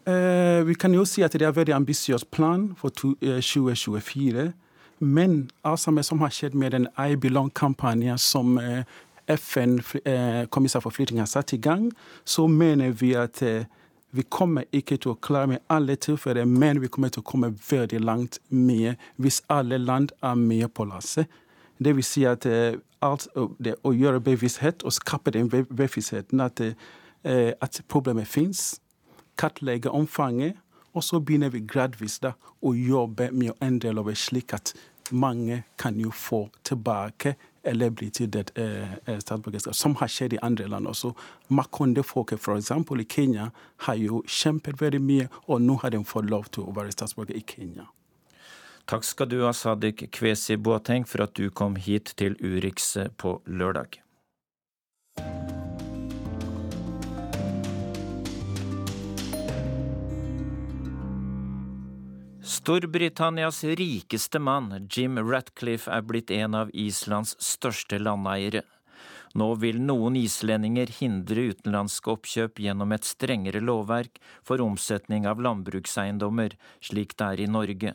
Eh, 0.09 0.63
vi 0.65 0.75
kan 0.75 0.93
jo 0.95 1.05
si 1.05 1.23
at 1.23 1.35
det 1.35 1.45
er 1.45 1.51
en 1.51 1.59
veldig 1.59 1.75
ambisiøs 1.75 2.25
plan 2.31 2.73
for 2.79 2.89
2024. 2.89 4.47
Eh, 4.47 4.51
Men 4.99 5.49
alt 5.63 5.79
som 5.79 6.19
har 6.19 6.29
skjedd 6.29 6.55
med 6.55 6.71
den 6.71 6.87
I 6.97 7.15
Belong-kampanjen 7.15 8.17
som 8.19 8.57
eh, 8.57 8.83
FN-kommissær 9.29 10.83
for 10.83 10.95
flytting 10.95 11.19
har 11.21 11.29
satt 11.29 11.53
i 11.53 11.61
gang, 11.61 11.91
så 12.25 12.47
mener 12.47 12.91
vi 12.97 13.13
at 13.17 13.41
eh, 13.45 13.67
vi 14.11 14.25
kommer 14.25 14.65
ikke 14.73 14.97
til 14.97 15.13
å 15.13 15.19
klare 15.21 15.51
med 15.51 15.65
alle 15.69 15.95
tilfeller, 16.01 16.47
men 16.49 16.81
vi 16.81 16.89
kommer 16.89 17.11
til 17.13 17.21
å 17.21 17.29
komme 17.29 17.51
veldig 17.69 17.99
langt 18.01 18.39
med 18.49 18.97
hvis 19.21 19.43
alle 19.53 19.77
land 19.77 20.13
er 20.25 20.35
med 20.35 20.71
på 20.73 20.87
lasset. 20.89 21.29
Det 21.79 21.93
vil 21.95 22.05
si 22.05 22.25
at 22.27 22.45
eh, 22.49 22.79
alt 23.05 23.27
det 23.59 23.77
å 23.85 23.93
gjøre 23.95 24.23
bevissthet 24.23 24.83
og 24.83 24.95
skape 24.95 25.31
den 25.31 25.49
bevisstheten 25.49 26.41
at, 26.43 26.59
eh, 26.59 27.53
at 27.61 27.81
problemet 27.87 28.27
fins, 28.27 28.79
kartlegge 29.39 29.91
omfanget, 29.93 30.57
og 30.93 31.05
så 31.05 31.19
begynner 31.21 31.53
vi 31.53 31.61
gradvis 31.63 32.17
da 32.19 32.33
å 32.65 32.73
jobbe 32.73 33.29
med 33.31 33.53
å 33.53 33.59
endre 33.63 33.93
loven 33.93 34.17
slik 34.17 34.55
at 34.57 34.73
mange 35.11 35.63
kan 35.77 35.97
jo 36.01 36.11
få 36.13 36.47
tilbake 36.65 37.35
eller 37.63 37.89
bli 37.89 38.09
tildelt 38.11 38.51
eh, 38.57 38.93
eh, 39.05 39.19
statsborgerskap, 39.19 39.75
som 39.75 39.95
har 39.99 40.11
skjedd 40.11 40.35
i 40.37 40.41
andre 40.45 40.67
land 40.71 40.87
også. 40.87 41.13
Makonde-folket 41.47 42.39
f.eks. 42.39 42.71
i 42.71 43.07
Kenya 43.09 43.51
har 43.85 43.99
jo 43.99 44.23
kjempet 44.27 44.81
veldig 44.81 45.01
mye, 45.03 45.29
og 45.47 45.61
nå 45.61 45.79
har 45.83 45.95
de 45.95 46.03
fått 46.05 46.29
lov 46.29 46.49
til 46.53 46.67
å 46.67 46.75
være 46.75 46.95
statsborger 46.95 47.37
i 47.37 47.45
Kenya. 47.45 47.89
Takk 48.89 49.05
skal 49.05 49.29
du 49.29 49.41
ha, 49.43 49.53
Sadik 49.53 50.07
Kvesi 50.15 50.57
Boateng, 50.57 51.05
for 51.05 51.27
at 51.27 51.35
du 51.37 51.51
kom 51.53 51.75
hit 51.77 52.15
til 52.17 52.39
Urix 52.41 52.95
på 53.21 53.37
lørdag. 53.45 53.99
Storbritannias 62.49 63.63
rikeste 63.63 64.39
mann, 64.39 64.87
Jim 64.89 65.19
Ratcliffe, 65.19 65.91
er 65.91 66.01
blitt 66.01 66.31
en 66.33 66.55
av 66.57 66.69
Islands 66.73 67.35
største 67.37 67.99
landeiere. 68.01 68.63
Nå 69.37 69.51
vil 69.61 69.77
noen 69.85 70.15
islendinger 70.17 70.89
hindre 70.97 71.43
utenlandske 71.51 72.09
oppkjøp 72.09 72.57
gjennom 72.63 72.95
et 72.95 73.05
strengere 73.05 73.61
lovverk 73.61 74.17
for 74.41 74.63
omsetning 74.65 75.27
av 75.29 75.43
landbrukseiendommer, 75.45 76.55
slik 76.81 77.13
det 77.19 77.27
er 77.27 77.43
i 77.43 77.45
Norge. 77.53 77.91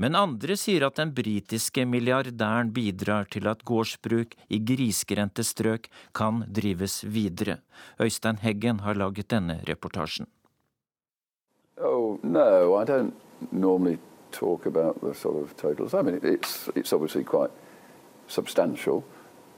Men 0.00 0.16
andre 0.16 0.56
sier 0.56 0.86
at 0.86 0.96
den 0.96 1.12
britiske 1.12 1.84
milliardæren 1.84 2.70
bidrar 2.72 3.28
til 3.28 3.50
at 3.52 3.60
gårdsbruk 3.68 4.32
i 4.48 4.62
grisgrendte 4.70 5.44
strøk 5.44 5.90
kan 6.16 6.46
drives 6.48 7.02
videre. 7.04 7.58
Øystein 8.00 8.40
Heggen 8.40 8.80
har 8.86 8.96
laget 8.96 9.28
denne 9.36 9.58
reportasjen. 9.68 10.30
Oh, 11.76 12.16
no, 12.22 12.80
I 12.80 12.86
don't 12.88 13.12
normally 13.50 13.98
talk 14.30 14.66
about 14.66 15.00
the 15.00 15.14
sort 15.14 15.42
of 15.42 15.56
totals. 15.56 15.94
I 15.94 16.02
mean, 16.02 16.20
it's 16.22 16.68
it's 16.74 16.92
obviously 16.92 17.24
quite 17.24 17.50
substantial, 18.28 19.04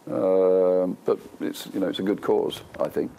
um, 0.07 0.97
but 1.05 1.19
it's 1.41 1.67
you 1.73 1.81
know 1.81 1.89
it's 1.89 2.01
a 2.01 2.03
good 2.03 2.23
cause, 2.23 2.63
I 2.81 2.89
think. 2.89 3.11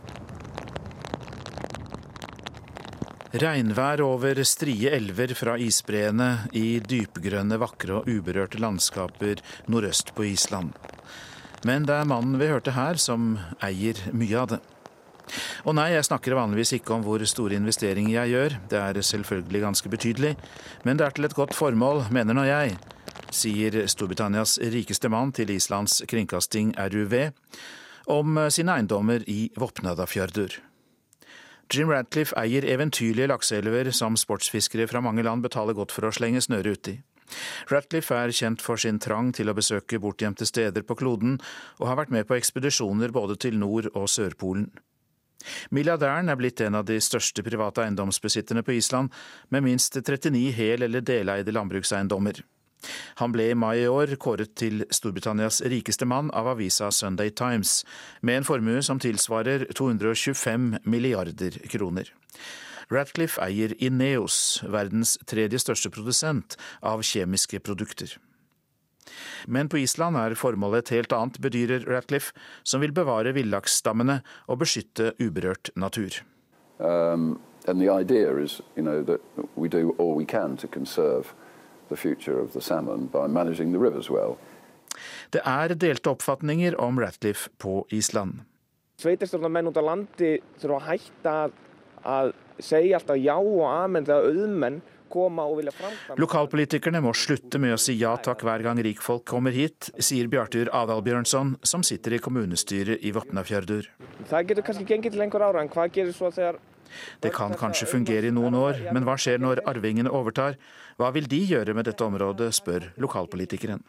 Regnvær 3.35 3.99
over 3.99 4.39
strie 4.47 4.93
elver 4.95 5.33
fra 5.35 5.57
isbreene 5.59 6.47
i 6.55 6.79
dypgrønne, 6.79 7.57
vakre 7.59 7.97
og 7.97 8.07
uberørte 8.07 8.61
landskaper 8.63 9.41
nordøst 9.67 10.13
på 10.15 10.23
Island. 10.29 10.71
Men 11.67 11.83
det 11.83 11.97
er 11.97 12.07
mannen 12.07 12.39
vi 12.39 12.47
hørte 12.47 12.71
her, 12.77 12.95
som 12.95 13.35
eier 13.59 13.99
mye 14.15 14.39
av 14.39 14.53
det. 14.53 14.61
Og 15.65 15.75
nei, 15.77 15.91
jeg 15.95 16.07
snakker 16.07 16.37
vanligvis 16.37 16.75
ikke 16.77 16.95
om 16.95 17.05
hvor 17.05 17.23
store 17.27 17.57
investeringer 17.57 18.13
jeg 18.13 18.33
gjør, 18.35 18.57
det 18.71 18.81
er 18.81 19.01
selvfølgelig 19.01 19.63
ganske 19.63 19.89
betydelig, 19.89 20.35
men 20.83 20.99
det 20.99 21.07
er 21.07 21.15
til 21.15 21.29
et 21.29 21.37
godt 21.37 21.55
formål, 21.57 22.05
mener 22.13 22.37
nå 22.37 22.45
jeg, 22.47 22.77
sier 23.33 23.81
Storbritannias 23.89 24.59
rikeste 24.73 25.09
mann 25.09 25.33
til 25.35 25.51
Islands 25.55 26.01
kringkasting 26.07 26.75
RUV 26.77 27.17
om 28.11 28.37
sine 28.53 28.77
eiendommer 28.77 29.25
i 29.27 29.49
Vopnadafjørdur. 29.57 30.59
Jim 31.73 31.89
Radcliffe 31.89 32.37
eier 32.37 32.65
eventyrlige 32.69 33.31
lakseelver 33.31 33.89
som 33.95 34.17
sportsfiskere 34.19 34.85
fra 34.87 35.01
mange 35.01 35.25
land 35.25 35.41
betaler 35.41 35.73
godt 35.73 35.95
for 35.95 36.05
å 36.05 36.13
slenge 36.13 36.43
snøret 36.45 36.77
uti. 36.77 36.99
Ratcliffe 37.71 38.13
er 38.13 38.33
kjent 38.37 38.61
for 38.61 38.77
sin 38.77 38.99
trang 39.01 39.31
til 39.33 39.49
å 39.49 39.55
besøke 39.57 39.97
bortgjemte 40.01 40.45
steder 40.45 40.85
på 40.85 40.97
kloden, 40.99 41.39
og 41.81 41.87
har 41.89 41.97
vært 41.97 42.13
med 42.13 42.27
på 42.29 42.37
ekspedisjoner 42.37 43.13
både 43.15 43.39
til 43.41 43.57
Nord- 43.57 43.89
og 43.95 44.05
Sørpolen. 44.13 44.69
Milliardæren 45.71 46.29
er 46.29 46.39
blitt 46.39 46.61
en 46.61 46.79
av 46.79 46.87
de 46.89 46.99
største 47.01 47.43
private 47.45 47.85
eiendomsbesitterne 47.85 48.63
på 48.65 48.77
Island, 48.79 49.13
med 49.49 49.65
minst 49.65 49.95
39 49.97 50.51
hel- 50.55 50.85
eller 50.87 51.01
deleide 51.05 51.53
landbrukseiendommer. 51.55 52.43
Han 53.21 53.33
ble 53.33 53.49
i 53.51 53.57
mai 53.57 53.79
i 53.81 53.87
år 53.89 54.15
kåret 54.21 54.53
til 54.59 54.83
Storbritannias 54.93 55.61
rikeste 55.65 56.05
mann 56.05 56.29
av 56.37 56.51
avisa 56.53 56.91
Sunday 56.93 57.31
Times, 57.33 57.83
med 58.21 58.41
en 58.41 58.47
formue 58.47 58.83
som 58.85 59.01
tilsvarer 59.01 59.65
225 59.73 60.85
milliarder 60.85 61.57
kroner. 61.71 62.11
Ratcliffe 62.93 63.41
eier 63.41 63.73
Ineos, 63.81 64.61
verdens 64.69 65.15
tredje 65.25 65.61
største 65.63 65.89
produsent 65.89 66.57
av 66.85 67.01
kjemiske 67.01 67.59
produkter. 67.65 68.17
Men 69.47 69.69
på 69.69 69.77
Island 69.77 70.17
er 70.17 70.37
formålet 70.39 70.85
et 70.85 70.95
helt 70.97 71.13
annet, 71.13 71.41
bedyrer 71.41 71.85
Ratcliffe, 71.89 72.33
som 72.63 72.81
vil 72.81 72.93
bevare 72.95 73.33
villaksstammene 73.35 74.21
og 74.47 74.61
beskytte 74.63 75.13
uberørt 75.19 75.71
natur. 75.75 76.21
Um, 76.79 77.39
and 77.67 77.79
the 77.79 77.89
idea 77.89 78.35
is, 78.37 78.61
you 78.75 78.83
know, 78.83 79.03
that 79.03 79.21
we 79.55 79.69
do 79.69 79.95
all 79.97 80.15
we 80.15 80.25
can 80.25 80.57
to 80.57 80.67
conserve 80.67 81.33
the 81.89 81.95
future 81.95 82.39
of 82.39 82.53
the 82.53 82.61
salmon 82.61 83.07
by 83.07 83.27
managing 83.27 83.71
the 83.71 83.79
rivers 83.79 84.09
well. 84.09 84.37
Det 85.33 85.41
er 85.45 85.73
delte 85.75 86.09
oppfatninger 86.09 86.75
om 86.79 86.99
Ratcliffe 86.99 87.49
på 87.59 87.85
Island. 87.91 88.45
Sveitarstjórnarmenn 88.97 89.67
út 89.67 89.79
á 89.79 89.83
landi 89.83 90.37
þurfa 90.61 90.77
að 90.77 90.85
hætta 90.87 91.33
að 92.05 92.29
segja 92.63 92.99
alltaf 92.99 93.19
já 93.19 93.35
og 93.35 93.63
amen 93.67 94.05
þegar 94.07 94.29
auðmenn 94.29 94.77
Lokalpolitikerne 96.19 97.01
må 97.03 97.13
slutte 97.15 97.59
med 97.61 97.75
å 97.75 97.79
si 97.79 97.95
ja 97.99 98.15
takk 98.19 98.43
hver 98.45 98.63
gang 98.65 98.81
rikfolk 98.83 99.25
kommer 99.29 99.55
hit, 99.55 99.89
sier 99.97 100.29
Bjartur 100.31 100.71
Adalbjørnson, 100.75 101.55
som 101.63 101.83
sitter 101.87 102.17
i 102.17 102.21
kommunestyret 102.21 103.03
i 103.05 103.13
Vatnafjørdur. 103.15 103.89
Det 107.23 107.31
kan 107.33 107.55
kanskje 107.59 107.87
fungere 107.89 108.29
i 108.29 108.33
noen 108.35 108.55
år, 108.59 108.81
men 108.95 109.07
hva 109.07 109.17
skjer 109.19 109.41
når 109.41 109.63
arvingene 109.67 110.11
overtar? 110.11 110.59
Hva 110.99 111.11
vil 111.15 111.27
de 111.31 111.41
gjøre 111.49 111.75
med 111.75 111.89
dette 111.89 112.05
området, 112.05 112.51
spør 112.55 112.91
lokalpolitikeren. 113.01 113.83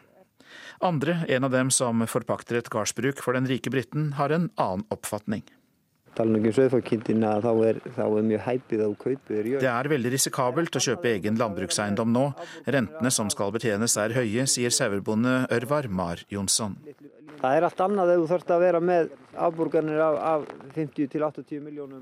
Andre, 0.83 1.23
en 1.27 1.47
av 1.47 1.53
dem 1.53 1.71
som 1.73 2.03
forpakter 2.09 2.59
et 2.59 2.69
gardsbruk 2.73 3.21
for 3.23 3.37
den 3.37 3.47
rike 3.49 3.71
briten, 3.73 4.11
har 4.19 4.33
en 4.33 4.51
annen 4.61 4.85
oppfatning. 4.93 5.43
Det 9.61 9.71
er 9.71 9.89
veldig 9.93 10.11
risikabelt 10.15 10.79
å 10.79 10.83
kjøpe 10.87 11.11
egen 11.13 11.37
landbrukseiendom 11.37 12.09
nå. 12.13 12.25
Rentene 12.65 13.11
som 13.13 13.29
skal 13.33 13.53
betjenes 13.55 13.97
er 14.01 14.15
høye, 14.17 14.47
sier 14.49 14.73
sauebonde 14.73 15.35
Ørvar 15.53 15.85
Mar 15.89 16.17
Jonsson. 16.33 16.75
Det 17.37 17.45
er 17.45 17.65
alt 17.67 17.81
annet 17.85 18.09
det 18.09 18.17
du 18.17 18.25
þarfst 18.29 18.49
å 18.49 18.61
være 18.61 18.81
med 18.81 19.11
avborgerne 19.37 19.97
av, 20.01 20.15
av 20.17 20.45
50-80 20.73 21.61
millioner. 21.61 22.01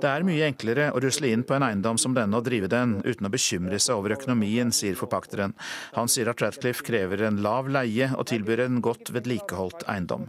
Det 0.00 0.08
er 0.08 0.24
mye 0.26 0.46
enklere 0.48 0.88
å 0.92 1.00
rusle 1.02 1.30
inn 1.30 1.44
på 1.46 1.54
en 1.56 1.64
eiendom 1.64 1.98
som 2.00 2.14
denne 2.16 2.36
og 2.36 2.46
drive 2.46 2.68
den 2.72 2.98
uten 3.04 3.28
å 3.28 3.32
bekymre 3.32 3.78
seg 3.80 4.00
over 4.00 4.16
økonomien, 4.16 4.72
sier 4.74 4.98
forpakteren. 4.98 5.54
Han 5.96 6.10
sier 6.10 6.32
at 6.32 6.42
Ratcliffe 6.42 6.84
krever 6.86 7.24
en 7.28 7.40
lav 7.44 7.70
leie 7.72 8.10
og 8.16 8.26
tilbyr 8.32 8.64
en 8.66 8.80
godt 8.84 9.12
vedlikeholdt 9.14 9.86
eiendom. 9.88 10.28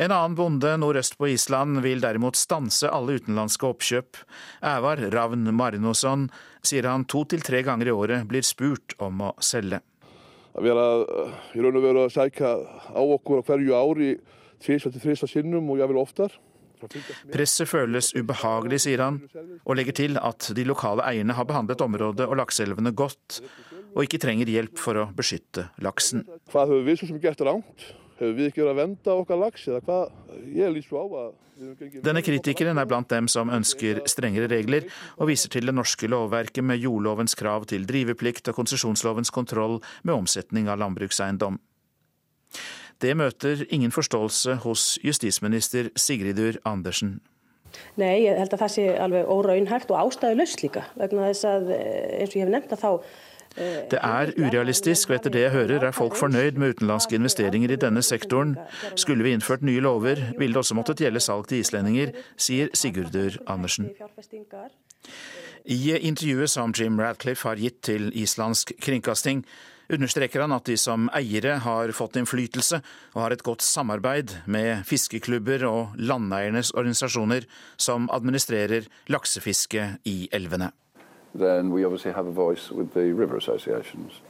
En 0.00 0.12
annen 0.12 0.36
bonde 0.38 0.72
nordøst 0.80 1.18
på 1.20 1.28
Island 1.34 1.82
vil 1.84 2.00
derimot 2.00 2.38
stanse 2.38 2.88
alle 2.88 3.18
utenlandske 3.20 3.68
oppkjøp. 3.68 4.20
Ævar 4.64 5.02
Ravn 5.12 5.50
Marnosson 5.52 6.28
sier 6.64 6.88
han 6.88 7.04
to 7.04 7.24
til 7.28 7.44
tre 7.44 7.62
ganger 7.66 7.90
i 7.90 7.96
året 7.96 8.28
blir 8.30 8.46
spurt 8.46 8.96
om 9.02 9.20
å 9.28 9.32
selge. 9.42 9.82
Að 10.52 10.68
vera 10.68 10.86
í 11.56 11.64
raun 11.64 11.76
og 11.80 11.84
veru 11.84 12.06
að 12.06 12.14
sækja 12.14 12.54
á 12.92 13.02
okkur 13.02 13.44
hverju 13.46 13.76
ári 13.76 14.14
tvisvar 14.62 14.92
til 14.94 15.04
þrisvar 15.04 15.30
sinnum 15.32 15.70
og 15.72 15.80
jável 15.80 16.00
oftar. 16.02 16.34
Presset 17.30 17.68
føles 17.70 18.10
ubehagelig, 18.16 18.80
sier 18.82 19.04
han, 19.04 19.20
og 19.62 19.76
legger 19.78 19.94
til 20.00 20.18
at 20.18 20.48
de 20.56 20.64
lokale 20.66 21.04
eierne 21.06 21.36
har 21.38 21.46
behandlet 21.46 21.84
området 21.84 22.26
og 22.26 22.40
lakseelvene 22.40 22.90
godt, 22.98 23.38
og 23.94 24.02
ikke 24.02 24.18
trenger 24.22 24.50
hjelp 24.50 24.80
for 24.82 24.98
å 24.98 25.08
beskytte 25.14 25.68
laksen. 25.84 26.24
Hva 26.50 26.66
har 26.66 26.82
vi 26.82 26.96
som 26.98 27.20
gert 27.22 27.44
rangt? 27.46 27.92
Har 28.22 28.34
við 28.36 28.52
ekki 28.52 28.62
verið 28.62 28.72
að 28.72 28.78
venda 28.78 29.14
okkar 29.18 29.40
lags 29.40 29.64
Eða 29.66 29.80
hva? 29.86 30.02
Jeg 30.46 30.74
litt 30.74 30.86
svo 30.86 31.02
á 31.02 31.06
að 31.26 31.32
Denne 32.02 32.22
kritikeren 32.24 32.80
er 32.80 32.86
blant 32.88 33.10
dem 33.12 33.28
som 33.30 33.50
ønsker 33.52 34.00
strengere 34.10 34.48
regler, 34.50 34.86
og 35.20 35.28
viser 35.28 35.52
til 35.52 35.68
det 35.68 35.74
norske 35.76 36.08
lovverket 36.10 36.64
med 36.64 36.80
jordlovens 36.80 37.36
krav 37.38 37.68
til 37.70 37.84
driveplikt 37.86 38.48
og 38.50 38.56
konsesjonslovens 38.56 39.30
kontroll 39.30 39.76
med 40.02 40.14
omsetning 40.16 40.70
av 40.72 40.80
landbrukseiendom. 40.82 41.60
Det 43.02 43.12
møter 43.18 43.66
ingen 43.68 43.92
forståelse 43.94 44.56
hos 44.64 44.96
justisminister 45.04 45.92
Sigridur 45.94 46.58
Andersen. 46.64 47.20
Nei, 48.00 48.24
jeg 48.24 48.38
held 48.40 48.56
að 48.56 48.64
það 48.64 48.72
sé 48.74 48.86
alveg 49.00 49.30
óraunhægt 49.32 49.92
og 49.92 50.00
ástæðulaust 50.00 50.64
líka 50.64 50.86
vegna 50.98 51.28
þess 51.30 51.46
að 51.48 51.70
eins 51.76 52.32
og 52.32 52.36
ég 52.36 52.44
hef 52.44 52.52
nefnt 52.52 52.74
að 52.76 52.82
þá 52.82 52.90
Det 53.56 53.98
er 53.98 54.32
urealistisk, 54.38 55.10
og 55.10 55.18
etter 55.18 55.34
det 55.34 55.42
jeg 55.44 55.54
hører 55.54 55.88
er 55.88 55.96
folk 55.96 56.16
fornøyd 56.16 56.60
med 56.60 56.76
utenlandske 56.76 57.18
investeringer 57.18 57.74
i 57.74 57.80
denne 57.80 58.02
sektoren. 58.04 58.54
Skulle 58.96 59.26
vi 59.26 59.34
innført 59.36 59.64
nye 59.66 59.82
lover, 59.84 60.22
ville 60.38 60.54
det 60.54 60.62
også 60.62 60.78
måttet 60.78 61.02
gjelde 61.04 61.20
salg 61.20 61.48
til 61.50 61.60
islendinger, 61.60 62.14
sier 62.36 62.72
Sigurdur 62.74 63.36
Andersen. 63.46 63.92
I 65.64 65.98
intervjuet 65.98 66.50
som 66.50 66.72
Jim 66.74 66.98
Radcliffe 67.00 67.48
har 67.48 67.60
gitt 67.60 67.82
til 67.86 68.08
islandsk 68.18 68.72
kringkasting, 68.82 69.44
understreker 69.92 70.44
han 70.44 70.54
at 70.56 70.66
de 70.66 70.76
som 70.80 71.08
eiere 71.14 71.58
har 71.62 71.92
fått 71.96 72.16
innflytelse 72.16 72.80
og 73.12 73.20
har 73.24 73.34
et 73.34 73.44
godt 73.44 73.64
samarbeid 73.66 74.38
med 74.50 74.86
fiskeklubber 74.88 75.66
og 75.68 75.98
landeiernes 76.00 76.72
organisasjoner 76.72 77.46
som 77.76 78.08
administrerer 78.14 78.88
laksefiske 79.12 79.90
i 80.08 80.16
elvene. 80.32 80.72
Then 81.34 81.70
we 81.70 81.84
obviously 81.84 82.12
have 82.12 82.26
a 82.26 82.30
voice 82.30 82.70
with 82.70 82.92
the 82.92 83.12
river 83.12 83.36
associations. 83.36 84.20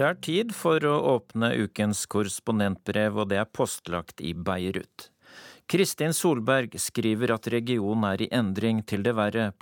Det 0.00 0.06
er 0.06 0.16
tid 0.24 0.52
for 0.56 0.80
å 0.88 0.94
åpne 1.10 1.50
ukens 1.60 2.06
korrespondentbrev, 2.08 3.18
og 3.20 3.26
det 3.28 3.36
er 3.36 3.48
postlagt 3.52 4.22
i 4.24 4.30
Beirut. 4.32 5.10
Kristin 5.70 6.14
Solberg 6.14 6.80
skriver 6.80 7.30
at 7.30 7.46
regionen 7.54 8.02
er 8.08 8.24
i 8.24 8.26
endring 8.34 8.80
til 8.82 9.04
det 9.06 9.12
verre 9.14 9.52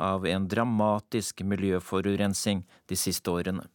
av 0.00 0.24
en 0.24 0.46
dramatisk 0.48 1.42
miljøforurensing 1.44 2.62
de 2.88 2.96
siste 2.96 3.28
årene. 3.28 3.66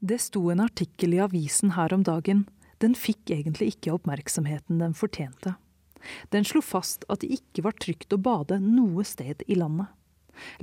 Det 0.00 0.16
sto 0.24 0.48
en 0.48 0.64
artikkel 0.64 1.18
i 1.18 1.20
avisen 1.20 1.74
her 1.76 1.92
om 1.92 2.02
dagen. 2.02 2.46
Den 2.80 2.96
fikk 2.96 3.36
egentlig 3.36 3.74
ikke 3.74 3.92
oppmerksomheten 3.98 4.80
den 4.80 4.96
fortjente. 4.96 5.56
Den 6.32 6.48
slo 6.48 6.64
fast 6.64 7.04
at 7.12 7.20
det 7.20 7.28
ikke 7.36 7.68
var 7.68 7.76
trygt 7.76 8.16
å 8.16 8.16
bade 8.16 8.62
noe 8.64 9.04
sted 9.04 9.44
i 9.46 9.60
landet. 9.60 9.92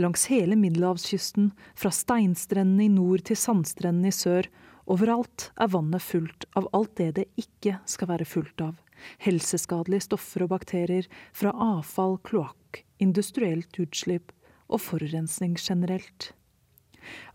Langs 0.02 0.26
hele 0.34 0.58
middelhavskysten, 0.58 1.54
fra 1.78 1.94
steinstrendene 1.94 2.90
i 2.90 2.94
nord 2.98 3.30
til 3.30 3.38
sandstrendene 3.38 4.10
i 4.10 4.22
sør, 4.24 4.50
overalt 4.90 5.52
er 5.54 5.70
vannet 5.70 6.02
fullt 6.02 6.50
av 6.58 6.66
alt 6.74 6.98
det 6.98 7.12
det 7.22 7.30
ikke 7.38 7.78
skal 7.86 8.18
være 8.18 8.26
fullt 8.26 8.66
av. 8.66 8.80
Helseskadelige 9.24 10.08
stoffer 10.08 10.46
og 10.46 10.54
bakterier 10.54 11.08
fra 11.36 11.54
avfall, 11.54 12.18
kloakk, 12.28 12.84
industrielt 13.02 13.80
utslipp 13.82 14.32
og 14.72 14.82
forurensning 14.84 15.58
generelt. 15.60 16.32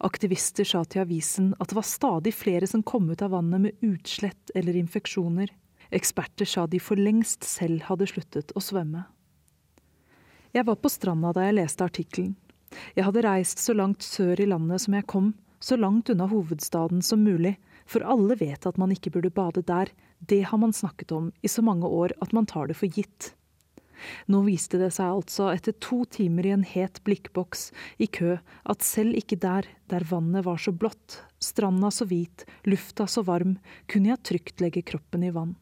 Aktivister 0.06 0.66
sa 0.68 0.84
til 0.84 1.02
avisen 1.02 1.52
at 1.58 1.70
det 1.70 1.78
var 1.78 1.86
stadig 1.88 2.32
flere 2.36 2.68
som 2.70 2.84
kom 2.86 3.08
ut 3.10 3.22
av 3.24 3.34
vannet 3.34 3.64
med 3.66 3.86
utslett 3.86 4.52
eller 4.54 4.78
infeksjoner. 4.78 5.50
Eksperter 5.94 6.48
sa 6.48 6.66
de 6.70 6.80
for 6.82 6.98
lengst 6.98 7.46
selv 7.46 7.86
hadde 7.88 8.08
sluttet 8.10 8.54
å 8.56 8.62
svømme. 8.62 9.04
Jeg 10.54 10.66
var 10.66 10.78
på 10.80 10.90
stranda 10.90 11.34
da 11.36 11.44
jeg 11.46 11.58
leste 11.58 11.84
artikkelen. 11.84 12.36
Jeg 12.96 13.06
hadde 13.06 13.24
reist 13.26 13.60
så 13.62 13.74
langt 13.76 14.04
sør 14.04 14.40
i 14.40 14.48
landet 14.48 14.82
som 14.82 14.96
jeg 14.96 15.06
kom, 15.10 15.34
så 15.60 15.76
langt 15.78 16.10
unna 16.12 16.26
hovedstaden 16.30 17.02
som 17.04 17.22
mulig, 17.24 17.56
for 17.86 18.04
alle 18.06 18.36
vet 18.38 18.66
at 18.66 18.78
man 18.80 18.92
ikke 18.94 19.12
burde 19.14 19.32
bade 19.34 19.62
der, 19.66 19.90
det 20.30 20.42
har 20.50 20.58
man 20.58 20.74
snakket 20.76 21.12
om 21.12 21.32
i 21.42 21.48
så 21.48 21.64
mange 21.64 21.86
år 21.86 22.14
at 22.24 22.32
man 22.36 22.46
tar 22.46 22.70
det 22.70 22.78
for 22.78 22.90
gitt. 22.90 23.32
Nå 24.30 24.42
viste 24.44 24.78
det 24.80 24.90
seg 24.96 25.08
altså 25.08 25.48
etter 25.54 25.74
to 25.82 26.02
timer 26.12 26.46
i 26.46 26.52
en 26.54 26.66
het 26.68 27.00
blikkboks 27.06 27.70
i 28.02 28.08
kø 28.18 28.36
at 28.68 28.84
selv 28.84 29.16
ikke 29.16 29.38
der, 29.40 29.68
der 29.90 30.06
vannet 30.10 30.44
var 30.46 30.60
så 30.60 30.74
blått, 30.76 31.22
stranda 31.40 31.90
så 31.90 32.06
hvit, 32.08 32.44
lufta 32.68 33.08
så 33.08 33.24
varm, 33.26 33.56
kunne 33.88 34.12
jeg 34.12 34.24
trygt 34.30 34.64
legge 34.64 34.84
kroppen 34.86 35.24
i 35.26 35.32
vann. 35.34 35.56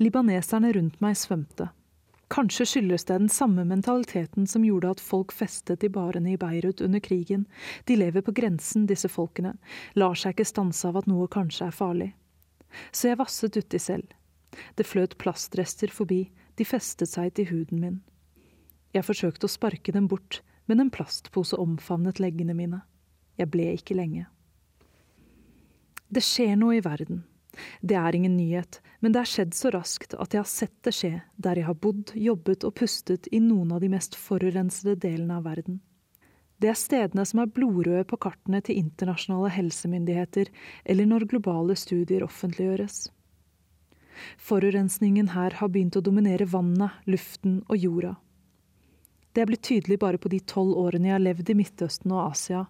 Libaneserne 0.00 0.72
rundt 0.74 1.00
meg 1.04 1.18
svømte. 1.20 1.68
Kanskje 2.28 2.66
skyldes 2.68 3.06
det 3.08 3.16
den 3.22 3.30
samme 3.32 3.64
mentaliteten 3.64 4.46
som 4.46 4.64
gjorde 4.64 4.90
at 4.96 5.00
folk 5.00 5.32
festet 5.32 5.84
i 5.84 5.88
barene 5.92 6.34
i 6.34 6.40
Beirut 6.40 6.82
under 6.84 7.00
krigen. 7.00 7.46
De 7.88 7.96
lever 7.96 8.24
på 8.24 8.34
grensen, 8.36 8.84
disse 8.88 9.08
folkene, 9.08 9.54
lar 9.96 10.16
seg 10.18 10.36
ikke 10.36 10.48
stanse 10.50 10.88
av 10.88 11.00
at 11.00 11.08
noe 11.08 11.28
kanskje 11.32 11.70
er 11.70 11.78
farlig. 11.78 12.10
Så 12.92 13.10
jeg 13.10 13.20
vasset 13.20 13.56
uti 13.56 13.80
selv. 13.82 14.14
Det 14.74 14.86
fløt 14.86 15.16
plastrester 15.20 15.92
forbi, 15.92 16.28
de 16.58 16.66
festet 16.66 17.10
seg 17.10 17.34
til 17.36 17.50
huden 17.52 17.82
min. 17.82 17.98
Jeg 18.96 19.06
forsøkte 19.06 19.46
å 19.46 19.52
sparke 19.52 19.92
dem 19.94 20.08
bort, 20.10 20.40
men 20.66 20.80
en 20.80 20.92
plastpose 20.92 21.56
omfavnet 21.56 22.20
leggene 22.20 22.56
mine. 22.56 22.82
Jeg 23.38 23.52
ble 23.52 23.70
ikke 23.76 23.96
lenge. 23.96 24.26
Det 26.08 26.24
skjer 26.24 26.56
noe 26.56 26.78
i 26.78 26.84
verden. 26.84 27.24
Det 27.80 27.96
er 27.98 28.16
ingen 28.16 28.36
nyhet, 28.36 28.80
men 29.00 29.12
det 29.12 29.22
er 29.22 29.30
skjedd 29.30 29.54
så 29.56 29.72
raskt 29.74 30.14
at 30.14 30.34
jeg 30.34 30.42
har 30.42 30.50
sett 30.50 30.76
det 30.86 30.94
skje 30.94 31.12
der 31.36 31.60
jeg 31.60 31.68
har 31.68 31.78
bodd, 31.78 32.14
jobbet 32.14 32.64
og 32.64 32.76
pustet 32.80 33.28
i 33.34 33.40
noen 33.42 33.74
av 33.74 33.82
de 33.84 33.90
mest 33.92 34.16
forurensede 34.18 34.96
delene 35.02 35.38
av 35.38 35.46
verden. 35.48 35.80
Det 36.58 36.72
er 36.72 36.78
stedene 36.78 37.22
som 37.28 37.38
er 37.42 37.50
blodrøde 37.54 38.02
på 38.10 38.18
kartene 38.18 38.58
til 38.66 38.80
internasjonale 38.80 39.52
helsemyndigheter, 39.54 40.50
eller 40.84 41.06
når 41.06 41.28
globale 41.30 41.76
studier 41.78 42.24
offentliggjøres. 42.26 43.04
Forurensningen 44.42 45.30
her 45.36 45.54
har 45.60 45.70
begynt 45.70 45.98
å 45.98 46.02
dominere 46.02 46.48
vannet, 46.50 46.96
luften 47.06 47.60
og 47.68 47.78
jorda. 47.78 48.16
Det 49.32 49.44
er 49.44 49.50
blitt 49.52 49.66
tydelig 49.68 50.00
bare 50.02 50.18
på 50.18 50.32
de 50.32 50.40
tolv 50.50 50.74
årene 50.80 51.12
jeg 51.12 51.14
har 51.14 51.22
levd 51.22 51.52
i 51.52 51.58
Midtøsten 51.60 52.14
og 52.16 52.32
Asia, 52.32 52.64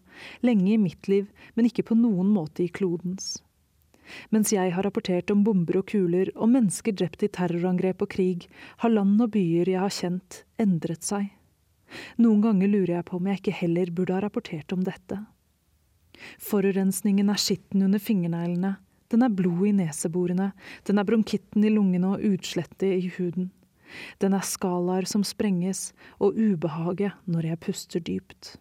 lenge 0.44 0.74
i 0.74 0.80
mitt 0.82 1.08
liv, 1.08 1.30
men 1.56 1.70
ikke 1.70 1.86
på 1.88 1.96
noen 1.96 2.28
måte 2.34 2.66
i 2.66 2.68
klodens. 2.68 3.38
Mens 4.28 4.52
jeg 4.52 4.74
har 4.74 4.84
rapportert 4.84 5.32
om 5.32 5.46
bomber 5.46 5.80
og 5.80 5.88
kuler 5.88 6.28
og 6.34 6.52
mennesker 6.52 6.92
drept 6.96 7.24
i 7.24 7.32
terrorangrep 7.32 8.04
og 8.04 8.12
krig, 8.12 8.48
har 8.84 8.92
land 8.92 9.16
og 9.24 9.32
byer 9.36 9.72
jeg 9.72 9.80
har 9.80 9.96
kjent, 9.96 10.42
endret 10.60 11.08
seg. 11.08 11.32
Noen 12.20 12.42
ganger 12.44 12.70
lurer 12.70 12.94
jeg 12.98 13.08
på 13.08 13.18
om 13.18 13.28
jeg 13.30 13.40
ikke 13.40 13.58
heller 13.62 13.92
burde 13.94 14.16
ha 14.16 14.22
rapportert 14.24 14.74
om 14.74 14.84
dette. 14.86 15.22
Forurensningen 16.42 17.30
er 17.30 17.40
skitten 17.40 17.84
under 17.86 18.02
fingerneglene, 18.02 18.76
den 19.08 19.24
er 19.24 19.32
blod 19.32 19.64
i 19.70 19.72
neseborene, 19.72 20.50
den 20.84 21.00
er 21.00 21.06
bronkitten 21.08 21.64
i 21.64 21.72
lungene 21.72 22.12
og 22.14 22.24
utslettet 22.28 22.90
i 22.98 23.12
huden. 23.16 23.50
Den 24.20 24.34
er 24.36 24.44
skalaer 24.44 25.08
som 25.08 25.24
sprenges, 25.24 25.92
og 26.20 26.36
ubehaget 26.36 27.16
når 27.24 27.52
jeg 27.52 27.62
puster 27.64 28.04
dypt. 28.04 28.56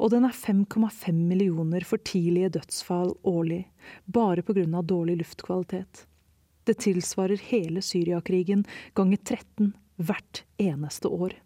Og 0.00 0.12
den 0.14 0.24
er 0.24 0.32
5,5 0.32 1.12
millioner 1.12 1.84
for 1.84 2.00
tidlige 2.00 2.54
dødsfall 2.56 3.12
årlig, 3.26 3.66
bare 4.06 4.42
pga. 4.46 4.64
dårlig 4.82 5.18
luftkvalitet. 5.18 6.06
Det 6.66 6.78
tilsvarer 6.78 7.38
hele 7.50 7.82
Syriakrigen 7.82 8.64
ganger 8.94 9.18
13 9.18 9.74
hvert 9.96 10.44
eneste 10.58 11.08
år. 11.08 11.36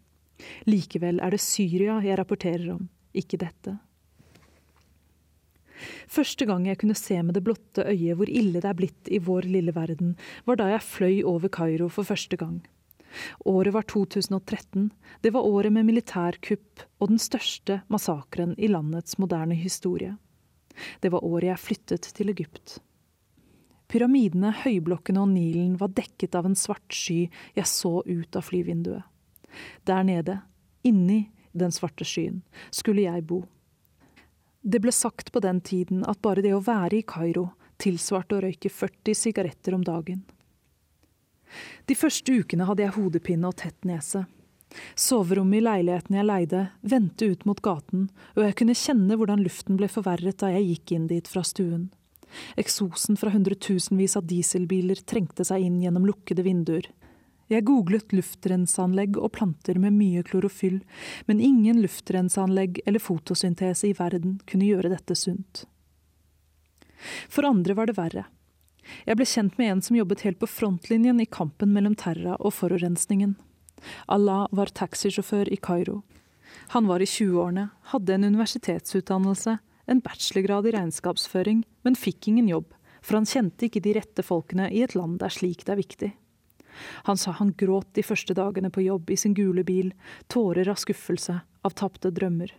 Likevel 0.69 1.21
er 1.23 1.33
det 1.33 1.41
Syria 1.43 1.99
jeg 2.05 2.19
rapporterer 2.19 2.73
om, 2.75 2.89
ikke 3.13 3.39
dette. 3.41 3.77
Første 6.11 6.45
gang 6.45 6.67
jeg 6.67 6.77
kunne 6.81 6.97
se 6.97 7.17
med 7.23 7.35
det 7.37 7.43
blotte 7.45 7.85
øyet 7.87 8.17
hvor 8.19 8.29
ille 8.29 8.61
det 8.61 8.69
er 8.69 8.77
blitt 8.77 9.09
i 9.09 9.21
vår 9.23 9.47
lille 9.49 9.73
verden, 9.75 10.13
var 10.45 10.59
da 10.61 10.69
jeg 10.73 10.85
fløy 10.85 11.23
over 11.27 11.49
Kairo 11.49 11.89
for 11.89 12.07
første 12.07 12.37
gang. 12.37 12.61
Året 13.45 13.73
var 13.73 13.87
2013. 13.89 14.91
Det 15.21 15.33
var 15.33 15.47
året 15.47 15.73
med 15.73 15.85
militærkupp 15.85 16.85
og 16.99 17.11
den 17.11 17.19
største 17.19 17.81
massakren 17.91 18.53
i 18.57 18.69
landets 18.71 19.17
moderne 19.19 19.57
historie. 19.57 20.15
Det 21.03 21.11
var 21.11 21.25
året 21.25 21.49
jeg 21.49 21.65
flyttet 21.65 22.07
til 22.15 22.31
Egypt. 22.31 22.79
Pyramidene, 23.91 24.53
høyblokkene 24.63 25.19
og 25.19 25.33
Nilen 25.33 25.75
var 25.79 25.91
dekket 25.91 26.37
av 26.39 26.47
en 26.47 26.55
svart 26.55 26.95
sky 26.95 27.25
jeg 27.57 27.67
så 27.67 27.97
ut 28.07 28.37
av 28.39 28.47
flyvinduet. 28.47 29.03
Der 29.87 30.03
nede, 30.07 30.39
inni 30.83 31.25
den 31.51 31.73
svarte 31.75 32.07
skyen, 32.07 32.41
skulle 32.71 33.05
jeg 33.05 33.25
bo. 33.27 33.43
Det 34.61 34.81
ble 34.81 34.93
sagt 34.93 35.31
på 35.33 35.41
den 35.43 35.61
tiden 35.61 36.05
at 36.07 36.21
bare 36.21 36.43
det 36.45 36.53
å 36.53 36.63
være 36.63 36.99
i 36.99 37.07
Kairo 37.07 37.49
tilsvarte 37.81 38.37
å 38.37 38.43
røyke 38.45 38.69
40 38.69 39.17
sigaretter 39.17 39.75
om 39.75 39.83
dagen. 39.83 40.21
De 41.89 41.97
første 41.97 42.31
ukene 42.31 42.67
hadde 42.69 42.85
jeg 42.85 42.95
hodepine 42.95 43.49
og 43.49 43.57
tett 43.59 43.87
nese. 43.87 44.23
Soverommet 44.95 45.59
i 45.59 45.65
leiligheten 45.65 46.15
jeg 46.15 46.27
leide, 46.27 46.61
vendte 46.81 47.27
ut 47.33 47.41
mot 47.49 47.59
gaten, 47.63 48.05
og 48.37 48.45
jeg 48.45 48.55
kunne 48.61 48.77
kjenne 48.77 49.17
hvordan 49.19 49.43
luften 49.43 49.79
ble 49.79 49.89
forverret 49.91 50.39
da 50.39 50.53
jeg 50.53 50.69
gikk 50.69 50.93
inn 50.95 51.09
dit 51.11 51.27
fra 51.27 51.43
stuen. 51.43 51.89
Eksosen 52.61 53.17
fra 53.19 53.33
hundretusenvis 53.33 54.15
av 54.15 54.29
dieselbiler 54.29 55.01
trengte 55.03 55.43
seg 55.47 55.65
inn 55.65 55.81
gjennom 55.83 56.07
lukkede 56.07 56.45
vinduer. 56.47 56.87
Jeg 57.51 57.65
googlet 57.67 58.13
luftrenseanlegg 58.15 59.17
og 59.19 59.33
planter 59.35 59.75
med 59.81 59.97
mye 59.97 60.23
klorofyll, 60.23 60.79
men 61.27 61.43
ingen 61.43 61.81
luftrenseanlegg 61.83 62.79
eller 62.85 63.03
fotosyntese 63.03 63.89
i 63.89 63.95
verden 63.97 64.37
kunne 64.47 64.69
gjøre 64.69 64.93
dette 64.93 65.17
sunt. 65.19 65.65
For 67.27 67.43
andre 67.43 67.75
var 67.75 67.89
det 67.89 67.97
verre. 67.97 68.27
Jeg 69.05 69.17
ble 69.17 69.27
kjent 69.27 69.57
med 69.59 69.71
en 69.71 69.81
som 69.83 69.97
jobbet 69.97 70.23
helt 70.25 70.39
på 70.39 70.49
frontlinjen 70.49 71.19
i 71.19 71.27
kampen 71.27 71.73
mellom 71.75 71.97
terra 71.99 72.37
og 72.39 72.55
forurensningen. 72.55 73.35
Allah 74.07 74.45
var 74.55 74.71
taxisjåfør 74.77 75.51
i 75.51 75.59
Kairo. 75.59 76.01
Han 76.71 76.87
var 76.87 77.03
i 77.03 77.09
20-årene, 77.09 77.67
hadde 77.91 78.15
en 78.15 78.29
universitetsutdannelse, 78.31 79.57
en 79.91 80.03
bachelorgrad 80.03 80.69
i 80.69 80.75
regnskapsføring, 80.77 81.65
men 81.83 81.99
fikk 81.99 82.31
ingen 82.31 82.47
jobb, 82.51 82.71
for 83.01 83.19
han 83.19 83.27
kjente 83.27 83.67
ikke 83.67 83.83
de 83.83 83.97
rette 83.97 84.23
folkene 84.23 84.69
i 84.71 84.83
et 84.85 84.95
land 84.95 85.19
der 85.19 85.33
slikt 85.33 85.71
er 85.71 85.79
viktig. 85.79 86.13
Han 87.07 87.17
sa 87.17 87.35
han 87.37 87.53
gråt 87.57 87.93
de 87.97 88.03
første 88.05 88.35
dagene 88.37 88.71
på 88.73 88.85
jobb 88.85 89.11
i 89.11 89.19
sin 89.19 89.35
gule 89.37 89.63
bil, 89.67 89.93
tårer 90.27 90.69
av 90.71 90.79
skuffelse, 90.81 91.41
av 91.61 91.77
tapte 91.77 92.11
drømmer. 92.11 92.53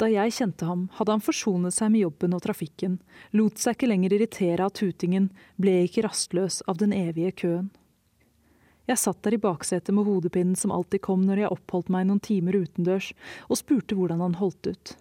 Da 0.00 0.08
jeg 0.10 0.34
kjente 0.34 0.66
ham, 0.66 0.88
hadde 0.96 1.14
han 1.14 1.22
forsonet 1.22 1.74
seg 1.76 1.92
med 1.94 2.04
jobben 2.04 2.34
og 2.34 2.42
trafikken, 2.42 2.98
lot 3.36 3.62
seg 3.62 3.76
ikke 3.76 3.90
lenger 3.92 4.16
irritere 4.16 4.66
av 4.66 4.74
tutingen, 4.74 5.30
ble 5.60 5.84
ikke 5.86 6.02
rastløs 6.08 6.62
av 6.66 6.80
den 6.82 6.94
evige 6.96 7.34
køen. 7.44 7.70
Jeg 8.90 8.98
satt 8.98 9.22
der 9.22 9.36
i 9.36 9.38
baksetet 9.38 9.94
med 9.94 10.08
hodepinnen 10.08 10.58
som 10.58 10.72
alltid 10.74 11.04
kom 11.06 11.22
når 11.22 11.44
jeg 11.44 11.54
oppholdt 11.54 11.92
meg 11.94 12.08
noen 12.08 12.22
timer 12.22 12.58
utendørs, 12.58 13.12
og 13.46 13.60
spurte 13.60 13.94
hvordan 13.94 14.24
han 14.24 14.40
holdt 14.40 14.72
ut. 14.72 14.96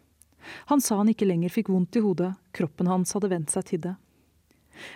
Han 0.70 0.82
sa 0.82 1.00
han 1.00 1.10
ikke 1.10 1.28
lenger 1.28 1.54
fikk 1.54 1.72
vondt 1.74 1.98
i 1.98 2.04
hodet, 2.06 2.32
kroppen 2.54 2.90
hans 2.90 3.14
hadde 3.18 3.32
vent 3.34 3.54
seg 3.54 3.66
til 3.68 3.84
det. 3.88 3.96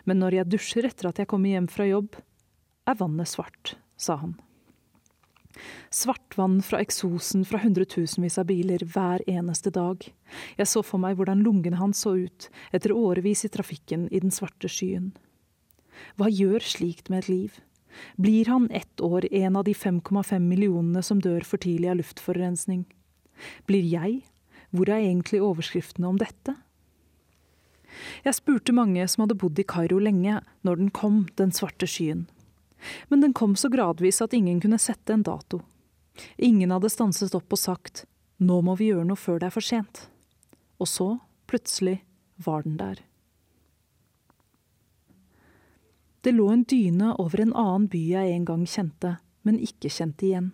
Men 0.06 0.22
når 0.22 0.40
jeg 0.40 0.52
dusjer 0.54 0.88
etter 0.88 1.10
at 1.10 1.20
jeg 1.22 1.30
kommer 1.30 1.52
hjem 1.52 1.68
fra 1.70 1.88
jobb, 1.90 2.16
er 2.86 3.00
vannet 3.00 3.30
svart, 3.30 3.76
sa 3.98 4.18
han. 4.22 4.36
Svart 5.90 6.36
vann 6.38 6.60
fra 6.62 6.82
eksosen 6.84 7.46
fra 7.48 7.62
hundretusenvis 7.64 8.38
av 8.42 8.50
biler 8.50 8.84
hver 8.92 9.24
eneste 9.30 9.72
dag. 9.72 10.04
Jeg 10.60 10.68
så 10.68 10.84
for 10.84 11.00
meg 11.00 11.16
hvordan 11.16 11.44
lungene 11.46 11.80
hans 11.80 12.04
så 12.04 12.18
ut 12.26 12.50
etter 12.76 12.92
årevis 12.96 13.46
i 13.48 13.52
trafikken 13.54 14.10
i 14.12 14.20
den 14.20 14.36
svarte 14.36 14.70
skyen. 14.72 15.14
Hva 16.20 16.28
gjør 16.28 16.60
slikt 16.60 17.10
med 17.10 17.24
et 17.24 17.32
liv? 17.32 17.62
Blir 18.20 18.52
han 18.52 18.68
ett 18.76 19.00
år 19.00 19.30
en 19.32 19.56
av 19.56 19.64
de 19.64 19.74
5,5 19.74 20.44
millionene 20.44 21.04
som 21.04 21.22
dør 21.24 21.48
for 21.48 21.64
tidlig 21.64 21.94
av 21.94 22.02
luftforurensning? 22.02 22.84
Blir 23.68 23.88
jeg? 23.88 24.26
Hvor 24.76 24.92
er 24.92 25.06
egentlig 25.06 25.40
overskriftene 25.40 26.10
om 26.10 26.20
dette? 26.20 26.58
Jeg 28.26 28.36
spurte 28.36 28.76
mange 28.76 29.06
som 29.08 29.24
hadde 29.24 29.38
bodd 29.40 29.60
i 29.62 29.64
Kairo 29.64 30.02
lenge, 30.04 30.42
når 30.68 30.82
den 30.82 30.92
kom, 30.92 31.22
den 31.40 31.56
svarte 31.56 31.88
skyen. 31.88 32.26
Men 33.10 33.22
den 33.24 33.34
kom 33.34 33.56
så 33.56 33.70
gradvis 33.72 34.22
at 34.22 34.34
ingen 34.34 34.60
kunne 34.64 34.80
sette 34.82 35.14
en 35.14 35.26
dato. 35.26 35.62
Ingen 36.38 36.72
hadde 36.72 36.92
stanset 36.92 37.36
opp 37.36 37.52
og 37.52 37.60
sagt 37.60 38.06
nå 38.38 38.60
må 38.68 38.76
vi 38.76 38.90
gjøre 38.92 39.08
noe 39.08 39.20
før 39.20 39.40
det 39.40 39.48
er 39.48 39.56
for 39.56 39.64
sent. 39.64 40.08
Og 40.80 40.90
så, 40.92 41.08
plutselig, 41.48 42.02
var 42.44 42.66
den 42.66 42.76
der. 42.80 43.00
Det 46.26 46.34
lå 46.34 46.50
en 46.52 46.66
dyne 46.68 47.14
over 47.22 47.40
en 47.42 47.54
annen 47.54 47.88
by 47.88 48.02
jeg 48.10 48.34
en 48.34 48.48
gang 48.50 48.66
kjente, 48.68 49.12
men 49.46 49.62
ikke 49.62 49.92
kjente 49.94 50.26
igjen. 50.26 50.52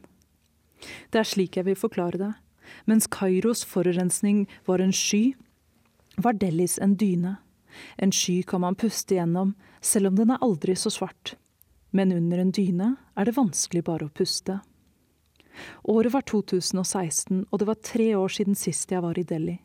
Det 1.09 1.21
er 1.21 1.29
slik 1.29 1.57
jeg 1.57 1.69
vil 1.69 1.79
forklare 1.79 2.19
det. 2.19 2.31
Mens 2.85 3.07
Kairos 3.09 3.63
forurensning 3.65 4.45
var 4.67 4.83
en 4.83 4.93
sky, 4.93 5.33
var 6.21 6.37
Delhis 6.37 6.77
en 6.77 6.97
dyne. 6.99 7.37
En 7.97 8.11
sky 8.11 8.41
kan 8.43 8.61
man 8.61 8.75
puste 8.75 9.15
gjennom, 9.15 9.55
selv 9.81 10.11
om 10.11 10.19
den 10.19 10.33
er 10.35 10.43
aldri 10.43 10.75
så 10.75 10.91
svart. 10.93 11.35
Men 11.91 12.11
under 12.15 12.41
en 12.41 12.53
dyne 12.55 12.93
er 13.15 13.27
det 13.27 13.35
vanskelig 13.35 13.83
bare 13.87 14.07
å 14.07 14.13
puste. 14.15 14.59
Året 15.83 16.13
var 16.13 16.23
2016, 16.27 17.45
og 17.49 17.59
det 17.59 17.67
var 17.67 17.83
tre 17.83 18.13
år 18.15 18.31
siden 18.31 18.55
sist 18.55 18.91
jeg 18.91 19.03
var 19.03 19.19
i 19.19 19.27
Delhi. 19.27 19.57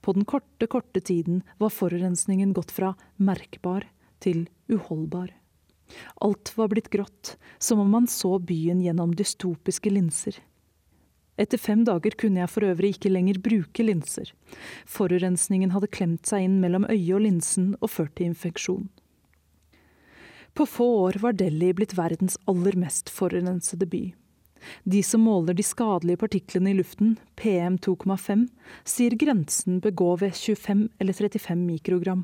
På 0.00 0.12
den 0.16 0.24
korte, 0.24 0.66
korte 0.66 1.00
tiden 1.00 1.42
var 1.60 1.72
forurensningen 1.72 2.52
gått 2.56 2.72
fra 2.72 2.94
merkbar 3.16 3.88
til 4.24 4.46
uholdbar. 4.72 5.32
Alt 6.24 6.52
var 6.56 6.68
blitt 6.72 6.90
grått, 6.90 7.36
som 7.58 7.80
om 7.80 7.90
man 7.90 8.06
så 8.10 8.38
byen 8.38 8.80
gjennom 8.82 9.14
dystopiske 9.16 9.92
linser. 9.92 10.40
Etter 11.36 11.60
fem 11.60 11.84
dager 11.84 12.16
kunne 12.16 12.40
jeg 12.40 12.50
for 12.50 12.64
øvrig 12.64 12.94
ikke 12.94 13.12
lenger 13.12 13.40
bruke 13.44 13.84
linser. 13.84 14.32
Forurensningen 14.88 15.74
hadde 15.74 15.92
klemt 15.92 16.28
seg 16.28 16.46
inn 16.46 16.60
mellom 16.62 16.88
øyet 16.88 17.12
og 17.18 17.26
linsen 17.26 17.74
og 17.80 17.92
ført 17.92 18.16
til 18.16 18.32
infeksjon. 18.32 18.88
På 20.56 20.66
få 20.66 20.86
år 20.98 21.12
var 21.20 21.32
Delhi 21.32 21.72
blitt 21.76 21.92
verdens 21.98 22.38
aller 22.48 22.72
mest 22.80 23.10
forurensede 23.12 23.86
by. 23.86 24.14
De 24.84 25.02
som 25.02 25.20
måler 25.20 25.54
de 25.54 25.62
skadelige 25.62 26.16
partiklene 26.22 26.70
i 26.70 26.78
luften, 26.78 27.18
PM 27.36 27.76
2,5, 27.78 28.46
sier 28.88 29.16
grensen 29.20 29.82
bør 29.84 29.92
gå 30.00 30.08
ved 30.22 30.32
25 30.32 30.86
eller 30.98 31.18
35 31.18 31.60
mikrogram. 31.60 32.22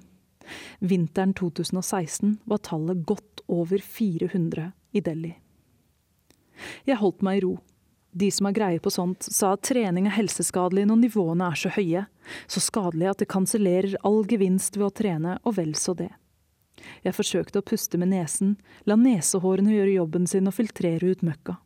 Vinteren 0.81 1.35
2016 1.37 2.39
var 2.49 2.63
tallet 2.65 3.05
godt 3.05 3.45
over 3.53 3.85
400 3.85 4.71
i 4.97 5.05
Delhi. 5.05 5.35
Jeg 6.89 7.03
holdt 7.05 7.21
meg 7.21 7.43
i 7.43 7.45
ro. 7.45 7.53
De 8.17 8.31
som 8.33 8.49
har 8.49 8.57
greie 8.57 8.81
på 8.81 8.95
sånt, 8.97 9.29
sa 9.29 9.53
at 9.59 9.65
trening 9.69 10.09
er 10.09 10.17
helseskadelig 10.17 10.89
når 10.89 11.03
nivåene 11.05 11.53
er 11.53 11.61
så 11.67 11.77
høye, 11.77 12.07
så 12.49 12.65
skadelig 12.65 13.13
at 13.13 13.21
det 13.21 13.31
kansellerer 13.33 14.01
all 14.09 14.23
gevinst 14.25 14.81
ved 14.81 14.89
å 14.89 14.97
trene, 15.05 15.39
og 15.45 15.61
vel 15.61 15.77
så 15.77 15.93
det. 16.01 16.15
Jeg 17.05 17.17
forsøkte 17.17 17.61
å 17.61 17.67
puste 17.67 17.99
med 18.01 18.13
nesen, 18.13 18.57
la 18.85 18.97
nesehårene 18.99 19.75
gjøre 19.75 19.99
jobben 19.99 20.27
sin 20.31 20.49
og 20.51 20.57
filtrere 20.57 21.13
ut 21.13 21.25
møkka. 21.27 21.59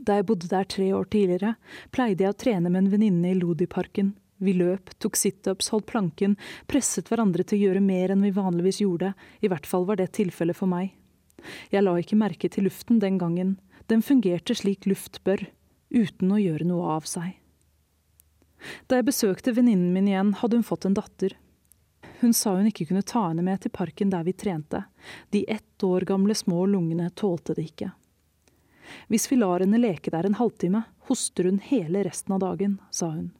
Da 0.00 0.16
jeg 0.16 0.26
bodde 0.30 0.48
der 0.48 0.64
tre 0.64 0.88
år 0.96 1.08
tidligere, 1.12 1.54
pleide 1.92 2.24
jeg 2.24 2.32
å 2.32 2.40
trene 2.40 2.70
med 2.70 2.84
en 2.84 2.92
venninne 2.94 3.32
i 3.32 3.38
Lodi-parken. 3.38 4.14
Vi 4.40 4.54
løp, 4.56 4.94
tok 5.02 5.18
situps, 5.20 5.68
holdt 5.74 5.90
planken, 5.90 6.38
presset 6.70 7.10
hverandre 7.12 7.44
til 7.44 7.58
å 7.58 7.64
gjøre 7.66 7.82
mer 7.84 8.14
enn 8.14 8.24
vi 8.24 8.32
vanligvis 8.32 8.80
gjorde, 8.80 9.12
i 9.44 9.50
hvert 9.52 9.68
fall 9.68 9.84
var 9.88 10.00
det 10.00 10.14
tilfellet 10.16 10.56
for 10.56 10.70
meg. 10.70 10.94
Jeg 11.72 11.84
la 11.84 11.92
ikke 12.00 12.18
merke 12.20 12.48
til 12.52 12.64
luften 12.68 13.00
den 13.02 13.18
gangen, 13.20 13.58
den 13.92 14.04
fungerte 14.04 14.56
slik 14.56 14.88
luft 14.88 15.20
bør, 15.26 15.44
uten 15.92 16.32
å 16.32 16.40
gjøre 16.40 16.68
noe 16.68 16.96
av 16.96 17.08
seg. 17.08 17.36
Da 18.88 18.98
jeg 18.98 19.08
besøkte 19.08 19.54
venninnen 19.56 19.92
min 19.92 20.08
igjen, 20.08 20.34
hadde 20.40 20.60
hun 20.60 20.66
fått 20.66 20.86
en 20.88 20.96
datter. 20.96 21.36
Hun 22.20 22.34
sa 22.36 22.52
hun 22.56 22.68
ikke 22.68 22.84
kunne 22.90 23.06
ta 23.06 23.22
henne 23.28 23.44
med 23.44 23.62
til 23.64 23.72
parken 23.72 24.10
der 24.12 24.26
vi 24.26 24.34
trente. 24.36 24.82
De 25.32 25.44
ett 25.48 25.84
år 25.84 26.04
gamle 26.08 26.34
små 26.36 26.66
lungene 26.68 27.08
tålte 27.16 27.56
det 27.56 27.70
ikke. 27.70 27.90
Hvis 29.08 29.28
vi 29.30 29.38
lar 29.40 29.62
henne 29.64 29.80
leke 29.80 30.12
der 30.12 30.26
en 30.26 30.36
halvtime, 30.36 30.82
hoster 31.08 31.48
hun 31.48 31.62
hele 31.64 32.04
resten 32.04 32.34
av 32.36 32.42
dagen, 32.44 32.78
sa 32.90 33.08
hun. 33.14 33.30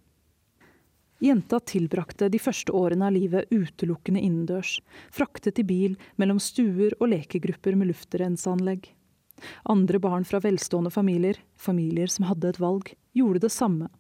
Jenta 1.21 1.61
tilbrakte 1.61 2.31
de 2.33 2.41
første 2.41 2.73
årene 2.73 3.11
av 3.11 3.13
livet 3.13 3.51
utelukkende 3.53 4.23
innendørs, 4.25 4.79
fraktet 5.13 5.61
i 5.61 5.67
bil 5.69 5.99
mellom 6.17 6.41
stuer 6.41 6.97
og 6.97 7.11
lekegrupper 7.13 7.77
med 7.77 7.91
luftrenseanlegg. 7.93 8.89
Andre 9.69 10.01
barn 10.01 10.25
fra 10.25 10.41
velstående 10.41 10.93
familier, 10.93 11.37
familier 11.61 12.09
som 12.09 12.25
hadde 12.31 12.55
et 12.55 12.61
valg, 12.61 12.95
gjorde 13.13 13.45
det 13.45 13.53
samme. 13.53 13.91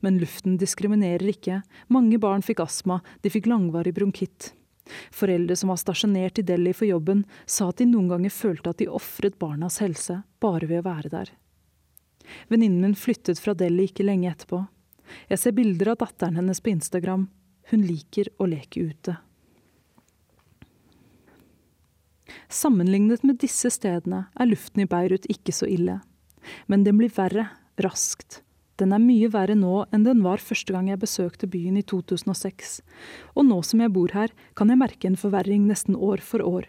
Men 0.00 0.18
luften 0.22 0.58
diskriminerer 0.60 1.30
ikke. 1.32 1.62
Mange 1.88 2.18
barn 2.22 2.44
fikk 2.44 2.62
astma, 2.64 3.00
de 3.22 3.32
fikk 3.32 3.48
langvarig 3.50 3.94
bronkitt. 3.96 4.52
Foreldre 5.14 5.56
som 5.56 5.72
var 5.72 5.80
stasjonert 5.80 6.38
i 6.38 6.44
Delhi 6.46 6.74
for 6.76 6.88
jobben, 6.88 7.24
sa 7.46 7.70
at 7.70 7.80
de 7.80 7.88
noen 7.88 8.10
ganger 8.12 8.34
følte 8.34 8.74
at 8.74 8.82
de 8.82 8.90
ofret 8.92 9.38
barnas 9.40 9.80
helse 9.80 10.20
bare 10.44 10.68
ved 10.68 10.82
å 10.82 10.88
være 10.88 11.12
der. 11.12 11.32
Venninnen 12.48 12.82
min 12.84 12.98
flyttet 12.98 13.40
fra 13.40 13.54
Delhi 13.56 13.88
ikke 13.88 14.06
lenge 14.06 14.30
etterpå. 14.30 14.64
Jeg 15.28 15.40
ser 15.40 15.56
bilder 15.56 15.92
av 15.92 16.00
datteren 16.00 16.38
hennes 16.40 16.60
på 16.60 16.72
Instagram. 16.72 17.28
Hun 17.70 17.84
liker 17.88 18.30
å 18.40 18.48
leke 18.48 18.88
ute. 18.90 19.16
Sammenlignet 22.48 23.24
med 23.24 23.40
disse 23.42 23.70
stedene 23.72 24.26
er 24.40 24.48
luften 24.48 24.84
i 24.84 24.88
Beirut 24.88 25.28
ikke 25.32 25.52
så 25.54 25.68
ille. 25.70 26.00
Men 26.68 26.84
den 26.84 26.98
blir 27.00 27.12
verre, 27.12 27.48
raskt. 27.80 28.42
Den 28.80 28.94
er 28.94 29.02
mye 29.02 29.28
verre 29.30 29.54
nå 29.54 29.84
enn 29.94 30.06
den 30.06 30.22
var 30.24 30.42
første 30.42 30.74
gang 30.74 30.88
jeg 30.90 31.02
besøkte 31.02 31.46
byen 31.50 31.76
i 31.78 31.84
2006. 31.86 32.80
Og 33.38 33.46
nå 33.46 33.60
som 33.62 33.82
jeg 33.84 33.92
bor 33.94 34.14
her, 34.16 34.34
kan 34.58 34.72
jeg 34.72 34.80
merke 34.80 35.06
en 35.10 35.20
forverring 35.20 35.68
nesten 35.68 35.94
år 35.94 36.24
for 36.24 36.42
år. 36.42 36.66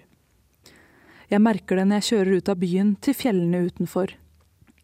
Jeg 1.32 1.42
merker 1.42 1.80
det 1.80 1.88
når 1.90 2.04
jeg 2.04 2.10
kjører 2.12 2.38
ut 2.38 2.54
av 2.54 2.62
byen, 2.62 2.94
til 3.02 3.18
fjellene 3.18 3.64
utenfor. 3.66 4.14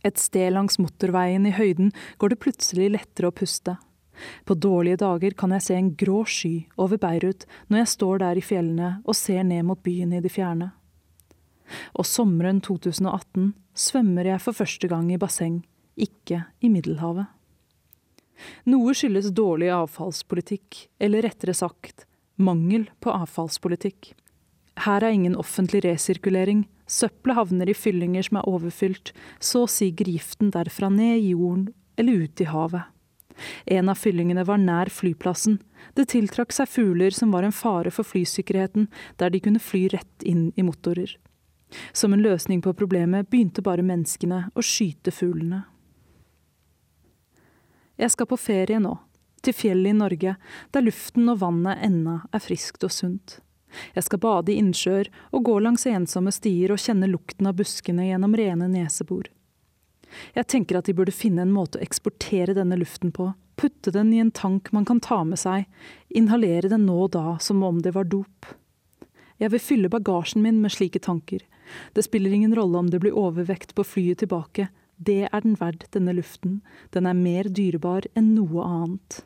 Et 0.02 0.18
sted 0.18 0.50
langs 0.56 0.80
motorveien 0.82 1.46
i 1.46 1.54
høyden 1.54 1.92
går 2.18 2.34
det 2.34 2.42
plutselig 2.42 2.90
lettere 2.96 3.30
å 3.30 3.36
puste. 3.36 3.78
På 4.46 4.58
dårlige 4.58 5.02
dager 5.02 5.34
kan 5.38 5.54
jeg 5.56 5.66
se 5.66 5.78
en 5.78 5.94
grå 5.98 6.24
sky 6.30 6.54
over 6.82 7.00
Beirut 7.02 7.46
når 7.70 7.84
jeg 7.84 7.94
står 7.94 8.22
der 8.24 8.38
i 8.38 8.46
fjellene 8.46 8.92
og 9.06 9.18
ser 9.18 9.46
ned 9.48 9.66
mot 9.70 9.82
byen 9.86 10.14
i 10.18 10.22
det 10.22 10.34
fjerne. 10.34 10.72
Og 11.96 12.06
sommeren 12.10 12.60
2018 12.66 13.54
svømmer 13.78 14.34
jeg 14.34 14.44
for 14.44 14.58
første 14.58 14.90
gang 14.92 15.12
i 15.14 15.20
basseng, 15.22 15.62
ikke 16.02 16.44
i 16.60 16.72
Middelhavet. 16.74 17.30
Noe 18.66 18.94
skyldes 18.98 19.30
dårlig 19.38 19.70
avfallspolitikk, 19.74 20.88
eller 21.02 21.28
rettere 21.28 21.54
sagt 21.58 22.08
mangel 22.42 22.88
på 23.00 23.14
avfallspolitikk. 23.14 24.14
Her 24.82 25.04
er 25.04 25.14
ingen 25.14 25.36
offentlig 25.38 25.84
resirkulering, 25.86 26.66
søppelet 26.90 27.38
havner 27.38 27.70
i 27.70 27.78
fyllinger 27.78 28.26
som 28.26 28.40
er 28.40 28.50
overfylt, 28.50 29.12
så 29.40 29.68
siger 29.70 30.10
giften 30.10 30.50
derfra 30.56 30.90
ned 30.90 31.20
i 31.20 31.34
jorden 31.36 31.70
eller 32.00 32.26
ut 32.26 32.42
i 32.42 32.50
havet. 32.50 32.88
En 33.66 33.90
av 33.90 33.98
fyllingene 33.98 34.44
var 34.46 34.60
nær 34.62 34.92
flyplassen. 34.92 35.60
Det 35.98 36.10
tiltrakk 36.12 36.54
seg 36.54 36.70
fugler 36.70 37.16
som 37.16 37.32
var 37.34 37.46
en 37.48 37.56
fare 37.56 37.92
for 37.94 38.08
flysikkerheten, 38.08 38.88
der 39.18 39.32
de 39.34 39.42
kunne 39.42 39.62
fly 39.62 39.88
rett 39.94 40.26
inn 40.28 40.52
i 40.56 40.66
motorer. 40.66 41.16
Som 41.94 42.14
en 42.14 42.24
løsning 42.24 42.62
på 42.62 42.74
problemet 42.78 43.30
begynte 43.32 43.64
bare 43.64 43.86
menneskene 43.86 44.50
å 44.54 44.66
skyte 44.66 45.14
fuglene. 45.16 45.64
Jeg 48.02 48.16
skal 48.16 48.26
på 48.32 48.38
ferie 48.42 48.80
nå, 48.82 48.96
til 49.46 49.54
fjellet 49.54 49.92
i 49.92 49.98
Norge, 49.98 50.32
der 50.74 50.82
luften 50.82 51.30
og 51.30 51.44
vannet 51.44 51.84
ennå 51.86 52.16
er 52.34 52.42
friskt 52.42 52.82
og 52.88 52.94
sunt. 52.96 53.36
Jeg 53.94 54.08
skal 54.08 54.20
bade 54.24 54.50
i 54.50 54.58
innsjøer 54.58 55.12
og 55.30 55.46
gå 55.46 55.60
langs 55.62 55.86
ensomme 55.86 56.34
stier 56.34 56.74
og 56.74 56.82
kjenne 56.82 57.10
lukten 57.12 57.46
av 57.46 57.60
buskene 57.60 58.08
gjennom 58.08 58.34
rene 58.36 58.72
nesebor. 58.72 59.30
Jeg 60.34 60.50
tenker 60.50 60.80
at 60.80 60.90
de 60.90 60.96
burde 60.98 61.14
finne 61.14 61.46
en 61.46 61.54
måte 61.54 61.78
å 61.78 61.86
eksportere 61.86 62.58
denne 62.58 62.80
luften 62.82 63.14
på, 63.14 63.30
putte 63.56 63.94
den 63.94 64.10
i 64.16 64.20
en 64.24 64.34
tank 64.34 64.74
man 64.74 64.88
kan 64.90 65.00
ta 65.00 65.22
med 65.24 65.38
seg, 65.40 65.70
inhalere 66.10 66.74
den 66.74 66.88
nå 66.90 66.98
og 67.06 67.14
da 67.14 67.38
som 67.40 67.62
om 67.64 67.84
det 67.86 67.94
var 67.94 68.10
dop. 68.10 68.50
Jeg 69.38 69.54
vil 69.54 69.62
fylle 69.62 69.94
bagasjen 69.94 70.42
min 70.42 70.58
med 70.66 70.74
slike 70.74 71.06
tanker, 71.06 71.46
det 71.94 72.10
spiller 72.10 72.34
ingen 72.34 72.58
rolle 72.58 72.82
om 72.82 72.90
det 72.90 73.00
blir 73.00 73.16
overvekt 73.18 73.76
på 73.78 73.86
flyet 73.86 74.26
tilbake, 74.26 74.68
det 75.02 75.26
er 75.32 75.42
den 75.42 75.58
verd, 75.58 75.88
denne 75.96 76.14
luften, 76.14 76.60
den 76.94 77.10
er 77.10 77.18
mer 77.18 77.50
dyrebar 77.50 78.06
enn 78.14 78.36
noe 78.36 78.66
annet. 78.66 79.22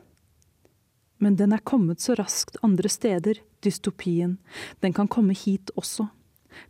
Men 1.20 1.36
den 1.36 1.52
er 1.52 1.64
kommet 1.64 2.00
så 2.04 2.16
raskt 2.16 2.56
andre 2.64 2.88
steder, 2.92 3.40
dystopien, 3.64 4.38
den 4.80 4.96
kan 4.96 5.08
komme 5.08 5.36
hit 5.36 5.72
også. 5.76 6.08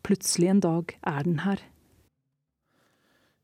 Plutselig 0.06 0.50
en 0.50 0.62
dag 0.64 0.96
er 1.06 1.26
den 1.26 1.40
her. 1.44 1.62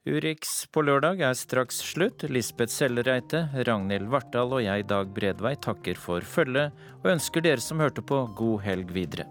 Urix 0.03 0.65
på 0.75 0.83
lørdag 0.83 1.21
er 1.23 1.37
straks 1.39 1.79
slutt. 1.93 2.25
Lisbeth 2.27 2.75
Sellereite, 2.75 3.45
Ragnhild 3.69 4.09
Vartdal 4.11 4.57
og 4.57 4.65
jeg, 4.65 4.89
Dag 4.91 5.13
Bredvei, 5.15 5.55
takker 5.63 5.95
for 5.95 6.27
følget 6.27 6.75
og 7.05 7.13
ønsker 7.15 7.47
dere 7.47 7.63
som 7.63 7.79
hørte 7.79 8.03
på, 8.03 8.25
god 8.35 8.65
helg 8.67 8.91
videre. 8.99 9.29